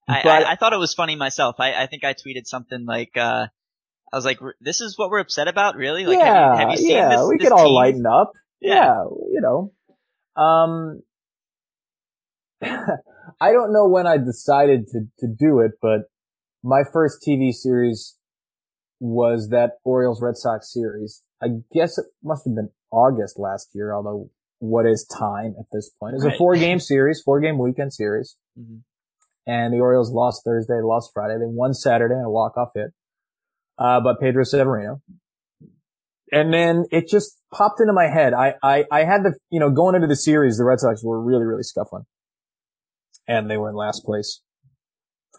I, 0.08 0.22
I, 0.22 0.52
I 0.52 0.56
thought 0.56 0.74
it 0.74 0.80
was 0.80 0.94
funny 0.94 1.16
myself. 1.16 1.58
I, 1.60 1.74
I 1.74 1.86
think 1.86 2.04
I 2.04 2.14
tweeted 2.14 2.46
something 2.46 2.86
like, 2.86 3.16
uh, 3.16 3.48
I 4.12 4.16
was 4.16 4.26
like, 4.26 4.40
"This 4.60 4.82
is 4.82 4.98
what 4.98 5.10
we're 5.10 5.20
upset 5.20 5.48
about, 5.48 5.76
really? 5.76 6.06
Like, 6.06 6.18
yeah, 6.18 6.26
have 6.26 6.54
you, 6.54 6.60
have 6.60 6.72
you 6.72 6.78
seen 6.78 6.90
yeah, 6.90 7.10
this? 7.10 7.28
we 7.30 7.38
this 7.38 7.48
could 7.48 7.54
all 7.54 7.74
lighten 7.74 8.06
up. 8.06 8.32
Yeah. 8.60 8.74
Yeah, 8.74 9.04
you 9.32 9.42
know. 9.42 9.72
Um, 10.36 11.02
I 13.42 13.52
don't 13.52 13.72
know 13.72 13.88
when 13.88 14.06
I 14.08 14.18
decided 14.18 14.88
to 14.88 15.02
to 15.20 15.28
do 15.28 15.60
it, 15.60 15.74
but 15.82 16.10
my 16.64 16.82
first 16.92 17.24
TV 17.26 17.54
series 17.54 18.18
was 19.02 19.50
that 19.50 19.80
Orioles 19.84 20.22
Red 20.22 20.38
Sox 20.38 20.72
series. 20.72 21.24
I 21.42 21.48
guess 21.74 21.98
it 21.98 22.06
must 22.24 22.46
have 22.46 22.56
been 22.56 22.70
August 22.92 23.40
last 23.40 23.70
year, 23.74 23.96
although 23.96 24.30
what 24.60 24.86
is 24.86 25.06
time 25.06 25.56
at 25.60 25.66
this 25.74 25.90
point? 26.00 26.16
It's 26.16 26.24
a 26.24 26.38
four 26.38 26.56
game 26.56 26.80
series, 26.80 27.20
four 27.20 27.42
game 27.42 27.58
weekend 27.58 27.94
series. 27.94 28.38
Mhm. 28.58 28.84
And 29.48 29.74
the 29.74 29.80
Orioles 29.80 30.12
lost 30.12 30.44
Thursday, 30.46 30.82
lost 30.84 31.10
Friday. 31.16 31.34
They 31.40 31.48
won 31.48 31.74
Saturday 31.74 32.14
in 32.14 32.22
a 32.22 32.30
walk-off 32.30 32.70
hit. 32.76 32.92
Uh, 33.76 34.00
but 34.00 34.20
Pedro 34.20 34.44
Severino. 34.44 35.02
And 36.32 36.54
then 36.54 36.86
it 36.92 37.08
just 37.08 37.42
popped 37.52 37.82
into 37.82 37.92
my 37.92 38.06
head. 38.08 38.34
I, 38.34 38.54
I, 38.62 38.86
I 38.92 39.04
had 39.04 39.24
the, 39.24 39.34
you 39.50 39.60
know, 39.60 39.72
going 39.72 39.96
into 39.96 40.08
the 40.08 40.16
series, 40.16 40.58
the 40.58 40.64
Red 40.64 40.80
Sox 40.80 41.04
were 41.04 41.20
really, 41.20 41.44
really 41.44 41.64
scuffling. 41.64 42.04
And 43.28 43.50
they 43.50 43.58
were 43.58 43.70
in 43.70 43.76
last 43.76 44.06
place. 44.06 44.42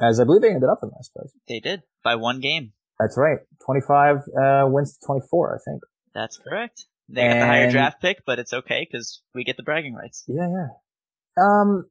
As 0.00 0.18
I 0.18 0.24
believe 0.24 0.42
they 0.42 0.48
ended 0.48 0.68
up 0.68 0.80
in 0.82 0.90
last 0.90 1.12
place. 1.14 1.32
They 1.48 1.60
did 1.60 1.82
by 2.02 2.16
one 2.16 2.40
game. 2.40 2.72
That's 2.98 3.16
right. 3.16 3.38
25, 3.64 4.16
uh, 4.16 4.66
wins 4.68 4.96
to 4.98 5.06
24, 5.06 5.54
I 5.54 5.70
think. 5.70 5.82
That's 6.14 6.38
correct. 6.38 6.86
They 7.08 7.22
got 7.22 7.34
the 7.34 7.46
higher 7.46 7.70
draft 7.70 8.00
pick, 8.00 8.22
but 8.24 8.38
it's 8.38 8.52
okay 8.52 8.86
because 8.88 9.22
we 9.34 9.44
get 9.44 9.56
the 9.56 9.62
bragging 9.62 9.94
rights. 9.94 10.24
Yeah, 10.28 10.48
yeah. 10.48 10.68
Um, 11.42 11.86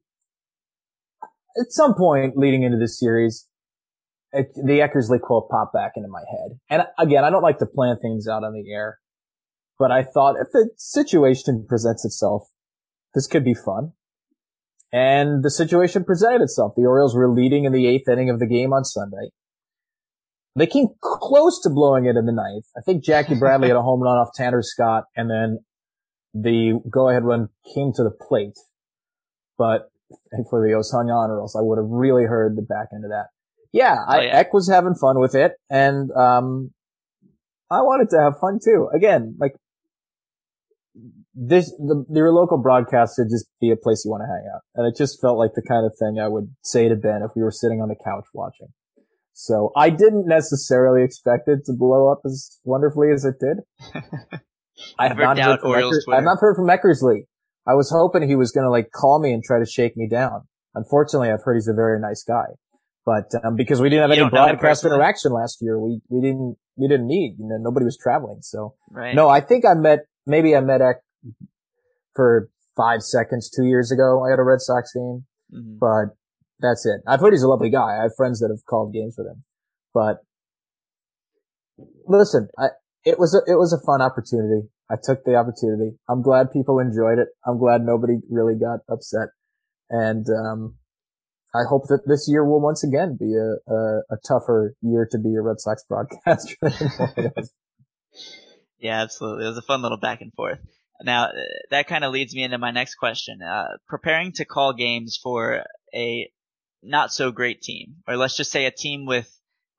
at 1.60 1.70
some 1.70 1.94
point 1.94 2.36
leading 2.36 2.62
into 2.62 2.78
this 2.78 2.98
series, 2.98 3.46
it, 4.32 4.54
the 4.54 4.80
Eckersley 4.80 5.20
quote 5.20 5.48
popped 5.50 5.74
back 5.74 5.92
into 5.96 6.08
my 6.08 6.22
head. 6.30 6.58
And 6.70 6.86
again, 6.98 7.24
I 7.24 7.30
don't 7.30 7.42
like 7.42 7.58
to 7.58 7.66
plan 7.66 7.96
things 8.00 8.26
out 8.26 8.44
on 8.44 8.54
the 8.54 8.72
air, 8.72 8.98
but 9.78 9.90
I 9.90 10.02
thought 10.02 10.36
if 10.40 10.48
the 10.52 10.70
situation 10.76 11.66
presents 11.68 12.04
itself, 12.04 12.48
this 13.14 13.26
could 13.26 13.44
be 13.44 13.54
fun. 13.54 13.92
And 14.92 15.42
the 15.42 15.50
situation 15.50 16.04
presented 16.04 16.42
itself. 16.42 16.74
The 16.76 16.84
Orioles 16.84 17.16
were 17.16 17.30
leading 17.30 17.64
in 17.64 17.72
the 17.72 17.86
eighth 17.86 18.08
inning 18.08 18.28
of 18.28 18.38
the 18.38 18.46
game 18.46 18.72
on 18.72 18.84
Sunday. 18.84 19.30
They 20.54 20.66
came 20.66 20.88
close 21.00 21.60
to 21.62 21.70
blowing 21.70 22.04
it 22.04 22.16
in 22.16 22.26
the 22.26 22.32
ninth. 22.32 22.66
I 22.76 22.82
think 22.82 23.02
Jackie 23.02 23.38
Bradley 23.38 23.68
had 23.68 23.76
a 23.76 23.82
home 23.82 24.00
run 24.00 24.18
off 24.18 24.28
Tanner 24.34 24.62
Scott 24.62 25.04
and 25.16 25.30
then 25.30 25.60
the 26.34 26.80
go 26.90 27.08
ahead 27.08 27.24
run 27.24 27.48
came 27.74 27.92
to 27.94 28.02
the 28.02 28.10
plate. 28.10 28.58
But 29.56 29.90
thankfully 30.30 30.68
the 30.68 30.76
O's 30.76 30.90
hung 30.90 31.08
on 31.10 31.30
or 31.30 31.40
else 31.40 31.56
I 31.56 31.62
would 31.62 31.78
have 31.78 31.88
really 31.88 32.24
heard 32.24 32.56
the 32.56 32.62
back 32.62 32.88
end 32.92 33.04
of 33.04 33.10
that. 33.10 33.28
Yeah, 33.72 33.96
I, 34.06 34.18
Oh, 34.18 34.20
yeah. 34.20 34.36
Eck 34.36 34.52
was 34.52 34.68
having 34.68 34.94
fun 34.94 35.18
with 35.18 35.34
it 35.34 35.52
and, 35.70 36.10
um, 36.12 36.72
I 37.70 37.80
wanted 37.80 38.10
to 38.10 38.20
have 38.20 38.38
fun 38.38 38.58
too. 38.62 38.90
Again, 38.94 39.36
like, 39.40 39.54
this, 41.34 41.70
the, 41.78 42.04
your 42.10 42.30
local 42.30 42.58
broadcast 42.58 43.16
should 43.16 43.30
just 43.30 43.46
be 43.58 43.70
a 43.70 43.76
place 43.76 44.04
you 44.04 44.10
want 44.10 44.20
to 44.20 44.26
hang 44.26 44.44
out. 44.54 44.60
And 44.74 44.86
it 44.86 44.98
just 44.98 45.18
felt 45.22 45.38
like 45.38 45.54
the 45.54 45.62
kind 45.62 45.86
of 45.86 45.96
thing 45.98 46.20
I 46.20 46.28
would 46.28 46.54
say 46.62 46.90
to 46.90 46.96
Ben 46.96 47.22
if 47.22 47.30
we 47.34 47.42
were 47.42 47.50
sitting 47.50 47.80
on 47.80 47.88
the 47.88 47.96
couch 47.96 48.26
watching. 48.34 48.68
So 49.32 49.72
I 49.76 49.90
didn't 49.90 50.26
necessarily 50.26 51.02
expect 51.04 51.48
it 51.48 51.60
to 51.66 51.72
blow 51.72 52.10
up 52.12 52.20
as 52.24 52.60
wonderfully 52.64 53.08
as 53.12 53.24
it 53.24 53.36
did. 53.40 53.58
I 54.98 55.08
have, 55.08 55.16
not 55.16 55.38
heard, 55.38 55.60
Orioles 55.62 56.04
I 56.10 56.16
have 56.16 56.24
not 56.24 56.38
heard 56.40 56.56
from 56.56 56.66
Eckersley. 56.66 57.26
I 57.66 57.74
was 57.74 57.90
hoping 57.90 58.28
he 58.28 58.36
was 58.36 58.50
going 58.50 58.64
to 58.64 58.70
like 58.70 58.90
call 58.90 59.20
me 59.20 59.32
and 59.32 59.42
try 59.42 59.58
to 59.58 59.66
shake 59.66 59.96
me 59.96 60.08
down. 60.08 60.42
Unfortunately, 60.74 61.30
I've 61.30 61.42
heard 61.44 61.54
he's 61.54 61.68
a 61.68 61.74
very 61.74 62.00
nice 62.00 62.24
guy. 62.26 62.46
But 63.04 63.30
um, 63.44 63.56
because 63.56 63.80
we 63.80 63.88
didn't 63.88 64.08
have 64.08 64.16
you 64.16 64.22
any 64.24 64.30
broadcast 64.30 64.84
interaction 64.84 65.32
last 65.32 65.58
year, 65.60 65.78
we 65.78 66.00
we 66.08 66.20
didn't 66.20 66.56
we 66.76 66.88
didn't 66.88 67.06
meet. 67.06 67.34
You 67.38 67.48
know, 67.48 67.56
nobody 67.58 67.84
was 67.84 67.98
traveling. 68.00 68.38
So 68.42 68.74
right. 68.90 69.14
no, 69.14 69.28
I 69.28 69.40
think 69.40 69.64
I 69.64 69.74
met 69.74 70.00
maybe 70.24 70.54
I 70.54 70.60
met 70.60 70.80
Eck 70.80 70.96
for 72.14 72.48
five 72.76 73.02
seconds 73.02 73.50
two 73.50 73.64
years 73.64 73.90
ago. 73.90 74.24
I 74.24 74.30
had 74.30 74.38
a 74.38 74.44
Red 74.44 74.60
Sox 74.60 74.92
game, 74.92 75.24
mm-hmm. 75.52 75.78
but 75.78 76.14
that's 76.62 76.86
it. 76.86 77.02
I've 77.06 77.20
heard 77.20 77.32
he's 77.32 77.42
a 77.42 77.48
lovely 77.48 77.70
guy. 77.70 77.98
I 77.98 78.02
have 78.04 78.16
friends 78.16 78.40
that 78.40 78.48
have 78.48 78.64
called 78.64 78.92
games 78.92 79.16
with 79.18 79.26
him, 79.26 79.44
but 79.92 80.18
listen, 82.06 82.48
I, 82.58 82.68
it 83.04 83.18
was 83.18 83.34
a, 83.34 83.50
it 83.50 83.56
was 83.56 83.72
a 83.72 83.84
fun 83.84 84.00
opportunity. 84.00 84.68
I 84.90 84.94
took 85.02 85.24
the 85.24 85.34
opportunity. 85.34 85.96
I'm 86.08 86.22
glad 86.22 86.52
people 86.52 86.78
enjoyed 86.78 87.18
it. 87.18 87.28
I'm 87.46 87.58
glad 87.58 87.82
nobody 87.82 88.18
really 88.30 88.54
got 88.54 88.80
upset. 88.88 89.28
And, 89.90 90.26
um, 90.28 90.76
I 91.54 91.64
hope 91.68 91.82
that 91.88 92.06
this 92.06 92.26
year 92.28 92.44
will 92.44 92.60
once 92.62 92.82
again 92.82 93.16
be 93.20 93.34
a, 93.34 93.56
a, 93.70 93.98
a 94.10 94.16
tougher 94.26 94.74
year 94.80 95.06
to 95.10 95.18
be 95.18 95.34
a 95.34 95.42
Red 95.42 95.60
Sox 95.60 95.84
broadcaster. 95.86 96.56
yeah, 98.78 99.02
absolutely. 99.02 99.44
It 99.44 99.48
was 99.48 99.58
a 99.58 99.62
fun 99.62 99.82
little 99.82 99.98
back 99.98 100.22
and 100.22 100.32
forth. 100.32 100.60
Now, 101.02 101.28
that 101.70 101.88
kind 101.88 102.04
of 102.04 102.12
leads 102.12 102.34
me 102.34 102.42
into 102.42 102.56
my 102.56 102.70
next 102.70 102.94
question. 102.94 103.40
Uh, 103.42 103.76
preparing 103.86 104.32
to 104.32 104.46
call 104.46 104.72
games 104.72 105.18
for 105.22 105.64
a 105.94 106.30
not 106.82 107.12
so 107.12 107.30
great 107.30 107.62
team, 107.62 107.96
or 108.06 108.16
let's 108.16 108.36
just 108.36 108.50
say 108.50 108.66
a 108.66 108.70
team 108.70 109.06
with 109.06 109.30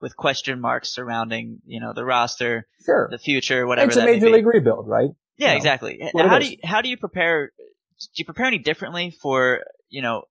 with 0.02 0.18
question 0.18 0.60
marks 0.60 0.90
surrounding, 0.90 1.62
you 1.66 1.80
know, 1.80 1.94
the 1.94 2.04
roster, 2.04 2.68
sure. 2.86 3.08
the 3.10 3.18
future, 3.18 3.66
whatever. 3.66 3.88
It's 3.88 3.98
a 3.98 4.06
major 4.06 4.30
league 4.30 4.46
rebuild, 4.46 4.88
right? 4.88 5.12
Yeah, 5.38 5.48
you 5.48 5.54
know, 5.54 5.58
exactly. 5.58 6.12
How 6.16 6.40
do 6.40 6.46
you 6.46 6.58
how 6.64 6.82
do 6.82 6.90
you 6.90 6.98
prepare? 6.98 7.52
Do 7.58 8.08
you 8.16 8.26
prepare 8.26 8.48
any 8.48 8.60
differently 8.60 9.12
for 9.22 9.62
you 9.90 10.02
know? 10.02 10.24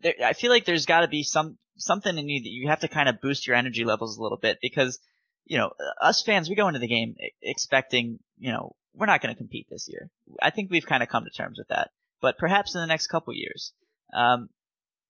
There, 0.00 0.14
I 0.24 0.32
feel 0.32 0.50
like 0.50 0.64
there's 0.64 0.86
got 0.86 1.00
to 1.00 1.08
be 1.08 1.24
some 1.24 1.58
something 1.76 2.16
in 2.16 2.28
you 2.28 2.42
that 2.42 2.48
you 2.48 2.68
have 2.68 2.80
to 2.80 2.88
kind 2.88 3.08
of 3.08 3.20
boost 3.20 3.46
your 3.46 3.56
energy 3.56 3.84
levels 3.84 4.16
a 4.16 4.22
little 4.22 4.38
bit 4.38 4.58
because 4.62 4.98
you 5.44 5.58
know 5.58 5.70
us 6.00 6.22
fans 6.22 6.48
we 6.48 6.54
go 6.54 6.68
into 6.68 6.80
the 6.80 6.88
game 6.88 7.16
expecting 7.42 8.18
you 8.38 8.52
know 8.52 8.74
we're 8.94 9.06
not 9.06 9.20
going 9.20 9.34
to 9.34 9.38
compete 9.38 9.66
this 9.70 9.88
year. 9.88 10.10
I 10.42 10.50
think 10.50 10.70
we've 10.70 10.86
kind 10.86 11.02
of 11.02 11.08
come 11.08 11.24
to 11.24 11.30
terms 11.30 11.58
with 11.58 11.68
that, 11.68 11.90
but 12.20 12.38
perhaps 12.38 12.74
in 12.74 12.80
the 12.80 12.86
next 12.86 13.08
couple 13.08 13.34
years. 13.34 13.72
Um, 14.14 14.48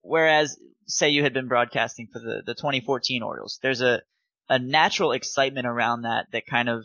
whereas 0.02 0.58
say 0.88 1.10
you 1.10 1.22
had 1.22 1.34
been 1.34 1.48
broadcasting 1.48 2.08
for 2.12 2.18
the, 2.18 2.42
the 2.44 2.54
2014 2.54 3.22
Orioles, 3.22 3.58
there's 3.62 3.80
a, 3.80 4.02
a 4.48 4.58
natural 4.58 5.12
excitement 5.12 5.66
around 5.66 6.02
that 6.02 6.26
that 6.32 6.46
kind 6.46 6.68
of 6.68 6.84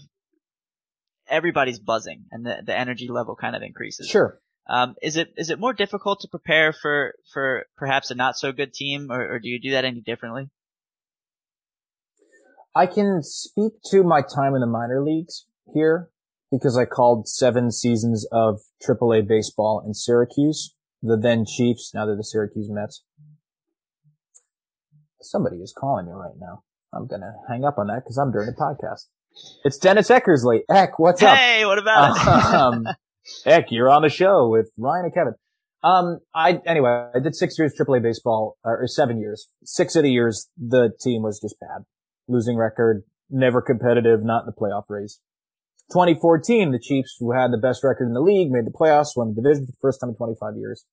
everybody's 1.27 1.79
buzzing 1.79 2.25
and 2.31 2.45
the, 2.45 2.61
the 2.65 2.77
energy 2.77 3.07
level 3.07 3.35
kind 3.35 3.55
of 3.55 3.61
increases. 3.61 4.07
Sure. 4.07 4.39
Um, 4.69 4.95
is 5.01 5.17
it 5.17 5.33
is 5.35 5.49
it 5.49 5.59
more 5.59 5.73
difficult 5.73 6.21
to 6.21 6.27
prepare 6.29 6.71
for 6.71 7.15
for 7.33 7.65
perhaps 7.77 8.11
a 8.11 8.15
not 8.15 8.37
so 8.37 8.51
good 8.53 8.73
team, 8.73 9.07
or, 9.11 9.33
or 9.33 9.39
do 9.39 9.49
you 9.49 9.59
do 9.59 9.71
that 9.71 9.83
any 9.83 9.99
differently? 9.99 10.49
I 12.75 12.87
can 12.87 13.21
speak 13.21 13.73
to 13.91 14.03
my 14.03 14.21
time 14.21 14.55
in 14.55 14.61
the 14.61 14.67
minor 14.67 15.03
leagues 15.03 15.45
here 15.73 16.09
because 16.49 16.77
I 16.77 16.85
called 16.85 17.27
seven 17.27 17.71
seasons 17.71 18.27
of 18.31 18.61
AAA 18.87 19.27
baseball 19.27 19.83
in 19.85 19.93
Syracuse, 19.93 20.75
the 21.01 21.17
then 21.17 21.45
Chiefs, 21.45 21.91
now 21.93 22.05
they're 22.05 22.15
the 22.15 22.23
Syracuse 22.23 22.69
Mets. 22.69 23.03
Somebody 25.23 25.57
is 25.57 25.73
calling 25.77 26.05
me 26.05 26.11
right 26.11 26.35
now. 26.39 26.63
I'm 26.93 27.07
gonna 27.07 27.33
hang 27.49 27.65
up 27.65 27.77
on 27.77 27.87
that 27.87 28.03
because 28.03 28.17
I'm 28.17 28.31
doing 28.31 28.47
a 28.47 28.61
podcast. 28.61 29.07
It's 29.63 29.77
Dennis 29.77 30.09
Eckersley. 30.09 30.61
Eck, 30.69 30.99
what's 30.99 31.21
hey, 31.21 31.27
up? 31.27 31.37
Hey, 31.37 31.65
what 31.65 31.79
about 31.79 32.17
it? 32.17 32.55
um, 32.55 32.87
Eck, 33.45 33.65
you're 33.69 33.89
on 33.89 34.03
the 34.03 34.09
show 34.09 34.47
with 34.49 34.71
Ryan 34.77 35.05
and 35.05 35.13
Kevin. 35.13 35.33
Um, 35.83 36.19
I, 36.33 36.61
anyway, 36.65 37.09
I 37.13 37.19
did 37.19 37.35
six 37.35 37.57
years 37.59 37.73
AAA 37.77 38.01
baseball, 38.01 38.57
or 38.63 38.87
seven 38.87 39.19
years. 39.19 39.49
Six 39.65 39.95
of 39.95 40.03
the 40.03 40.11
years, 40.11 40.49
the 40.57 40.91
team 41.01 41.23
was 41.23 41.41
just 41.41 41.59
bad. 41.59 41.83
Losing 42.27 42.57
record, 42.57 43.03
never 43.29 43.61
competitive, 43.61 44.23
not 44.23 44.43
in 44.43 44.45
the 44.45 44.53
playoff 44.53 44.85
race. 44.87 45.19
2014, 45.91 46.71
the 46.71 46.79
Chiefs, 46.79 47.17
who 47.19 47.33
had 47.33 47.51
the 47.51 47.57
best 47.57 47.83
record 47.83 48.07
in 48.07 48.13
the 48.13 48.21
league, 48.21 48.49
made 48.49 48.65
the 48.65 48.71
playoffs, 48.71 49.17
won 49.17 49.35
the 49.35 49.41
division 49.41 49.65
for 49.65 49.71
the 49.73 49.77
first 49.81 49.99
time 49.99 50.11
in 50.11 50.15
25 50.15 50.55
years. 50.55 50.85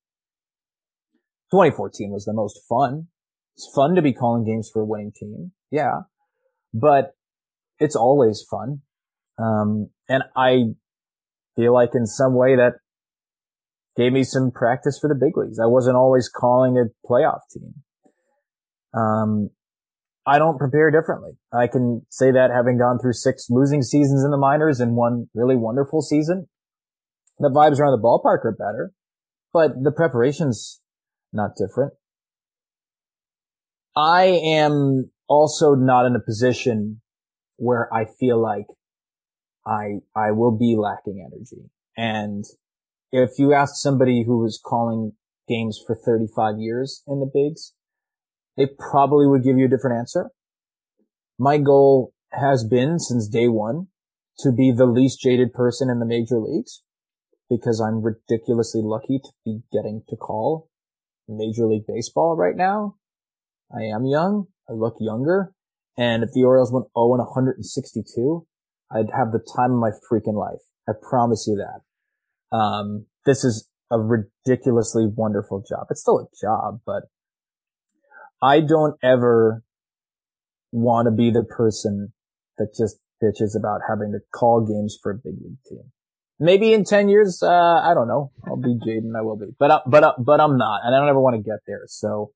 2014 1.52 2.10
was 2.10 2.24
the 2.24 2.32
most 2.32 2.58
fun. 2.68 3.06
It's 3.60 3.70
fun 3.74 3.94
to 3.96 4.00
be 4.00 4.14
calling 4.14 4.42
games 4.42 4.70
for 4.72 4.80
a 4.80 4.86
winning 4.86 5.12
team. 5.14 5.52
Yeah. 5.70 6.04
But 6.72 7.10
it's 7.78 7.94
always 7.94 8.42
fun. 8.50 8.80
Um, 9.38 9.90
and 10.08 10.22
I 10.34 10.72
feel 11.56 11.74
like 11.74 11.90
in 11.92 12.06
some 12.06 12.34
way 12.34 12.56
that 12.56 12.76
gave 13.98 14.14
me 14.14 14.24
some 14.24 14.50
practice 14.50 14.98
for 14.98 15.08
the 15.08 15.14
big 15.14 15.36
leagues. 15.36 15.58
I 15.60 15.66
wasn't 15.66 15.96
always 15.96 16.30
calling 16.30 16.78
a 16.78 16.84
playoff 17.06 17.40
team. 17.52 17.74
Um, 18.94 19.50
I 20.24 20.38
don't 20.38 20.56
prepare 20.56 20.90
differently. 20.90 21.32
I 21.52 21.66
can 21.66 22.06
say 22.08 22.32
that 22.32 22.50
having 22.50 22.78
gone 22.78 22.98
through 22.98 23.12
six 23.12 23.48
losing 23.50 23.82
seasons 23.82 24.24
in 24.24 24.30
the 24.30 24.38
minors 24.38 24.80
and 24.80 24.96
one 24.96 25.26
really 25.34 25.56
wonderful 25.56 26.00
season, 26.00 26.48
the 27.38 27.50
vibes 27.50 27.78
around 27.78 27.92
the 27.92 28.02
ballpark 28.02 28.42
are 28.42 28.56
better, 28.58 28.94
but 29.52 29.72
the 29.82 29.92
preparation's 29.92 30.80
not 31.30 31.50
different. 31.58 31.92
I 33.96 34.24
am 34.24 35.10
also 35.28 35.74
not 35.74 36.06
in 36.06 36.14
a 36.14 36.20
position 36.20 37.00
where 37.56 37.92
I 37.92 38.04
feel 38.04 38.40
like 38.40 38.66
I, 39.66 40.00
I 40.16 40.32
will 40.32 40.56
be 40.56 40.76
lacking 40.78 41.24
energy. 41.24 41.70
And 41.96 42.44
if 43.12 43.30
you 43.38 43.52
ask 43.52 43.74
somebody 43.76 44.24
who 44.26 44.38
was 44.38 44.60
calling 44.64 45.12
games 45.48 45.80
for 45.84 45.94
35 45.94 46.58
years 46.58 47.02
in 47.06 47.20
the 47.20 47.30
bigs, 47.32 47.74
they 48.56 48.66
probably 48.78 49.26
would 49.26 49.42
give 49.42 49.58
you 49.58 49.66
a 49.66 49.68
different 49.68 49.98
answer. 49.98 50.30
My 51.38 51.58
goal 51.58 52.12
has 52.32 52.64
been 52.64 52.98
since 52.98 53.28
day 53.28 53.48
one 53.48 53.88
to 54.38 54.52
be 54.52 54.72
the 54.72 54.86
least 54.86 55.20
jaded 55.20 55.52
person 55.52 55.90
in 55.90 55.98
the 55.98 56.06
major 56.06 56.38
leagues 56.38 56.82
because 57.48 57.80
I'm 57.80 58.02
ridiculously 58.02 58.82
lucky 58.84 59.18
to 59.18 59.30
be 59.44 59.60
getting 59.72 60.02
to 60.08 60.16
call 60.16 60.68
major 61.28 61.66
league 61.66 61.86
baseball 61.86 62.36
right 62.36 62.56
now. 62.56 62.96
I 63.72 63.82
am 63.84 64.04
young. 64.04 64.46
I 64.68 64.72
look 64.72 64.96
younger. 65.00 65.52
And 65.96 66.22
if 66.22 66.30
the 66.32 66.44
Orioles 66.44 66.72
went 66.72 66.86
0 66.96 67.14
and 67.14 67.20
162, 67.20 68.46
I'd 68.90 69.10
have 69.16 69.32
the 69.32 69.44
time 69.56 69.72
of 69.72 69.78
my 69.78 69.90
freaking 70.10 70.38
life. 70.38 70.60
I 70.88 70.92
promise 71.08 71.46
you 71.46 71.56
that. 71.56 72.56
Um, 72.56 73.06
this 73.26 73.44
is 73.44 73.68
a 73.90 73.98
ridiculously 73.98 75.06
wonderful 75.14 75.62
job. 75.68 75.86
It's 75.90 76.00
still 76.00 76.18
a 76.18 76.26
job, 76.40 76.80
but 76.86 77.04
I 78.42 78.60
don't 78.60 78.96
ever 79.02 79.62
want 80.72 81.06
to 81.06 81.12
be 81.12 81.30
the 81.30 81.44
person 81.44 82.12
that 82.58 82.74
just 82.76 82.98
bitches 83.22 83.58
about 83.58 83.80
having 83.88 84.12
to 84.12 84.20
call 84.32 84.66
games 84.66 84.98
for 85.02 85.12
a 85.12 85.14
big 85.14 85.34
league 85.42 85.58
team. 85.68 85.92
Maybe 86.38 86.72
in 86.72 86.84
10 86.84 87.08
years, 87.10 87.42
uh, 87.42 87.48
I 87.48 87.92
don't 87.92 88.08
know. 88.08 88.32
I'll 88.46 88.56
be 88.56 88.78
Jaden. 88.78 89.12
I 89.16 89.20
will 89.20 89.36
be, 89.36 89.46
but, 89.58 89.70
uh, 89.70 89.80
but, 89.86 90.02
uh, 90.02 90.14
but 90.18 90.40
I'm 90.40 90.56
not. 90.56 90.80
And 90.84 90.94
I 90.94 90.98
don't 90.98 91.08
ever 91.08 91.20
want 91.20 91.36
to 91.36 91.42
get 91.42 91.58
there. 91.66 91.82
So 91.86 92.32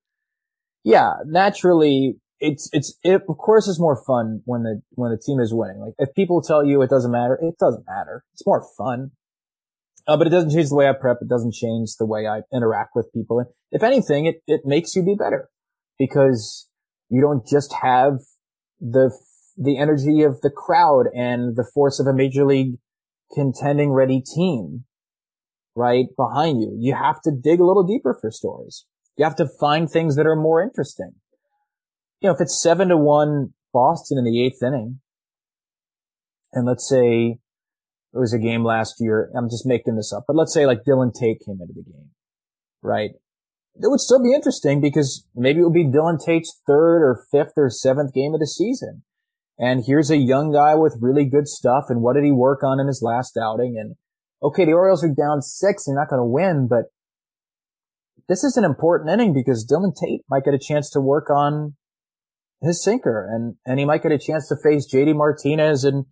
yeah, 0.85 1.13
naturally 1.25 2.17
it's, 2.39 2.69
it's, 2.71 2.97
it 3.03 3.23
of 3.27 3.37
course 3.37 3.67
is 3.67 3.79
more 3.79 4.01
fun 4.05 4.41
when 4.45 4.63
the, 4.63 4.81
when 4.91 5.11
the 5.11 5.17
team 5.17 5.39
is 5.39 5.53
winning. 5.53 5.79
Like 5.79 5.95
if 5.97 6.13
people 6.13 6.41
tell 6.41 6.63
you 6.63 6.81
it 6.81 6.89
doesn't 6.89 7.11
matter, 7.11 7.37
it 7.41 7.57
doesn't 7.59 7.85
matter. 7.87 8.23
It's 8.33 8.45
more 8.45 8.63
fun. 8.77 9.11
Uh, 10.07 10.15
but 10.15 10.27
it 10.27 10.29
doesn't 10.29 10.51
change 10.51 10.69
the 10.69 10.75
way 10.75 10.87
I 10.87 10.93
prep. 10.93 11.17
It 11.21 11.27
doesn't 11.27 11.55
change 11.55 11.95
the 11.97 12.05
way 12.05 12.27
I 12.27 12.41
interact 12.53 12.91
with 12.93 13.11
people. 13.11 13.39
And 13.39 13.47
if 13.71 13.81
anything, 13.81 14.27
it, 14.27 14.35
it 14.45 14.61
makes 14.63 14.95
you 14.95 15.03
be 15.03 15.15
better 15.15 15.49
because 15.97 16.69
you 17.09 17.19
don't 17.19 17.47
just 17.47 17.73
have 17.81 18.19
the, 18.79 19.09
the 19.57 19.79
energy 19.79 20.21
of 20.21 20.41
the 20.41 20.51
crowd 20.51 21.07
and 21.15 21.55
the 21.55 21.67
force 21.73 21.99
of 21.99 22.05
a 22.05 22.13
major 22.13 22.45
league 22.45 22.75
contending 23.33 23.91
ready 23.91 24.21
team 24.21 24.83
right 25.75 26.05
behind 26.15 26.61
you. 26.61 26.77
You 26.79 26.93
have 26.93 27.19
to 27.23 27.31
dig 27.31 27.59
a 27.59 27.65
little 27.65 27.83
deeper 27.87 28.15
for 28.21 28.29
stories. 28.29 28.85
You 29.17 29.25
have 29.25 29.35
to 29.37 29.47
find 29.59 29.89
things 29.89 30.15
that 30.15 30.27
are 30.27 30.35
more 30.35 30.61
interesting. 30.61 31.13
You 32.21 32.29
know, 32.29 32.35
if 32.35 32.41
it's 32.41 32.61
seven 32.61 32.89
to 32.89 32.97
one 32.97 33.53
Boston 33.73 34.17
in 34.17 34.25
the 34.25 34.43
eighth 34.43 34.61
inning, 34.63 34.99
and 36.53 36.65
let's 36.65 36.87
say 36.87 37.39
it 38.13 38.17
was 38.17 38.33
a 38.33 38.39
game 38.39 38.63
last 38.63 38.95
year, 38.99 39.31
I'm 39.37 39.49
just 39.49 39.65
making 39.65 39.95
this 39.95 40.13
up, 40.13 40.23
but 40.27 40.35
let's 40.35 40.53
say 40.53 40.65
like 40.65 40.83
Dylan 40.87 41.13
Tate 41.13 41.41
came 41.45 41.59
into 41.61 41.73
the 41.73 41.83
game, 41.83 42.09
right? 42.81 43.11
it 43.77 43.89
would 43.89 43.99
still 43.99 44.23
be 44.23 44.33
interesting 44.33 44.79
because 44.79 45.27
maybe 45.35 45.59
it 45.59 45.63
would 45.63 45.73
be 45.73 45.85
Dylan 45.85 46.23
Tate's 46.23 46.61
third 46.65 47.03
or 47.03 47.25
fifth 47.31 47.53
or 47.57 47.69
seventh 47.69 48.13
game 48.13 48.33
of 48.33 48.39
the 48.39 48.47
season. 48.47 49.03
And 49.57 49.83
here's 49.85 50.09
a 50.09 50.17
young 50.17 50.51
guy 50.51 50.75
with 50.75 50.97
really 51.01 51.25
good 51.25 51.47
stuff. 51.47 51.85
And 51.89 52.01
what 52.01 52.13
did 52.13 52.23
he 52.23 52.31
work 52.31 52.63
on 52.63 52.79
in 52.79 52.87
his 52.87 53.01
last 53.01 53.37
outing? 53.37 53.77
And 53.79 53.95
okay, 54.41 54.65
the 54.65 54.73
Orioles 54.73 55.03
are 55.03 55.13
down 55.13 55.41
six. 55.41 55.85
They're 55.85 55.95
not 55.95 56.09
going 56.09 56.21
to 56.21 56.25
win, 56.25 56.67
but 56.69 56.85
this 58.27 58.43
is 58.43 58.57
an 58.57 58.63
important 58.63 59.11
inning 59.11 59.33
because 59.33 59.65
Dylan 59.65 59.93
Tate 59.95 60.21
might 60.29 60.43
get 60.43 60.53
a 60.53 60.59
chance 60.59 60.89
to 60.91 61.01
work 61.01 61.29
on 61.29 61.75
his 62.61 62.83
sinker 62.83 63.27
and, 63.31 63.55
and 63.65 63.79
he 63.79 63.85
might 63.85 64.03
get 64.03 64.11
a 64.11 64.17
chance 64.17 64.47
to 64.47 64.55
face 64.61 64.91
JD 64.91 65.15
Martinez 65.15 65.83
and 65.83 66.05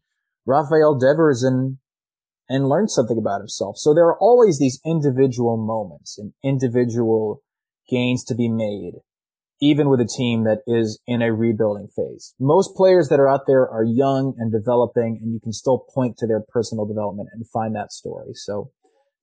Rafael 0.46 0.98
Devers 0.98 1.44
and, 1.44 1.78
and 2.48 2.68
learn 2.68 2.88
something 2.88 3.18
about 3.18 3.40
himself. 3.40 3.78
So 3.78 3.94
there 3.94 4.06
are 4.06 4.20
always 4.20 4.60
these 4.60 4.80
individual 4.86 5.58
moments 5.58 6.18
and 6.18 6.34
individual 6.44 7.42
gains 7.90 8.24
to 8.26 8.36
be 8.36 8.50
made, 8.50 8.94
even 9.62 9.90
with 9.90 10.00
a 10.00 10.06
team 10.06 10.44
that 10.44 10.60
is 10.68 11.00
in 11.08 11.22
a 11.22 11.34
rebuilding 11.34 11.88
phase. 11.96 12.36
Most 12.40 12.76
players 12.76 13.10
that 13.10 13.20
are 13.20 13.28
out 13.28 13.48
there 13.48 13.68
are 13.68 13.84
young 13.84 14.36
and 14.38 14.52
developing 14.52 15.20
and 15.22 15.34
you 15.34 15.40
can 15.40 15.54
still 15.54 15.86
point 15.94 16.18
to 16.18 16.28
their 16.28 16.44
personal 16.50 16.86
development 16.86 17.30
and 17.34 17.48
find 17.50 17.76
that 17.76 17.92
story. 17.92 18.34
So 18.34 18.72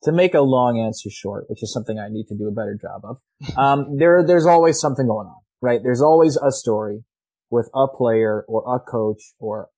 to 0.05 0.13
make 0.13 0.35
a 0.35 0.41
long 0.41 0.79
answer 0.79 1.11
short, 1.11 1.45
which 1.49 1.63
is 1.63 1.73
something 1.73 1.99
I 1.99 2.09
need 2.09 2.27
to 2.29 2.37
do 2.37 2.49
a 2.49 2.53
better 2.53 2.79
job 2.81 3.03
of, 3.05 3.57
um, 3.57 3.97
there, 3.99 4.25
there's 4.27 4.47
always 4.47 4.81
something 4.81 5.07
going 5.07 5.27
on, 5.27 5.41
right? 5.61 5.81
There's 5.83 6.03
always 6.03 6.37
a 6.37 6.51
story 6.51 7.05
with 7.51 7.69
a 7.75 7.87
player 7.89 8.45
or 8.49 8.77
a 8.77 8.79
coach 8.81 9.35
or 9.39 9.69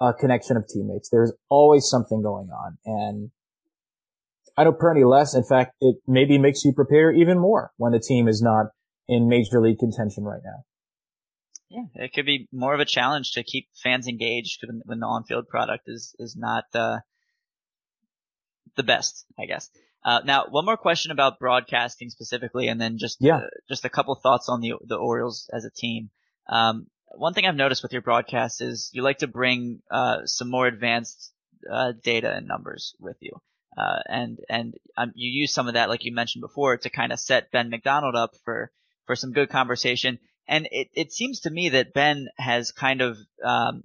a 0.00 0.12
connection 0.14 0.56
of 0.56 0.64
teammates. 0.68 1.08
There's 1.10 1.32
always 1.48 1.88
something 1.88 2.22
going 2.22 2.50
on. 2.50 2.78
And 2.84 3.30
I 4.56 4.64
don't 4.64 4.78
pray 4.78 4.92
any 4.96 5.04
less. 5.04 5.34
In 5.34 5.44
fact, 5.44 5.74
it 5.80 5.96
maybe 6.06 6.38
makes 6.38 6.64
you 6.64 6.72
prepare 6.72 7.12
even 7.12 7.38
more 7.38 7.72
when 7.76 7.92
the 7.92 8.00
team 8.00 8.28
is 8.28 8.42
not 8.42 8.66
in 9.08 9.28
major 9.28 9.60
league 9.60 9.78
contention 9.78 10.24
right 10.24 10.40
now. 10.44 10.64
Yeah, 11.70 12.04
it 12.04 12.12
could 12.14 12.24
be 12.24 12.48
more 12.52 12.74
of 12.74 12.80
a 12.80 12.86
challenge 12.86 13.32
to 13.32 13.42
keep 13.42 13.68
fans 13.82 14.08
engaged 14.08 14.64
when 14.86 14.98
the 15.00 15.06
on-field 15.06 15.48
product 15.48 15.84
is 15.86 16.14
is 16.18 16.34
not 16.34 16.64
uh, 16.74 16.98
the 18.78 18.82
best, 18.82 19.26
I 19.38 19.44
guess. 19.44 19.68
Uh, 20.02 20.20
now, 20.24 20.46
one 20.48 20.64
more 20.64 20.78
question 20.78 21.10
about 21.10 21.38
broadcasting 21.38 22.08
specifically, 22.08 22.68
and 22.68 22.80
then 22.80 22.96
just 22.96 23.18
yeah. 23.20 23.38
uh, 23.38 23.46
just 23.68 23.84
a 23.84 23.90
couple 23.90 24.14
thoughts 24.14 24.48
on 24.48 24.62
the 24.62 24.74
the 24.86 24.96
Orioles 24.96 25.50
as 25.52 25.66
a 25.66 25.70
team. 25.70 26.08
Um, 26.48 26.86
one 27.14 27.34
thing 27.34 27.44
I've 27.44 27.56
noticed 27.56 27.82
with 27.82 27.92
your 27.92 28.00
broadcast 28.02 28.62
is 28.62 28.90
you 28.94 29.02
like 29.02 29.18
to 29.18 29.26
bring 29.26 29.82
uh, 29.90 30.18
some 30.24 30.48
more 30.48 30.66
advanced 30.66 31.32
uh, 31.70 31.92
data 32.02 32.32
and 32.32 32.46
numbers 32.46 32.94
with 33.00 33.16
you, 33.20 33.32
uh, 33.76 33.98
and 34.08 34.38
and 34.48 34.74
um, 34.96 35.12
you 35.14 35.42
use 35.42 35.52
some 35.52 35.66
of 35.66 35.74
that, 35.74 35.88
like 35.88 36.04
you 36.04 36.14
mentioned 36.14 36.42
before, 36.42 36.78
to 36.78 36.90
kind 36.90 37.12
of 37.12 37.18
set 37.18 37.50
Ben 37.50 37.68
McDonald 37.68 38.14
up 38.14 38.30
for 38.44 38.70
for 39.06 39.16
some 39.16 39.32
good 39.32 39.50
conversation. 39.50 40.18
And 40.46 40.66
it, 40.70 40.88
it 40.94 41.12
seems 41.12 41.40
to 41.40 41.50
me 41.50 41.70
that 41.70 41.92
Ben 41.92 42.28
has 42.38 42.72
kind 42.72 43.02
of 43.02 43.18
um, 43.44 43.82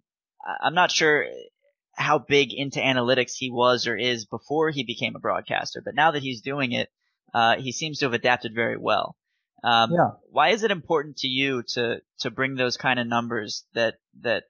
I'm 0.62 0.76
not 0.76 0.92
sure 0.92 1.26
how 1.96 2.20
big 2.20 2.54
into 2.54 2.80
analytics 2.80 3.34
he 3.38 3.52
was 3.52 3.88
or 3.88 3.96
is 3.96 4.26
before 4.26 4.72
he 4.72 4.84
became 4.84 5.16
a 5.16 5.20
broadcaster, 5.20 5.82
but 5.84 5.96
now 5.96 6.12
that 6.12 6.24
he's 6.24 6.42
doing 6.42 6.72
it, 6.72 6.90
uh, 7.34 7.56
he 7.58 7.72
seems 7.72 8.00
to 8.00 8.06
have 8.06 8.14
adapted 8.14 8.54
very 8.54 8.78
well. 8.78 9.16
Um, 9.64 9.92
yeah. 9.92 10.10
Why 10.30 10.50
is 10.50 10.64
it 10.64 10.72
important 10.72 11.18
to 11.18 11.28
you 11.28 11.64
to 11.70 12.02
to 12.20 12.32
bring 12.32 12.56
those 12.56 12.78
kind 12.78 13.00
of 13.00 13.08
numbers 13.08 13.66
that 13.74 13.96
that 14.22 14.44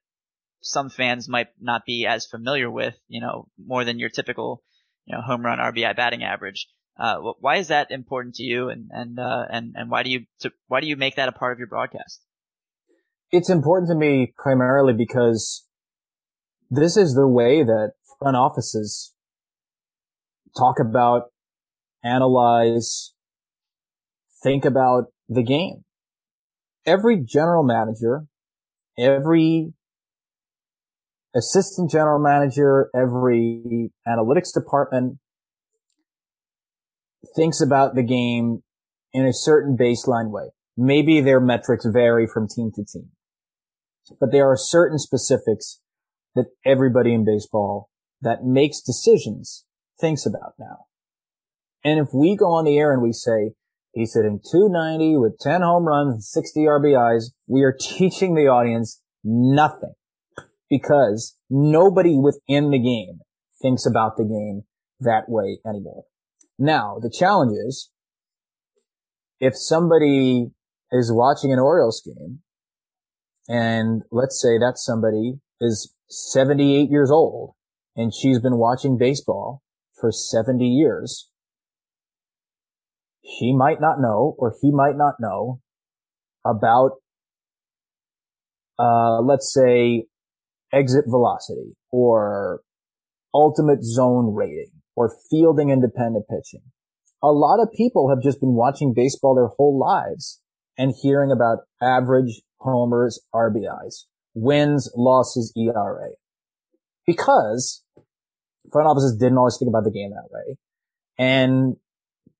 some 0.62 0.89
fans 0.89 1.30
might 1.30 1.50
not 1.62 1.86
be 1.86 2.08
as 2.08 2.26
familiar 2.26 2.72
with, 2.72 2.96
you 3.08 3.22
know, 3.22 3.48
more 3.64 3.84
than 3.84 4.00
your 4.00 4.10
typical, 4.10 4.64
you 5.06 5.16
know, 5.16 5.22
home 5.22 5.46
run 5.46 5.60
RBI 5.60 5.96
batting 5.96 6.24
average? 6.24 6.68
Uh, 6.98 7.18
why 7.39 7.58
is 7.58 7.68
that 7.68 7.91
important 7.91 8.36
to 8.36 8.44
you, 8.44 8.70
and 8.70 8.89
and 8.91 9.20
uh, 9.20 9.46
and 9.50 9.76
and 9.76 9.91
why 9.91 10.04
do 10.04 10.10
you 10.10 10.26
to, 10.39 10.52
why 10.68 10.80
do 10.80 10.88
you 10.88 10.96
make 10.96 11.16
that 11.16 11.30
a 11.30 11.32
part 11.32 11.54
of 11.54 11.60
your 11.60 11.68
broadcast? 11.68 12.22
It's 13.32 13.50
important 13.50 13.89
to 13.89 13.96
me 13.96 14.34
primarily 14.38 14.94
because 14.94 15.66
this 16.76 16.97
is 16.97 17.13
the 17.13 17.28
way 17.28 17.63
that 17.63 17.91
front 18.19 18.36
offices 18.36 19.13
talk 20.57 20.80
about, 20.80 21.32
analyze, 22.03 23.13
think 24.41 24.65
about 24.65 25.05
the 25.30 25.43
game. 25.43 25.84
Every 26.86 27.17
general 27.24 27.63
manager, 27.63 28.26
every 28.97 29.74
assistant 31.36 31.91
general 31.91 32.19
manager, 32.19 32.89
every 32.95 33.91
analytics 34.07 34.53
department 34.53 35.19
thinks 37.36 37.61
about 37.61 37.93
the 37.93 38.03
game 38.03 38.63
in 39.13 39.26
a 39.26 39.34
certain 39.34 39.78
baseline 39.78 40.32
way. 40.32 40.49
Maybe 40.76 41.21
their 41.21 41.39
metrics 41.39 41.86
vary 41.86 42.26
from 42.26 42.47
team 42.47 42.71
to 42.76 42.84
team, 42.84 43.09
but 44.19 44.32
there 44.32 44.49
are 44.49 44.57
certain 44.57 44.97
specifics 44.97 45.80
that 46.36 46.48
everybody 46.66 47.14
in 47.14 47.26
baseball 47.26 47.90
that 48.22 48.44
makes 48.44 48.82
decisions 48.82 49.66
thinks 50.00 50.26
about 50.26 50.54
now. 50.60 50.86
And 51.84 52.00
if 52.00 52.10
we 52.14 52.36
go 52.36 52.54
on 52.54 52.66
the 52.66 52.78
air 52.78 52.94
and 52.94 53.02
we 53.02 53.12
say, 53.12 53.52
He's 53.94 54.16
hitting 54.16 54.40
290 54.52 55.18
with 55.18 55.38
10 55.40 55.62
home 55.62 55.86
runs 55.86 56.14
and 56.14 56.24
60 56.24 56.62
RBIs. 56.62 57.26
We 57.48 57.62
are 57.62 57.76
teaching 57.80 58.34
the 58.34 58.48
audience 58.48 59.02
nothing 59.24 59.94
because 60.70 61.38
nobody 61.50 62.18
within 62.18 62.72
the 62.72 62.80
game 62.80 63.20
thinks 63.62 63.86
about 63.86 64.18
the 64.18 64.24
game 64.24 64.64
that 65.00 65.26
way 65.28 65.60
anymore. 65.66 66.06
Now, 66.58 66.98
the 67.00 67.12
challenge 67.12 67.54
is 67.54 67.92
if 69.40 69.56
somebody 69.56 70.48
is 70.92 71.12
watching 71.12 71.54
an 71.54 71.60
Orioles 71.60 72.02
game 72.04 72.40
and 73.48 74.04
let's 74.12 74.42
say 74.42 74.58
that 74.58 74.78
somebody 74.78 75.34
is 75.60 75.93
78 76.10 76.89
years 76.89 77.12
old 77.12 77.54
and 77.95 78.14
she's 78.14 78.39
been 78.39 78.58
watching 78.58 78.97
baseball 78.97 79.62
for 79.99 80.12
70 80.12 80.66
years 80.66 81.30
she 83.24 83.54
might 83.54 83.80
not 83.80 83.99
know 83.99 84.36
or 84.38 84.54
he 84.62 84.72
might 84.72 84.97
not 84.97 85.16
know 85.20 85.60
about, 86.45 86.91
uh, 88.78 89.22
let's 89.22 89.54
say 89.54 90.06
exit 90.72 91.06
velocity 91.08 91.76
or 91.91 92.62
ultimate 93.34 93.84
zone 93.84 94.34
rating 94.34 94.72
or 94.95 95.16
fielding 95.30 95.70
independent 95.70 96.26
pitching. 96.30 96.62
A 97.22 97.32
lot 97.32 97.62
of 97.62 97.72
people 97.72 98.10
have 98.10 98.22
just 98.22 98.41
been 98.41 98.54
watching 98.54 98.93
baseball 98.93 99.36
their 99.36 99.47
whole 99.47 99.80
lives 99.80 100.41
and 100.78 100.93
hearing 101.01 101.32
about 101.32 101.60
average 101.82 102.41
homers, 102.58 103.22
RBIs, 103.34 104.06
wins, 104.34 104.92
losses, 104.96 105.54
ERA. 105.56 106.10
Because 107.06 107.84
front 108.72 108.88
offices 108.88 109.18
didn't 109.18 109.38
always 109.38 109.58
think 109.58 109.70
about 109.70 109.84
the 109.84 109.92
game 109.92 110.12
that 110.12 110.30
way. 110.32 110.58
And 111.18 111.76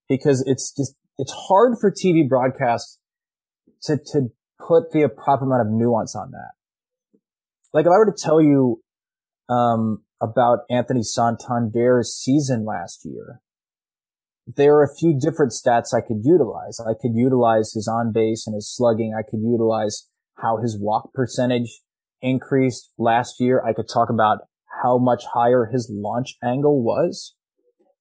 because 0.10 0.44
it's 0.48 0.74
just, 0.76 0.96
it's 1.18 1.34
hard 1.48 1.76
for 1.80 1.92
TV 1.92 2.28
broadcasts 2.28 3.00
to, 3.84 3.98
to 4.14 4.30
put 4.60 4.92
the 4.92 5.10
proper 5.10 5.46
amount 5.46 5.68
of 5.68 5.68
nuance 5.72 6.16
on 6.16 6.32
that. 6.32 6.52
Like 7.74 7.86
if 7.86 7.92
I 7.92 7.98
were 7.98 8.12
to 8.12 8.18
tell 8.18 8.42
you, 8.42 8.82
um, 9.50 10.04
about 10.24 10.60
Anthony 10.70 11.02
Santander's 11.04 12.16
season 12.16 12.66
last 12.66 13.02
year, 13.04 13.42
there 14.48 14.76
are 14.76 14.84
a 14.84 14.96
few 14.96 15.18
different 15.20 15.52
stats 15.52 15.94
I 15.94 16.02
could 16.02 16.22
utilize. 16.24 16.80
I 16.80 16.94
could 17.00 17.14
utilize 17.14 17.74
his 17.74 17.88
on 17.88 18.12
base 18.14 18.48
and 18.48 18.56
his 18.56 18.74
slugging. 18.74 19.14
I 19.18 19.22
could 19.22 19.42
utilize 19.42 20.10
how 20.38 20.58
his 20.58 20.78
walk 20.80 21.14
percentage 21.14 21.82
increased 22.24 22.92
last 22.98 23.40
year. 23.40 23.64
I 23.64 23.74
could 23.74 23.88
talk 23.88 24.10
about 24.10 24.40
how 24.82 24.98
much 24.98 25.26
higher 25.34 25.70
his 25.72 25.92
launch 25.94 26.38
angle 26.44 26.84
was 26.84 27.36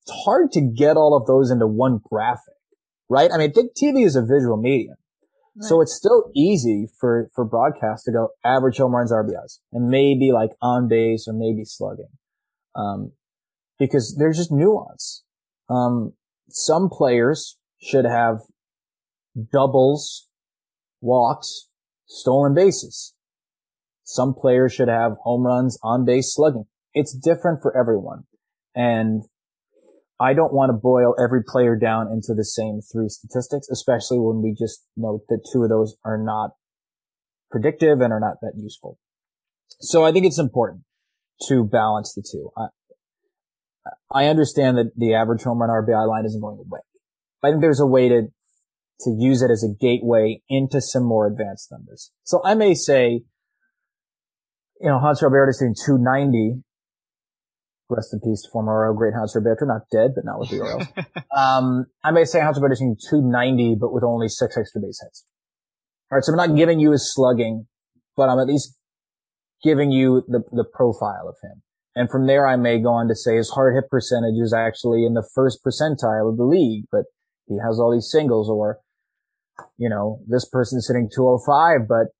it's 0.02 0.24
hard 0.24 0.50
to 0.52 0.60
get 0.60 0.96
all 0.96 1.16
of 1.16 1.26
those 1.26 1.50
into 1.50 1.66
one 1.66 2.00
graphic, 2.02 2.54
right? 3.08 3.30
I 3.32 3.38
mean, 3.38 3.52
TV 3.52 4.04
is 4.04 4.16
a 4.16 4.22
visual 4.22 4.56
medium. 4.56 4.96
Right. 5.54 5.68
So 5.68 5.80
it's 5.80 5.94
still 5.94 6.30
easy 6.34 6.88
for, 6.98 7.30
for 7.34 7.44
broadcast 7.44 8.04
to 8.06 8.12
go 8.12 8.28
average 8.44 8.78
home 8.78 8.94
runs, 8.94 9.12
RBIs, 9.12 9.58
and 9.72 9.88
maybe 9.88 10.32
like 10.32 10.50
on 10.60 10.88
base 10.88 11.26
or 11.28 11.34
maybe 11.34 11.64
slugging. 11.64 12.08
Um, 12.74 13.12
because 13.78 14.16
there's 14.18 14.38
just 14.38 14.50
nuance. 14.50 15.24
Um, 15.68 16.14
some 16.48 16.88
players 16.90 17.58
should 17.80 18.04
have 18.04 18.40
doubles, 19.52 20.28
walks, 21.00 21.68
stolen 22.06 22.54
bases. 22.54 23.14
Some 24.12 24.34
players 24.34 24.74
should 24.74 24.88
have 24.88 25.12
home 25.22 25.46
runs, 25.46 25.78
on 25.82 26.04
base 26.04 26.34
slugging. 26.34 26.64
It's 26.92 27.16
different 27.16 27.62
for 27.62 27.74
everyone. 27.74 28.24
And 28.74 29.22
I 30.20 30.34
don't 30.34 30.52
want 30.52 30.68
to 30.68 30.74
boil 30.74 31.14
every 31.18 31.42
player 31.42 31.76
down 31.76 32.08
into 32.12 32.34
the 32.34 32.44
same 32.44 32.80
three 32.92 33.08
statistics, 33.08 33.68
especially 33.70 34.18
when 34.18 34.42
we 34.42 34.54
just 34.54 34.86
note 34.98 35.22
that 35.30 35.48
two 35.50 35.62
of 35.62 35.70
those 35.70 35.96
are 36.04 36.18
not 36.18 36.50
predictive 37.50 38.02
and 38.02 38.12
are 38.12 38.20
not 38.20 38.36
that 38.42 38.52
useful. 38.54 38.98
So 39.80 40.04
I 40.04 40.12
think 40.12 40.26
it's 40.26 40.38
important 40.38 40.82
to 41.48 41.64
balance 41.64 42.12
the 42.14 42.22
two. 42.22 42.50
I, 42.54 42.66
I 44.12 44.26
understand 44.26 44.76
that 44.76 44.92
the 44.94 45.14
average 45.14 45.42
home 45.42 45.62
run 45.62 45.70
RBI 45.70 46.06
line 46.06 46.26
isn't 46.26 46.40
going 46.40 46.58
away. 46.58 46.80
I 47.42 47.48
think 47.48 47.62
there's 47.62 47.80
a 47.80 47.86
way 47.86 48.10
to, 48.10 48.24
to 49.00 49.16
use 49.18 49.40
it 49.40 49.50
as 49.50 49.64
a 49.64 49.74
gateway 49.74 50.42
into 50.50 50.82
some 50.82 51.02
more 51.02 51.26
advanced 51.26 51.72
numbers. 51.72 52.12
So 52.24 52.42
I 52.44 52.54
may 52.54 52.74
say, 52.74 53.22
you 54.82 54.88
know, 54.88 54.98
Hanser 54.98 55.24
Alberto 55.24 55.50
is 55.50 55.60
hitting 55.60 55.74
290 55.74 56.62
Rest 57.88 58.14
in 58.14 58.20
peace, 58.20 58.48
former 58.50 58.72
Oriole 58.72 58.96
great 58.96 59.12
Hanser 59.12 59.36
Alberto, 59.36 59.66
not 59.66 59.82
dead, 59.92 60.12
but 60.14 60.24
not 60.24 60.40
with 60.40 60.48
the 60.48 60.60
Orioles. 60.60 60.86
um, 61.36 61.86
I 62.02 62.10
may 62.10 62.24
say 62.24 62.40
Hanser 62.40 62.56
Alberto 62.56 62.76
290, 62.76 63.76
but 63.78 63.92
with 63.92 64.02
only 64.02 64.28
six 64.28 64.56
extra 64.56 64.80
base 64.80 65.00
hits. 65.02 65.26
All 66.10 66.16
right. 66.16 66.24
So 66.24 66.32
I'm 66.32 66.36
not 66.36 66.56
giving 66.56 66.80
you 66.80 66.92
his 66.92 67.12
slugging, 67.12 67.66
but 68.16 68.28
I'm 68.28 68.38
at 68.38 68.46
least 68.46 68.78
giving 69.62 69.90
you 69.90 70.24
the, 70.26 70.42
the 70.52 70.64
profile 70.64 71.28
of 71.28 71.36
him. 71.42 71.62
And 71.94 72.10
from 72.10 72.26
there, 72.26 72.46
I 72.46 72.56
may 72.56 72.80
go 72.80 72.88
on 72.88 73.08
to 73.08 73.14
say 73.14 73.36
his 73.36 73.50
hard 73.50 73.74
hit 73.74 73.90
percentage 73.90 74.40
is 74.42 74.54
actually 74.54 75.04
in 75.04 75.12
the 75.12 75.28
first 75.34 75.60
percentile 75.64 76.30
of 76.30 76.38
the 76.38 76.44
league, 76.44 76.86
but 76.90 77.04
he 77.46 77.58
has 77.58 77.78
all 77.78 77.92
these 77.92 78.10
singles 78.10 78.48
or, 78.48 78.78
you 79.76 79.90
know, 79.90 80.20
this 80.26 80.48
person's 80.48 80.88
hitting 80.88 81.10
205, 81.14 81.86
but 81.86 82.14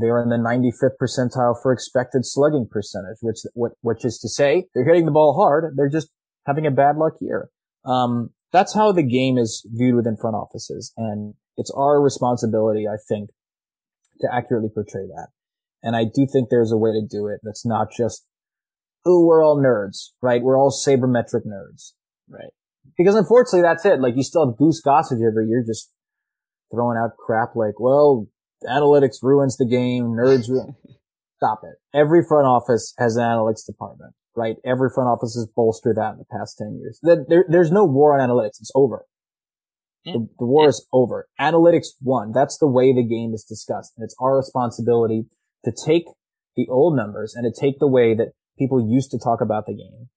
they're 0.00 0.22
in 0.22 0.28
the 0.28 0.36
95th 0.36 0.96
percentile 1.00 1.54
for 1.60 1.72
expected 1.72 2.24
slugging 2.24 2.68
percentage, 2.70 3.18
which, 3.20 3.38
what, 3.54 3.72
which 3.80 4.04
is 4.04 4.18
to 4.18 4.28
say 4.28 4.66
they're 4.74 4.86
hitting 4.86 5.06
the 5.06 5.12
ball 5.12 5.34
hard. 5.34 5.74
They're 5.76 5.88
just 5.88 6.10
having 6.46 6.66
a 6.66 6.70
bad 6.70 6.96
luck 6.96 7.14
year. 7.20 7.50
Um, 7.84 8.30
that's 8.52 8.74
how 8.74 8.92
the 8.92 9.02
game 9.02 9.38
is 9.38 9.66
viewed 9.72 9.96
within 9.96 10.16
front 10.16 10.36
offices. 10.36 10.92
And 10.96 11.34
it's 11.56 11.72
our 11.76 12.00
responsibility, 12.00 12.86
I 12.86 12.96
think, 13.08 13.30
to 14.20 14.28
accurately 14.32 14.70
portray 14.72 15.06
that. 15.06 15.28
And 15.82 15.94
I 15.94 16.04
do 16.04 16.26
think 16.30 16.48
there's 16.48 16.72
a 16.72 16.76
way 16.76 16.90
to 16.90 17.06
do 17.06 17.26
it 17.26 17.40
that's 17.42 17.64
not 17.64 17.88
just, 17.96 18.26
oh, 19.06 19.24
we're 19.24 19.44
all 19.44 19.62
nerds, 19.62 20.10
right? 20.22 20.42
We're 20.42 20.58
all 20.58 20.70
sabermetric 20.70 21.46
nerds. 21.46 21.92
Right. 22.28 22.52
Because 22.96 23.14
unfortunately, 23.14 23.62
that's 23.62 23.84
it. 23.84 24.00
Like 24.00 24.16
you 24.16 24.22
still 24.22 24.46
have 24.46 24.58
Goose 24.58 24.82
Gossage 24.84 25.26
every 25.26 25.46
year 25.46 25.62
just 25.66 25.92
throwing 26.72 26.98
out 26.98 27.16
crap 27.16 27.54
like, 27.54 27.78
well, 27.78 28.26
analytics 28.64 29.22
ruins 29.22 29.56
the 29.56 29.66
game, 29.66 30.16
nerds 30.16 30.48
ruin. 30.48 30.76
Stop 31.36 31.60
it. 31.62 31.76
Every 31.96 32.22
front 32.26 32.46
office 32.46 32.94
has 32.98 33.16
an 33.16 33.22
analytics 33.22 33.64
department, 33.64 34.14
right? 34.34 34.56
Every 34.64 34.90
front 34.92 35.08
office 35.08 35.34
has 35.34 35.46
bolstered 35.54 35.96
that 35.96 36.12
in 36.12 36.18
the 36.18 36.24
past 36.24 36.58
10 36.58 36.80
years. 36.80 36.98
There, 37.02 37.44
there's 37.48 37.70
no 37.70 37.84
war 37.84 38.18
on 38.18 38.28
analytics. 38.28 38.60
It's 38.60 38.72
over. 38.74 39.04
Yeah. 40.04 40.14
The, 40.14 40.28
the, 40.40 40.46
war 40.46 40.64
yeah. 40.64 40.70
is 40.70 40.86
over. 40.92 41.28
Analytics 41.40 41.88
won. 42.02 42.32
That's 42.32 42.58
the 42.58 42.66
way 42.66 42.92
the 42.92 43.06
game 43.06 43.32
is 43.34 43.44
discussed. 43.44 43.92
And 43.96 44.04
it's 44.04 44.16
our 44.20 44.36
responsibility 44.36 45.26
to 45.64 45.72
take 45.72 46.04
the 46.56 46.66
old 46.68 46.96
numbers 46.96 47.34
and 47.36 47.44
to 47.44 47.60
take 47.60 47.78
the 47.78 47.88
way 47.88 48.14
that 48.14 48.32
people 48.58 48.84
used 48.84 49.12
to 49.12 49.18
talk 49.18 49.40
about 49.40 49.66
the 49.66 49.74
game, 49.74 50.08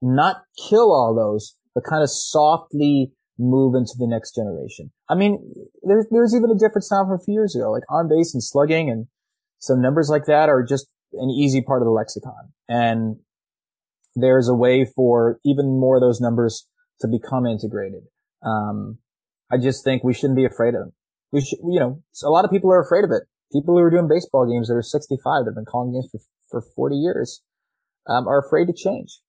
not 0.00 0.44
kill 0.68 0.90
all 0.90 1.14
those, 1.14 1.58
but 1.74 1.84
kind 1.84 2.02
of 2.02 2.10
softly 2.10 3.12
move 3.42 3.74
into 3.74 3.92
the 3.98 4.06
next 4.06 4.34
generation. 4.34 4.90
I 5.08 5.14
mean, 5.14 5.54
there's, 5.82 6.06
there's 6.10 6.34
even 6.34 6.50
a 6.50 6.58
difference 6.58 6.90
now 6.90 7.04
from 7.04 7.14
a 7.14 7.24
few 7.24 7.34
years 7.34 7.54
ago, 7.54 7.70
like 7.70 7.82
on 7.88 8.08
base 8.08 8.34
and 8.34 8.42
slugging 8.42 8.88
and 8.88 9.06
some 9.58 9.80
numbers 9.80 10.08
like 10.08 10.26
that 10.26 10.48
are 10.48 10.62
just 10.62 10.86
an 11.14 11.30
easy 11.30 11.60
part 11.60 11.82
of 11.82 11.86
the 11.86 11.92
lexicon. 11.92 12.52
And 12.68 13.16
there's 14.14 14.48
a 14.48 14.54
way 14.54 14.84
for 14.84 15.38
even 15.44 15.78
more 15.78 15.96
of 15.96 16.02
those 16.02 16.20
numbers 16.20 16.66
to 17.00 17.08
become 17.08 17.46
integrated. 17.46 18.02
Um, 18.44 18.98
I 19.50 19.58
just 19.58 19.84
think 19.84 20.02
we 20.02 20.14
shouldn't 20.14 20.36
be 20.36 20.44
afraid 20.44 20.74
of 20.74 20.80
them. 20.80 20.92
We 21.32 21.40
should, 21.40 21.58
you 21.64 21.80
know, 21.80 22.02
a 22.22 22.30
lot 22.30 22.44
of 22.44 22.50
people 22.50 22.70
are 22.70 22.80
afraid 22.80 23.04
of 23.04 23.10
it 23.10 23.24
people 23.52 23.76
who 23.76 23.82
are 23.82 23.90
doing 23.90 24.08
baseball 24.08 24.50
games 24.50 24.68
that 24.68 24.74
are 24.74 24.82
65, 24.82 25.44
that 25.44 25.50
have 25.50 25.54
been 25.54 25.64
calling 25.64 25.92
games 25.92 26.08
for, 26.10 26.20
for 26.50 26.66
40 26.74 26.96
years, 26.96 27.42
um, 28.08 28.26
are 28.26 28.40
afraid 28.44 28.66
to 28.66 28.72
change. 28.72 29.20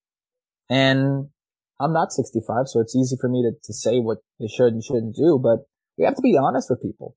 And 0.70 1.30
I'm 1.80 1.94
not 1.94 2.12
65, 2.12 2.68
so 2.68 2.80
it's 2.80 2.96
easy 2.96 3.18
for 3.20 3.30
me 3.30 3.44
to, 3.44 3.52
to 3.64 3.74
say 3.74 4.00
what 4.00 4.20
they 4.40 4.48
should 4.48 4.74
and 4.74 4.84
shouldn't 4.84 5.16
do, 5.16 5.40
but 5.42 5.66
we 5.98 6.06
have 6.06 6.16
to 6.16 6.22
be 6.22 6.38
honest 6.38 6.70
with 6.70 6.82
people. 6.82 7.16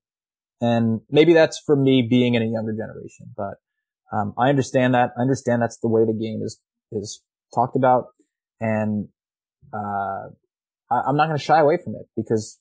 And 0.59 1.01
maybe 1.09 1.33
that's 1.33 1.61
for 1.63 1.75
me 1.75 2.05
being 2.09 2.33
in 2.33 2.41
a 2.41 2.47
younger 2.47 2.73
generation, 2.73 3.33
but, 3.35 3.55
um, 4.11 4.33
I 4.37 4.49
understand 4.49 4.93
that. 4.93 5.11
I 5.17 5.21
understand 5.21 5.61
that's 5.61 5.79
the 5.79 5.89
way 5.89 6.01
the 6.05 6.13
game 6.13 6.41
is, 6.43 6.59
is 6.91 7.21
talked 7.53 7.75
about. 7.75 8.05
And, 8.59 9.09
uh, 9.73 10.31
I, 10.89 11.01
I'm 11.07 11.17
not 11.17 11.27
going 11.27 11.37
to 11.37 11.43
shy 11.43 11.59
away 11.59 11.77
from 11.83 11.95
it 11.95 12.07
because 12.15 12.59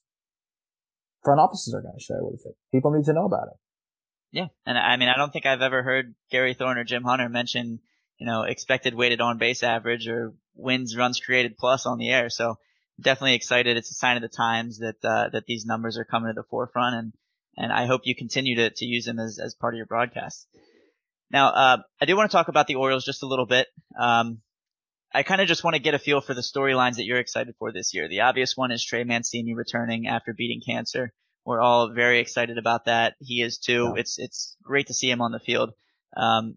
front 1.24 1.40
offices 1.40 1.74
are 1.74 1.82
going 1.82 1.94
to 1.98 2.02
shy 2.02 2.14
away 2.14 2.32
with 2.32 2.46
it. 2.46 2.56
People 2.72 2.92
need 2.92 3.04
to 3.06 3.12
know 3.12 3.24
about 3.24 3.48
it. 3.48 3.58
Yeah, 4.32 4.46
and 4.66 4.76
I 4.76 4.96
mean, 4.96 5.08
I 5.08 5.16
don't 5.16 5.32
think 5.32 5.46
I've 5.46 5.62
ever 5.62 5.82
heard 5.82 6.14
Gary 6.30 6.54
Thorne 6.54 6.78
or 6.78 6.84
Jim 6.84 7.04
Hunter 7.04 7.28
mention, 7.28 7.80
you 8.18 8.26
know, 8.26 8.42
expected 8.42 8.94
weighted 8.94 9.20
on 9.20 9.38
base 9.38 9.62
average 9.62 10.08
or 10.08 10.34
wins 10.56 10.96
runs 10.96 11.20
created 11.20 11.56
plus 11.58 11.86
on 11.86 11.98
the 11.98 12.10
air. 12.10 12.28
So 12.30 12.56
definitely 13.00 13.34
excited. 13.34 13.76
It's 13.76 13.90
a 13.90 13.94
sign 13.94 14.16
of 14.16 14.22
the 14.22 14.28
times 14.28 14.78
that 14.78 14.96
uh, 15.04 15.28
that 15.30 15.44
these 15.46 15.66
numbers 15.66 15.98
are 15.98 16.04
coming 16.04 16.30
to 16.30 16.34
the 16.34 16.46
forefront, 16.48 16.96
and 16.96 17.12
and 17.56 17.72
I 17.72 17.86
hope 17.86 18.02
you 18.04 18.14
continue 18.14 18.56
to 18.56 18.70
to 18.70 18.84
use 18.84 19.04
them 19.04 19.18
as 19.18 19.38
as 19.38 19.54
part 19.54 19.74
of 19.74 19.78
your 19.78 19.86
broadcast. 19.86 20.46
Now, 21.30 21.48
uh, 21.48 21.76
I 22.00 22.04
do 22.04 22.16
want 22.16 22.30
to 22.30 22.36
talk 22.36 22.48
about 22.48 22.66
the 22.66 22.76
Orioles 22.76 23.04
just 23.04 23.22
a 23.22 23.26
little 23.26 23.46
bit. 23.46 23.66
Um, 23.98 24.40
I 25.12 25.22
kind 25.22 25.40
of 25.40 25.48
just 25.48 25.64
want 25.64 25.74
to 25.74 25.82
get 25.82 25.94
a 25.94 25.98
feel 25.98 26.20
for 26.20 26.34
the 26.34 26.40
storylines 26.40 26.96
that 26.96 27.04
you're 27.04 27.18
excited 27.18 27.54
for 27.58 27.72
this 27.72 27.94
year. 27.94 28.08
The 28.08 28.20
obvious 28.20 28.56
one 28.56 28.70
is 28.70 28.84
Trey 28.84 29.02
Mancini 29.02 29.54
returning 29.54 30.06
after 30.06 30.34
beating 30.34 30.60
cancer. 30.64 31.12
We're 31.44 31.60
all 31.60 31.92
very 31.92 32.20
excited 32.20 32.58
about 32.58 32.86
that. 32.86 33.14
He 33.20 33.40
is 33.42 33.58
too. 33.58 33.92
Yeah. 33.94 34.00
It's 34.00 34.18
it's 34.18 34.56
great 34.62 34.88
to 34.88 34.94
see 34.94 35.10
him 35.10 35.22
on 35.22 35.32
the 35.32 35.38
field. 35.38 35.70
Um, 36.16 36.56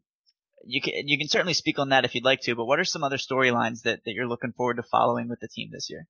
you 0.66 0.82
can 0.82 1.08
you 1.08 1.18
can 1.18 1.28
certainly 1.28 1.54
speak 1.54 1.80
on 1.80 1.90
that 1.90 2.06
if 2.06 2.16
you'd 2.16 2.26
like 2.26 2.42
to, 2.42 2.56
but 2.56 2.66
what 2.66 2.80
are 2.80 2.86
some 2.86 3.04
other 3.04 3.18
storylines 3.18 3.84
that, 3.84 4.02
that 4.06 4.14
you're 4.14 4.28
looking 4.28 4.52
forward 4.52 4.76
to 4.76 4.84
following 4.84 5.30
with 5.30 5.40
the 5.40 5.48
team 5.48 5.70
this 5.72 5.90
year? 5.90 6.08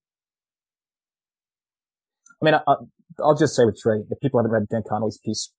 I 2.41 2.45
mean, 2.45 2.54
I'll, 2.68 2.89
I'll 3.20 3.36
just 3.36 3.56
say 3.56 3.66
with 3.66 3.78
Trey, 3.78 3.97
if 4.10 4.20
people 4.22 4.39
haven't 4.39 4.52
read 4.52 4.68
Dan 4.70 4.84
Connolly's 4.88 5.20
piece 5.24 5.52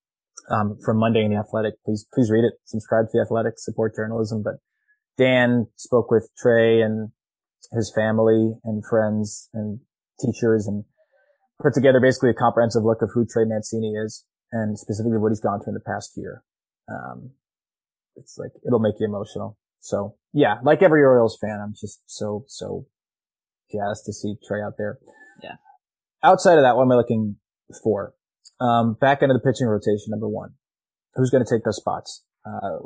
um, 0.50 0.78
from 0.84 0.98
Monday 0.98 1.24
in 1.24 1.30
the 1.30 1.38
Athletic, 1.38 1.74
please 1.84 2.06
please 2.12 2.30
read 2.30 2.44
it. 2.44 2.54
Subscribe 2.64 3.06
to 3.06 3.10
the 3.14 3.24
Athletic, 3.26 3.58
support 3.58 3.94
journalism. 3.94 4.42
But 4.42 4.54
Dan 5.18 5.66
spoke 5.76 6.10
with 6.10 6.30
Trey 6.38 6.80
and 6.80 7.10
his 7.72 7.92
family 7.94 8.54
and 8.64 8.82
friends 8.88 9.48
and 9.52 9.80
teachers 10.20 10.66
and 10.66 10.84
put 11.62 11.74
together 11.74 12.00
basically 12.00 12.30
a 12.30 12.34
comprehensive 12.34 12.82
look 12.82 13.02
of 13.02 13.10
who 13.14 13.26
Trey 13.26 13.44
Mancini 13.44 13.92
is 13.92 14.24
and 14.52 14.78
specifically 14.78 15.18
what 15.18 15.30
he's 15.30 15.40
gone 15.40 15.60
through 15.60 15.72
in 15.72 15.74
the 15.74 15.86
past 15.86 16.12
year. 16.16 16.42
Um, 16.88 17.30
it's 18.20 18.38
like, 18.38 18.50
it'll 18.66 18.78
make 18.78 18.94
you 19.00 19.06
emotional. 19.06 19.58
So 19.80 20.16
yeah, 20.32 20.56
like 20.62 20.82
every 20.82 21.02
Orioles 21.02 21.38
fan, 21.40 21.58
I'm 21.62 21.74
just 21.78 22.02
so, 22.06 22.44
so 22.48 22.86
jazzed 23.72 24.04
to 24.06 24.12
see 24.12 24.36
Trey 24.46 24.62
out 24.62 24.74
there. 24.78 24.98
Yeah. 25.42 25.56
Outside 26.22 26.58
of 26.58 26.64
that, 26.64 26.76
what 26.76 26.82
am 26.82 26.92
I 26.92 26.96
looking 26.96 27.36
for? 27.82 28.14
Um, 28.60 28.96
back 29.00 29.22
into 29.22 29.32
the 29.32 29.40
pitching 29.40 29.66
rotation, 29.66 30.08
number 30.08 30.28
one. 30.28 30.50
Who's 31.14 31.30
going 31.30 31.44
to 31.44 31.50
take 31.50 31.64
those 31.64 31.76
spots? 31.76 32.24
Uh, 32.44 32.78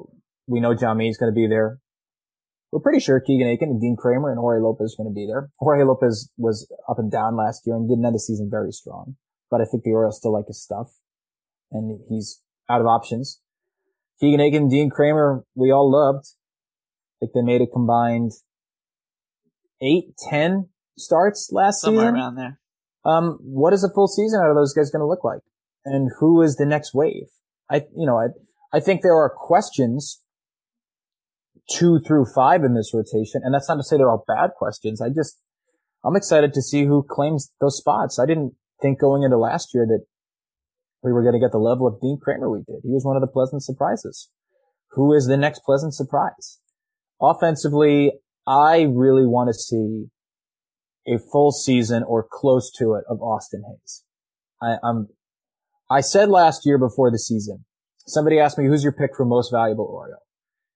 we 0.47 0.61
know 0.61 0.75
John 0.75 0.97
Means 0.97 1.19
going 1.19 1.33
to 1.33 1.35
be 1.35 1.47
there. 1.47 1.81
We're 2.71 2.81
pretty 2.81 3.01
sure 3.01 3.21
Keegan 3.21 3.49
Akin 3.49 3.69
and 3.69 3.81
Dean 3.81 3.97
Kremer 3.97 4.31
and 4.31 4.39
Jorge 4.39 4.61
Lopez 4.61 4.95
are 4.95 5.05
going 5.05 5.13
to 5.13 5.15
be 5.15 5.27
there. 5.27 5.51
Jorge 5.59 5.85
Lopez 5.85 6.31
was 6.37 6.71
up 6.89 6.99
and 6.99 7.11
down 7.11 7.37
last 7.37 7.63
year 7.67 7.77
and 7.77 7.89
didn't 7.89 8.05
end 8.05 8.15
the 8.15 8.21
season 8.21 8.49
very 8.51 8.73
strong, 8.73 9.17
but 9.51 9.61
I 9.61 9.65
think 9.65 9.85
the 9.85 9.93
Orioles 9.93 10.19
still 10.19 10.33
like 10.33 10.47
his 10.49 10.63
stuff 10.63 10.91
and 11.71 12.01
he's 12.09 12.43
out 12.69 12.81
of 12.81 12.87
options. 12.87 13.41
Keegan 14.21 14.41
Akin, 14.41 14.69
Dean 14.69 14.91
Kremer, 14.91 15.45
we 15.55 15.71
all 15.71 15.91
loved. 15.91 16.27
I 17.17 17.27
think 17.27 17.33
they 17.35 17.43
made 17.43 17.63
a 17.63 17.67
combined 17.67 18.33
eight, 19.83 20.17
ten 20.31 20.69
starts 20.97 21.51
last 21.53 21.85
year. 21.85 21.89
Somewhere 21.89 22.07
season. 22.07 22.15
around 22.17 22.35
there. 22.37 22.61
Um, 23.05 23.39
what 23.43 23.73
is 23.73 23.85
a 23.85 23.93
full 23.93 24.09
season 24.09 24.41
out 24.43 24.51
of 24.51 24.57
those 24.57 24.73
guys 24.73 24.91
going 24.91 25.01
to 25.01 25.07
look 25.07 25.25
like? 25.25 25.41
And 25.85 26.11
who 26.19 26.41
is 26.43 26.57
the 26.57 26.65
next 26.65 26.95
wave? 26.95 27.27
I, 27.71 27.83
you 27.97 28.07
know, 28.07 28.19
I, 28.19 28.29
I 28.77 28.81
think 28.81 29.03
there 29.03 29.17
are 29.17 29.31
questions 29.31 30.23
two 31.71 32.01
through 32.07 32.27
five 32.35 32.63
in 32.63 32.75
this 32.75 32.93
rotation. 32.95 33.41
And 33.45 33.55
that's 33.55 33.69
not 33.69 33.77
to 33.77 33.83
say 33.83 33.97
they're 33.97 34.11
all 34.11 34.25
bad 34.27 34.51
questions. 34.57 35.01
I 35.01 35.09
just, 35.09 35.41
I'm 36.05 36.17
excited 36.17 36.53
to 36.55 36.63
see 36.63 36.85
who 36.85 37.05
claims 37.09 37.53
those 37.61 37.77
spots. 37.77 38.19
I 38.19 38.27
didn't 38.27 38.55
think 38.81 39.01
going 39.01 39.23
into 39.23 39.39
last 39.39 39.71
year 39.75 39.87
that 39.87 40.05
we 41.05 41.13
were 41.13 41.23
going 41.23 41.35
to 41.35 41.41
get 41.41 41.53
the 41.53 41.59
level 41.59 41.87
of 41.87 42.01
Dean 42.01 42.19
Kremer 42.21 42.51
we 42.51 42.61
did. 42.61 42.81
He 42.83 42.91
was 42.91 43.05
one 43.05 43.17
of 43.17 43.21
the 43.21 43.29
pleasant 43.29 43.63
surprises. 43.63 44.31
Who 44.93 45.13
is 45.13 45.27
the 45.27 45.37
next 45.37 45.61
pleasant 45.65 45.95
surprise? 45.95 46.61
Offensively, 47.21 48.13
I 48.47 48.83
really 48.83 49.27
want 49.27 49.49
to 49.49 49.55
see 49.55 50.07
a 51.07 51.19
full 51.31 51.53
season 51.53 52.03
or 52.03 52.27
close 52.29 52.73
to 52.79 52.95
it 52.95 53.05
of 53.09 53.21
Austin 53.21 53.63
Hays. 53.69 54.05
I, 54.63 54.77
I'm, 54.83 55.09
I 55.91 56.01
said 56.01 56.31
last 56.31 56.63
year 56.65 56.79
before 56.79 57.11
the 57.11 57.19
season, 57.19 57.67
somebody 58.07 58.41
asked 58.41 58.57
me, 58.57 58.67
who's 58.67 58.83
your 58.83 58.93
pick 58.93 59.11
for 59.15 59.27
most 59.27 59.51
valuable 59.53 59.85
Oriole? 59.85 60.23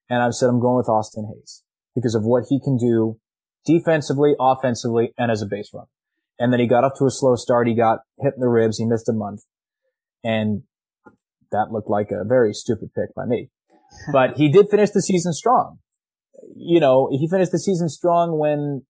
And 0.09 0.21
I've 0.21 0.33
said 0.33 0.49
I'm 0.49 0.61
going 0.61 0.77
with 0.77 0.89
Austin 0.89 1.31
Hays 1.33 1.63
because 1.95 2.13
of 2.13 2.23
what 2.23 2.45
he 2.49 2.59
can 2.59 2.77
do 2.77 3.19
defensively, 3.65 4.35
offensively, 4.39 5.13
and 5.17 5.31
as 5.31 5.41
a 5.41 5.47
base 5.47 5.71
runner. 5.73 5.87
And 6.37 6.53
then 6.53 6.59
he 6.59 6.67
got 6.67 6.83
off 6.83 6.93
to 6.99 7.05
a 7.05 7.11
slow 7.11 7.35
start. 7.35 7.67
He 7.67 7.75
got 7.75 7.99
hit 8.19 8.33
in 8.35 8.41
the 8.41 8.47
ribs. 8.47 8.77
He 8.77 8.85
missed 8.85 9.09
a 9.09 9.13
month. 9.13 9.41
And 10.23 10.63
that 11.51 11.71
looked 11.71 11.89
like 11.89 12.11
a 12.11 12.23
very 12.23 12.53
stupid 12.53 12.89
pick 12.95 13.13
by 13.15 13.25
me. 13.25 13.49
but 14.11 14.37
he 14.37 14.49
did 14.49 14.69
finish 14.69 14.91
the 14.91 15.01
season 15.01 15.33
strong. 15.33 15.79
You 16.55 16.79
know, 16.79 17.09
he 17.11 17.27
finished 17.27 17.51
the 17.51 17.59
season 17.59 17.89
strong 17.89 18.37
when 18.37 18.83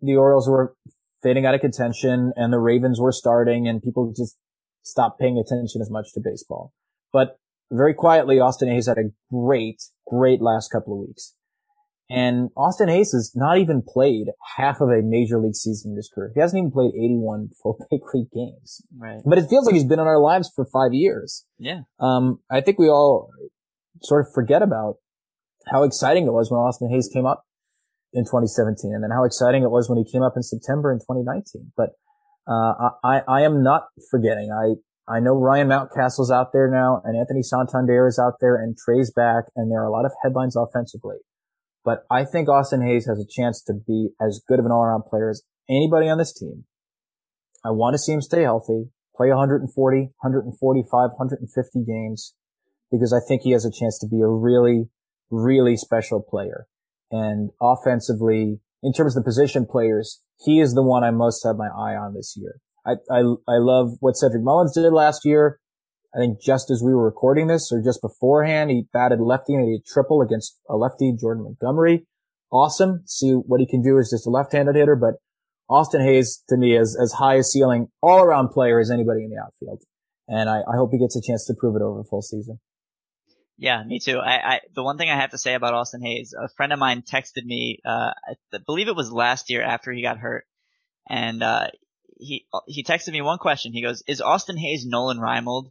the 0.00 0.16
Orioles 0.16 0.48
were 0.48 0.74
fading 1.22 1.46
out 1.46 1.54
of 1.54 1.60
contention 1.60 2.32
and 2.36 2.52
the 2.52 2.58
Ravens 2.58 3.00
were 3.00 3.12
starting 3.12 3.66
and 3.66 3.82
people 3.82 4.12
just 4.16 4.36
stopped 4.82 5.18
paying 5.18 5.38
attention 5.38 5.80
as 5.80 5.90
much 5.90 6.12
to 6.14 6.20
baseball. 6.22 6.72
But 7.12 7.38
very 7.70 7.94
quietly, 7.94 8.38
Austin 8.38 8.68
Hays 8.68 8.86
had 8.86 8.98
a 8.98 9.10
great, 9.32 9.82
great 10.06 10.40
last 10.40 10.70
couple 10.70 10.92
of 10.94 11.08
weeks. 11.08 11.34
And 12.10 12.50
Austin 12.56 12.88
Hays 12.88 13.12
has 13.12 13.32
not 13.34 13.58
even 13.58 13.82
played 13.82 14.28
half 14.56 14.80
of 14.80 14.90
a 14.90 15.00
major 15.02 15.38
league 15.40 15.54
season 15.54 15.92
in 15.92 15.96
his 15.96 16.10
career. 16.14 16.32
He 16.34 16.40
hasn't 16.40 16.58
even 16.58 16.70
played 16.70 16.92
81 16.94 17.50
full 17.62 17.78
big 17.90 18.00
league 18.12 18.30
games. 18.32 18.82
Right. 18.96 19.20
But 19.24 19.38
it 19.38 19.48
feels 19.48 19.66
like 19.66 19.74
he's 19.74 19.84
been 19.84 20.00
in 20.00 20.06
our 20.06 20.20
lives 20.20 20.50
for 20.54 20.66
five 20.66 20.92
years. 20.92 21.46
Yeah. 21.58 21.80
Um, 21.98 22.40
I 22.50 22.60
think 22.60 22.78
we 22.78 22.88
all 22.88 23.30
sort 24.02 24.26
of 24.26 24.32
forget 24.34 24.60
about 24.60 24.96
how 25.72 25.82
exciting 25.82 26.26
it 26.26 26.32
was 26.32 26.50
when 26.50 26.58
Austin 26.58 26.90
Hays 26.90 27.08
came 27.12 27.24
up 27.24 27.44
in 28.12 28.24
2017 28.24 28.92
and 28.92 29.02
then 29.02 29.10
how 29.10 29.24
exciting 29.24 29.62
it 29.62 29.70
was 29.70 29.88
when 29.88 29.96
he 29.96 30.04
came 30.04 30.22
up 30.22 30.34
in 30.36 30.42
September 30.42 30.92
in 30.92 30.98
2019. 30.98 31.72
But, 31.76 31.90
uh, 32.46 32.90
I, 33.02 33.22
I 33.26 33.40
am 33.40 33.62
not 33.62 33.84
forgetting. 34.10 34.50
I, 34.52 34.76
I 35.10 35.20
know 35.20 35.34
Ryan 35.34 35.68
Mountcastle's 35.68 36.30
out 36.30 36.52
there 36.52 36.70
now 36.70 37.00
and 37.04 37.16
Anthony 37.16 37.42
Santander 37.42 38.06
is 38.06 38.18
out 38.18 38.34
there 38.42 38.56
and 38.56 38.76
Trey's 38.76 39.10
back 39.10 39.44
and 39.56 39.72
there 39.72 39.80
are 39.80 39.86
a 39.86 39.90
lot 39.90 40.04
of 40.04 40.12
headlines 40.22 40.54
offensively. 40.54 41.16
But 41.84 42.04
I 42.10 42.24
think 42.24 42.48
Austin 42.48 42.82
Hays 42.82 43.06
has 43.06 43.18
a 43.18 43.28
chance 43.28 43.62
to 43.64 43.74
be 43.74 44.10
as 44.20 44.40
good 44.48 44.58
of 44.58 44.64
an 44.64 44.72
all-around 44.72 45.04
player 45.04 45.28
as 45.28 45.42
anybody 45.68 46.08
on 46.08 46.18
this 46.18 46.32
team. 46.32 46.64
I 47.64 47.70
want 47.70 47.94
to 47.94 47.98
see 47.98 48.12
him 48.12 48.22
stay 48.22 48.42
healthy, 48.42 48.90
play 49.16 49.28
140, 49.28 49.70
145, 49.70 50.90
150 50.90 51.84
games 51.84 52.34
because 52.90 53.12
I 53.12 53.20
think 53.26 53.42
he 53.42 53.52
has 53.52 53.64
a 53.64 53.70
chance 53.70 53.98
to 54.00 54.08
be 54.08 54.20
a 54.20 54.28
really, 54.28 54.88
really 55.30 55.76
special 55.76 56.22
player. 56.22 56.66
And 57.10 57.50
offensively, 57.60 58.60
in 58.82 58.92
terms 58.92 59.16
of 59.16 59.24
the 59.24 59.28
position 59.28 59.66
players, 59.70 60.22
he 60.44 60.60
is 60.60 60.74
the 60.74 60.82
one 60.82 61.04
I 61.04 61.10
most 61.10 61.44
have 61.44 61.56
my 61.56 61.68
eye 61.68 61.96
on 61.96 62.14
this 62.14 62.34
year. 62.36 62.60
I, 62.86 62.92
I, 63.10 63.20
I 63.48 63.58
love 63.58 63.92
what 64.00 64.16
Cedric 64.16 64.42
Mullins 64.42 64.74
did 64.74 64.90
last 64.92 65.24
year. 65.24 65.60
I 66.14 66.18
think 66.18 66.40
just 66.40 66.70
as 66.70 66.82
we 66.84 66.94
were 66.94 67.04
recording 67.04 67.48
this 67.48 67.72
or 67.72 67.82
just 67.82 68.00
beforehand, 68.00 68.70
he 68.70 68.86
batted 68.92 69.20
lefty 69.20 69.54
and 69.54 69.64
he 69.64 69.78
did 69.78 69.86
triple 69.86 70.22
against 70.22 70.60
a 70.68 70.76
lefty, 70.76 71.12
Jordan 71.18 71.42
Montgomery. 71.42 72.06
Awesome. 72.52 73.02
See 73.06 73.32
what 73.32 73.60
he 73.60 73.66
can 73.66 73.82
do 73.82 73.98
as 73.98 74.10
just 74.10 74.26
a 74.26 74.30
left-handed 74.30 74.76
hitter, 74.76 74.94
but 74.94 75.14
Austin 75.68 76.02
Hays 76.02 76.42
to 76.48 76.56
me 76.56 76.76
is 76.76 76.96
as 77.00 77.14
high 77.14 77.34
a 77.34 77.42
ceiling 77.42 77.88
all 78.00 78.20
around 78.20 78.50
player 78.50 78.78
as 78.78 78.90
anybody 78.90 79.24
in 79.24 79.30
the 79.30 79.42
outfield. 79.42 79.82
And 80.28 80.48
I, 80.48 80.58
I 80.60 80.76
hope 80.76 80.90
he 80.92 80.98
gets 80.98 81.16
a 81.16 81.22
chance 81.22 81.46
to 81.46 81.54
prove 81.58 81.74
it 81.74 81.82
over 81.82 82.00
a 82.00 82.04
full 82.04 82.22
season. 82.22 82.60
Yeah, 83.56 83.82
me 83.84 83.98
too. 83.98 84.18
I, 84.18 84.54
I 84.54 84.60
the 84.74 84.82
one 84.82 84.98
thing 84.98 85.10
I 85.10 85.20
have 85.20 85.30
to 85.30 85.38
say 85.38 85.54
about 85.54 85.74
Austin 85.74 86.02
Hays, 86.02 86.34
a 86.38 86.48
friend 86.56 86.72
of 86.72 86.78
mine 86.78 87.02
texted 87.02 87.44
me, 87.44 87.80
uh, 87.84 88.10
I 88.28 88.58
believe 88.66 88.88
it 88.88 88.96
was 88.96 89.12
last 89.12 89.48
year 89.48 89.62
after 89.62 89.92
he 89.92 90.02
got 90.02 90.18
hurt, 90.18 90.44
and 91.08 91.42
uh, 91.42 91.68
he 92.18 92.46
he 92.66 92.82
texted 92.82 93.12
me 93.12 93.20
one 93.20 93.38
question. 93.38 93.72
He 93.72 93.82
goes, 93.82 94.02
"Is 94.08 94.20
Austin 94.20 94.56
Hays 94.56 94.84
Nolan 94.86 95.18
Reimold?" 95.18 95.70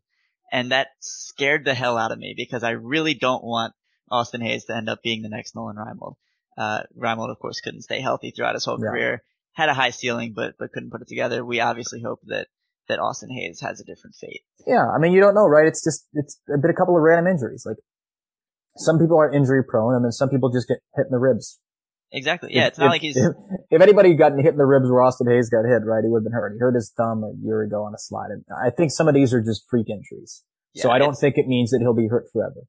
And 0.53 0.71
that 0.71 0.89
scared 0.99 1.65
the 1.65 1.73
hell 1.73 1.97
out 1.97 2.11
of 2.11 2.19
me 2.19 2.35
because 2.37 2.63
I 2.63 2.71
really 2.71 3.15
don't 3.15 3.43
want 3.43 3.73
Austin 4.11 4.39
Hays 4.41 4.65
to 4.65 4.75
end 4.77 4.87
up 4.87 4.99
being 5.03 5.23
the 5.23 5.29
next 5.29 5.55
Nolan 5.55 5.77
Reimold. 5.77 6.13
Uh, 6.55 6.83
Reimold, 6.95 7.31
of 7.31 7.39
course, 7.39 7.59
couldn't 7.59 7.81
stay 7.81 7.99
healthy 8.01 8.29
throughout 8.31 8.53
his 8.53 8.63
whole 8.63 8.79
Yeah. 8.79 8.91
career. 8.91 9.23
Had 9.53 9.69
a 9.69 9.73
high 9.73 9.89
ceiling, 9.89 10.33
but 10.35 10.53
but 10.59 10.71
couldn't 10.71 10.91
put 10.91 11.01
it 11.01 11.07
together. 11.07 11.43
We 11.43 11.59
obviously 11.59 12.03
hope 12.05 12.19
that 12.25 12.47
that 12.87 12.99
Austin 12.99 13.29
Hays 13.31 13.61
has 13.61 13.79
a 13.79 13.83
different 13.83 14.15
fate. 14.15 14.41
Yeah, 14.67 14.85
I 14.87 14.99
mean, 14.99 15.13
you 15.13 15.21
don't 15.21 15.33
know, 15.33 15.47
right? 15.47 15.65
It's 15.65 15.83
just, 15.83 16.05
it's 16.13 16.39
a 16.53 16.57
bit, 16.61 16.69
a 16.69 16.73
couple 16.73 16.95
of 16.97 17.01
random 17.01 17.31
injuries. 17.31 17.63
Like, 17.65 17.77
some 18.77 18.99
people 18.99 19.17
are 19.17 19.31
injury 19.33 19.63
prone 19.63 19.95
and 19.95 20.03
then 20.03 20.11
some 20.11 20.29
people 20.29 20.51
just 20.51 20.67
get 20.67 20.79
hit 20.95 21.05
in 21.07 21.11
the 21.11 21.17
ribs. 21.17 21.59
Exactly. 22.15 22.49
Yeah, 22.53 22.63
If- 22.63 22.67
it's 22.69 22.77
not 22.77 22.85
if- 22.85 22.91
like 22.91 23.01
he's 23.01 23.17
If, 23.17 23.33
if 23.71 23.81
anybody 23.81 24.13
gotten 24.15 24.37
hit 24.39 24.51
in 24.53 24.57
the 24.57 24.65
ribs 24.65 24.89
where 24.89 25.01
Austin 25.01 25.27
Hays 25.27 25.49
got 25.49 25.65
hit, 25.65 25.81
right, 25.83 26.03
he 26.03 26.09
would 26.09 26.19
have 26.19 26.23
been 26.23 26.31
hurt. 26.33 26.53
He 26.53 26.59
hurt 26.59 26.75
his 26.75 26.93
thumb 26.95 27.23
a 27.23 27.33
year 27.43 27.63
ago 27.63 27.83
on 27.83 27.93
a 27.93 27.97
slide. 27.97 28.29
And 28.29 28.43
I 28.63 28.69
think 28.69 28.91
some 28.91 29.07
of 29.07 29.15
these 29.15 29.33
are 29.33 29.41
just 29.41 29.63
freak 29.69 29.89
injuries. 29.89 30.43
so 30.75 30.89
I 30.91 30.97
don't 30.99 31.15
think 31.15 31.37
it 31.37 31.47
means 31.47 31.71
that 31.71 31.79
he'll 31.81 31.93
be 31.95 32.07
hurt 32.07 32.25
forever. 32.31 32.61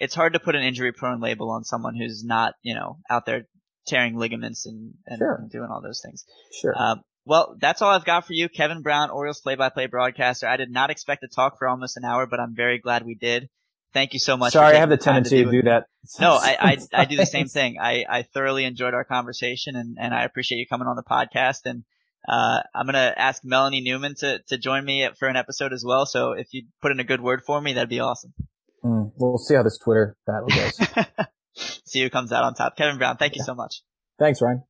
it's 0.00 0.14
hard 0.14 0.32
to 0.34 0.38
put 0.40 0.54
an 0.54 0.62
injury 0.62 0.92
prone 0.92 1.20
label 1.20 1.50
on 1.50 1.64
someone 1.64 1.96
who's 1.96 2.22
not, 2.24 2.54
you 2.62 2.74
know, 2.74 2.98
out 3.10 3.26
there 3.26 3.46
tearing 3.88 4.16
ligaments 4.16 4.64
and, 4.66 4.94
and 5.06 5.18
Sure. 5.18 5.44
doing 5.50 5.68
all 5.70 5.80
those 5.82 6.00
things. 6.04 6.24
Sure. 6.60 6.72
Um, 6.76 7.02
well, 7.24 7.56
that's 7.60 7.82
all 7.82 7.90
I've 7.90 8.04
got 8.04 8.24
for 8.26 8.32
you, 8.32 8.48
Kevin 8.48 8.82
Brown, 8.82 9.10
Orioles 9.10 9.40
play-by-play 9.40 9.86
broadcaster. 9.86 10.46
I 10.46 10.56
did 10.56 10.70
not 10.70 10.90
expect 10.90 11.22
to 11.22 11.28
talk 11.28 11.58
for 11.58 11.66
almost 11.68 11.96
an 11.96 12.04
hour, 12.04 12.26
but 12.26 12.38
I'm 12.40 12.54
very 12.54 12.78
glad 12.78 13.04
we 13.04 13.16
did. 13.16 13.48
Thank 13.94 14.12
you 14.12 14.18
so 14.18 14.36
much. 14.36 14.52
Sorry, 14.52 14.76
I 14.76 14.80
have 14.80 14.90
the 14.90 14.96
time 14.96 15.24
to 15.24 15.30
tendency 15.30 15.44
to 15.44 15.62
do 15.62 15.68
that. 15.68 15.86
No, 16.20 16.32
I, 16.40 16.56
I, 16.60 17.02
I 17.02 17.04
do 17.06 17.16
the 17.16 17.26
same 17.26 17.48
thing. 17.48 17.78
I, 17.80 18.04
I 18.08 18.22
thoroughly 18.22 18.64
enjoyed 18.64 18.94
our 18.94 19.04
conversation 19.04 19.76
and, 19.76 19.96
and 19.98 20.14
I 20.14 20.24
appreciate 20.24 20.58
you 20.58 20.66
coming 20.66 20.86
on 20.86 20.96
the 20.96 21.02
podcast. 21.02 21.60
And, 21.64 21.84
uh, 22.28 22.60
I'm 22.74 22.86
going 22.86 22.94
to 22.94 23.18
ask 23.18 23.42
Melanie 23.44 23.80
Newman 23.80 24.14
to, 24.16 24.40
to 24.48 24.58
join 24.58 24.84
me 24.84 25.08
for 25.18 25.28
an 25.28 25.36
episode 25.36 25.72
as 25.72 25.82
well. 25.86 26.04
So 26.04 26.32
if 26.32 26.48
you 26.52 26.64
put 26.82 26.92
in 26.92 27.00
a 27.00 27.04
good 27.04 27.22
word 27.22 27.42
for 27.46 27.60
me, 27.60 27.72
that'd 27.72 27.88
be 27.88 28.00
awesome. 28.00 28.34
Hmm, 28.82 29.04
we'll 29.16 29.38
see 29.38 29.54
how 29.54 29.62
this 29.62 29.78
Twitter 29.78 30.16
battle 30.26 30.48
goes. 30.48 30.78
See 31.86 32.02
who 32.02 32.10
comes 32.10 32.32
out 32.32 32.44
on 32.44 32.54
top. 32.54 32.76
Kevin 32.76 32.98
Brown, 32.98 33.16
thank 33.16 33.34
you 33.34 33.42
so 33.42 33.54
much. 33.54 33.82
Thanks, 34.18 34.42
Ryan. 34.42 34.62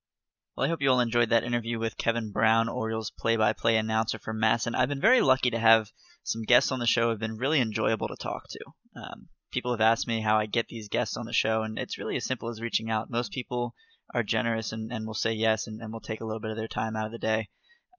Well, 0.57 0.67
I 0.67 0.69
hope 0.69 0.83
you 0.83 0.91
all 0.91 1.01
enjoyed 1.01 1.31
that 1.31 1.45
interview 1.45 1.79
with 1.79 1.97
Kevin 1.97 2.33
Brown, 2.33 2.69
Orioles 2.69 3.13
play-by-play 3.17 3.77
announcer 3.77 4.19
for 4.19 4.35
MASN. 4.35 4.75
I've 4.75 4.89
been 4.89 5.01
very 5.01 5.21
lucky 5.21 5.51
to 5.51 5.59
have 5.59 5.89
some 6.25 6.43
guests 6.43 6.73
on 6.73 6.81
the 6.81 6.87
show 6.87 7.03
who 7.05 7.09
have 7.11 7.21
been 7.21 7.37
really 7.37 7.61
enjoyable 7.61 8.09
to 8.09 8.17
talk 8.17 8.43
to. 8.51 8.59
Um, 8.99 9.29
people 9.53 9.71
have 9.71 9.81
asked 9.81 10.09
me 10.09 10.21
how 10.21 10.39
I 10.39 10.47
get 10.47 10.69
these 10.69 10.89
guests 10.89 11.17
on 11.17 11.27
the 11.27 11.33
show, 11.33 11.63
and 11.63 11.79
it's 11.79 11.99
really 11.99 12.17
as 12.17 12.25
simple 12.25 12.49
as 12.49 12.61
reaching 12.61 12.91
out. 12.91 13.11
Most 13.11 13.33
people 13.33 13.75
are 14.13 14.23
generous 14.23 14.73
and, 14.73 14.93
and 14.93 15.07
will 15.07 15.15
say 15.15 15.33
yes, 15.33 15.67
and, 15.67 15.81
and 15.81 15.93
will 15.93 16.01
take 16.01 16.21
a 16.21 16.25
little 16.25 16.41
bit 16.41 16.51
of 16.51 16.57
their 16.57 16.69
time 16.69 16.97
out 16.97 17.07
of 17.07 17.13
the 17.13 17.19
day. 17.19 17.49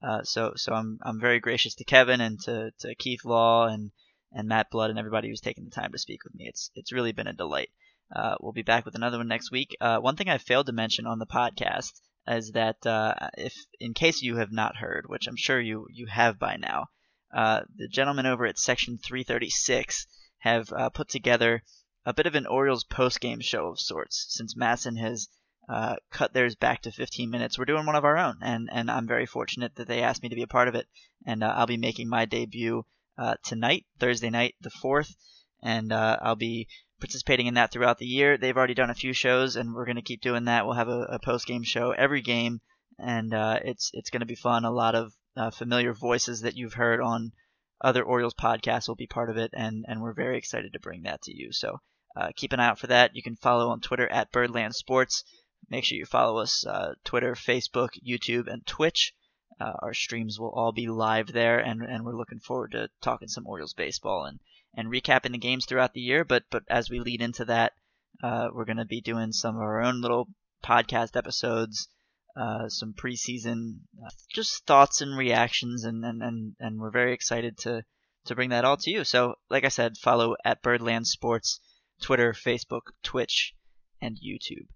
Uh, 0.02 0.22
so 0.22 0.52
so 0.56 0.72
I'm 0.72 0.98
I'm 1.02 1.20
very 1.20 1.40
gracious 1.40 1.74
to 1.76 1.84
Kevin 1.84 2.20
and 2.20 2.40
to, 2.42 2.72
to 2.80 2.94
Keith 2.94 3.24
Law 3.24 3.66
and, 3.66 3.92
and 4.32 4.48
Matt 4.48 4.70
Blood 4.70 4.90
and 4.90 4.98
everybody 4.98 5.28
who's 5.28 5.40
taken 5.40 5.64
the 5.64 5.70
time 5.70 5.92
to 5.92 5.98
speak 5.98 6.24
with 6.24 6.34
me. 6.34 6.46
It's 6.48 6.70
it's 6.74 6.92
really 6.92 7.12
been 7.12 7.26
a 7.26 7.32
delight. 7.32 7.70
Uh, 8.14 8.34
we'll 8.40 8.52
be 8.52 8.62
back 8.62 8.84
with 8.84 8.94
another 8.94 9.18
one 9.18 9.28
next 9.28 9.50
week. 9.50 9.76
Uh, 9.80 9.98
one 9.98 10.16
thing 10.16 10.28
I 10.28 10.38
failed 10.38 10.66
to 10.66 10.72
mention 10.72 11.06
on 11.06 11.18
the 11.18 11.26
podcast 11.26 12.00
is 12.26 12.52
that 12.52 12.84
uh, 12.86 13.14
if 13.36 13.54
in 13.78 13.94
case 13.94 14.22
you 14.22 14.36
have 14.36 14.52
not 14.52 14.76
heard, 14.76 15.04
which 15.06 15.26
I'm 15.26 15.36
sure 15.36 15.60
you 15.60 15.86
you 15.92 16.06
have 16.06 16.38
by 16.38 16.56
now, 16.56 16.86
uh, 17.34 17.60
the 17.76 17.88
gentleman 17.88 18.26
over 18.26 18.46
at 18.46 18.58
Section 18.58 18.98
336 18.98 20.06
have 20.40 20.72
uh, 20.72 20.90
put 20.90 21.08
together 21.08 21.62
a 22.04 22.14
bit 22.14 22.26
of 22.26 22.34
an 22.34 22.46
Orioles 22.46 22.84
post-game 22.84 23.40
show 23.40 23.68
of 23.68 23.80
sorts. 23.80 24.26
Since 24.30 24.54
MASN 24.54 24.98
has 24.98 25.28
uh, 25.68 25.96
cut 26.10 26.32
theirs 26.32 26.56
back 26.56 26.82
to 26.82 26.90
15 26.90 27.30
minutes, 27.30 27.58
we're 27.58 27.66
doing 27.66 27.86
one 27.86 27.94
of 27.94 28.04
our 28.04 28.16
own, 28.16 28.38
and 28.40 28.68
and 28.72 28.90
I'm 28.90 29.06
very 29.06 29.26
fortunate 29.26 29.74
that 29.76 29.86
they 29.86 30.02
asked 30.02 30.22
me 30.22 30.30
to 30.30 30.34
be 30.34 30.42
a 30.42 30.48
part 30.48 30.68
of 30.68 30.74
it, 30.74 30.88
and 31.26 31.44
uh, 31.44 31.52
I'll 31.56 31.66
be 31.66 31.76
making 31.76 32.08
my 32.08 32.24
debut 32.24 32.84
uh, 33.18 33.34
tonight, 33.44 33.86
Thursday 33.98 34.30
night, 34.30 34.54
the 34.60 34.70
fourth, 34.70 35.14
and 35.62 35.92
uh, 35.92 36.16
I'll 36.22 36.36
be 36.36 36.68
participating 37.00 37.46
in 37.46 37.54
that 37.54 37.70
throughout 37.70 37.98
the 37.98 38.06
year. 38.06 38.38
They've 38.38 38.56
already 38.56 38.74
done 38.74 38.90
a 38.90 38.94
few 38.94 39.12
shows, 39.12 39.56
and 39.56 39.74
we're 39.74 39.84
going 39.84 39.96
to 39.96 40.02
keep 40.02 40.22
doing 40.22 40.46
that. 40.46 40.64
We'll 40.64 40.74
have 40.74 40.88
a, 40.88 41.02
a 41.02 41.18
post 41.18 41.46
game 41.46 41.62
show 41.62 41.90
every 41.92 42.22
game, 42.22 42.62
and 42.98 43.34
uh, 43.34 43.60
it's 43.62 43.90
it's 43.92 44.10
going 44.10 44.20
to 44.20 44.26
be 44.26 44.34
fun. 44.34 44.64
A 44.64 44.70
lot 44.70 44.94
of 44.94 45.12
familiar 45.54 45.92
voices 45.92 46.40
that 46.40 46.56
you've 46.56 46.74
heard 46.74 47.00
on 47.00 47.32
other 47.80 48.02
Orioles 48.02 48.34
podcasts 48.34 48.88
will 48.88 48.94
be 48.94 49.06
part 49.06 49.30
of 49.30 49.36
it, 49.36 49.50
and 49.54 49.84
and 49.88 50.00
we're 50.00 50.12
very 50.12 50.36
excited 50.36 50.72
to 50.72 50.80
bring 50.80 51.02
that 51.02 51.22
to 51.22 51.34
you. 51.34 51.52
So 51.52 51.80
uh, 52.16 52.30
keep 52.36 52.52
an 52.52 52.60
eye 52.60 52.66
out 52.66 52.78
for 52.78 52.88
that. 52.88 53.14
You 53.14 53.22
can 53.22 53.36
follow 53.36 53.70
on 53.70 53.80
Twitter 53.80 54.08
at 54.08 54.32
Birdland 54.32 54.74
Sports. 54.74 55.24
Make 55.68 55.84
sure 55.84 55.96
you 55.96 56.06
follow 56.06 56.38
us 56.38 56.66
uh, 56.66 56.94
Twitter, 57.04 57.34
Facebook, 57.34 57.90
YouTube, 58.04 58.48
and 58.48 58.66
Twitch. 58.66 59.14
Uh, 59.60 59.74
our 59.80 59.94
streams 59.94 60.38
will 60.40 60.50
all 60.50 60.72
be 60.72 60.88
live 60.88 61.32
there, 61.32 61.58
and 61.58 61.82
and 61.82 62.04
we're 62.04 62.16
looking 62.16 62.40
forward 62.40 62.72
to 62.72 62.88
talking 63.00 63.28
some 63.28 63.46
Orioles 63.46 63.74
baseball 63.74 64.24
and 64.24 64.40
and 64.74 64.88
recapping 64.88 65.32
the 65.32 65.38
games 65.38 65.66
throughout 65.66 65.94
the 65.94 66.00
year. 66.00 66.24
But 66.24 66.44
but 66.50 66.64
as 66.68 66.90
we 66.90 67.00
lead 67.00 67.22
into 67.22 67.44
that, 67.44 67.74
uh, 68.22 68.48
we're 68.52 68.64
going 68.64 68.76
to 68.78 68.84
be 68.84 69.00
doing 69.00 69.32
some 69.32 69.56
of 69.56 69.62
our 69.62 69.80
own 69.80 70.00
little 70.00 70.28
podcast 70.62 71.16
episodes, 71.16 71.88
uh, 72.36 72.68
some 72.68 72.92
preseason, 72.92 73.80
uh, 74.04 74.10
just 74.32 74.66
thoughts 74.66 75.00
and 75.00 75.16
reactions, 75.16 75.84
and, 75.84 76.04
and, 76.04 76.22
and, 76.22 76.56
and 76.58 76.80
we're 76.80 76.90
very 76.90 77.12
excited 77.12 77.56
to 77.58 77.84
to 78.26 78.34
bring 78.34 78.50
that 78.50 78.64
all 78.64 78.76
to 78.76 78.90
you. 78.90 79.02
So 79.02 79.36
like 79.48 79.64
I 79.64 79.68
said, 79.68 79.96
follow 79.96 80.36
at 80.44 80.62
Birdland 80.62 81.06
Sports, 81.06 81.58
Twitter, 82.02 82.32
Facebook, 82.32 82.92
Twitch, 83.02 83.54
and 84.00 84.16
YouTube. 84.16 84.66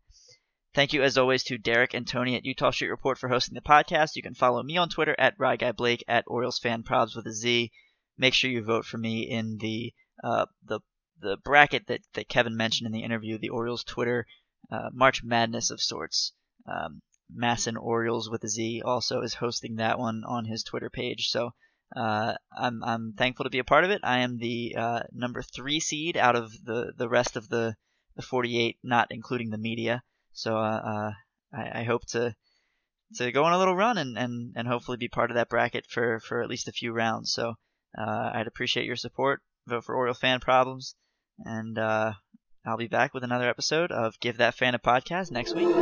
Thank 0.74 0.92
you, 0.92 1.02
as 1.02 1.18
always, 1.18 1.44
to 1.44 1.58
Derek 1.58 1.94
and 1.94 2.06
Tony 2.06 2.36
at 2.36 2.44
Eutaw 2.44 2.72
Street 2.72 2.88
Report 2.88 3.18
for 3.18 3.28
hosting 3.28 3.54
the 3.54 3.60
podcast. 3.60 4.16
You 4.16 4.22
can 4.22 4.34
follow 4.34 4.62
me 4.62 4.76
on 4.78 4.88
Twitter 4.88 5.14
at 5.18 5.38
RyGuyBlake, 5.38 6.02
at 6.08 6.24
Orioles 6.26 6.58
Fan 6.58 6.82
Probs 6.82 7.14
with 7.14 7.26
a 7.26 7.32
Z. 7.32 7.70
Make 8.16 8.34
sure 8.34 8.50
you 8.50 8.64
vote 8.64 8.86
for 8.86 8.98
me 8.98 9.22
in 9.22 9.58
the 9.58 9.92
uh, 10.22 10.46
the 10.64 10.80
the 11.20 11.36
bracket 11.36 11.86
that, 11.86 12.00
that 12.14 12.28
Kevin 12.28 12.56
mentioned 12.56 12.86
in 12.86 12.92
the 12.92 13.04
interview, 13.04 13.38
the 13.38 13.50
Orioles 13.50 13.84
Twitter 13.84 14.26
uh, 14.70 14.90
March 14.92 15.22
Madness 15.22 15.70
of 15.70 15.80
sorts. 15.80 16.32
Um, 16.66 17.02
MASN 17.32 17.76
Orioles 17.80 18.28
with 18.28 18.44
a 18.44 18.48
Z 18.48 18.82
also 18.84 19.22
is 19.22 19.34
hosting 19.34 19.76
that 19.76 19.98
one 19.98 20.24
on 20.24 20.44
his 20.44 20.62
Twitter 20.62 20.90
page. 20.90 21.28
So 21.28 21.54
uh, 21.94 22.34
I'm 22.56 22.82
I'm 22.82 23.12
thankful 23.12 23.44
to 23.44 23.50
be 23.50 23.60
a 23.60 23.64
part 23.64 23.84
of 23.84 23.90
it. 23.90 24.00
I 24.02 24.20
am 24.20 24.38
the 24.38 24.74
uh, 24.76 25.00
number 25.12 25.42
three 25.42 25.80
seed 25.80 26.16
out 26.16 26.36
of 26.36 26.52
the, 26.64 26.92
the 26.96 27.08
rest 27.08 27.36
of 27.36 27.48
the, 27.48 27.76
the 28.16 28.22
48, 28.22 28.78
not 28.82 29.08
including 29.10 29.50
the 29.50 29.58
media. 29.58 30.02
So 30.32 30.56
uh, 30.56 30.80
uh, 30.84 31.10
I, 31.52 31.80
I 31.80 31.84
hope 31.84 32.04
to 32.08 32.34
to 33.16 33.32
go 33.32 33.44
on 33.44 33.52
a 33.52 33.58
little 33.58 33.76
run 33.76 33.98
and, 33.98 34.18
and, 34.18 34.52
and 34.56 34.66
hopefully 34.66 34.96
be 34.96 35.08
part 35.08 35.30
of 35.30 35.36
that 35.36 35.48
bracket 35.48 35.86
for, 35.88 36.18
for 36.20 36.42
at 36.42 36.48
least 36.48 36.68
a 36.68 36.72
few 36.72 36.92
rounds. 36.92 37.32
So 37.32 37.54
uh, 37.96 38.30
I'd 38.34 38.46
appreciate 38.46 38.86
your 38.86 38.96
support. 38.96 39.40
Vote 39.66 39.84
for 39.84 39.94
Oriole 39.94 40.14
Fan 40.14 40.40
Problems, 40.40 40.94
and 41.38 41.78
uh, 41.78 42.12
I'll 42.66 42.76
be 42.76 42.88
back 42.88 43.14
with 43.14 43.24
another 43.24 43.48
episode 43.48 43.92
of 43.92 44.20
Give 44.20 44.36
That 44.38 44.54
Fan 44.54 44.74
a 44.74 44.78
Podcast 44.78 45.30
next 45.30 45.54
week. 45.54 45.74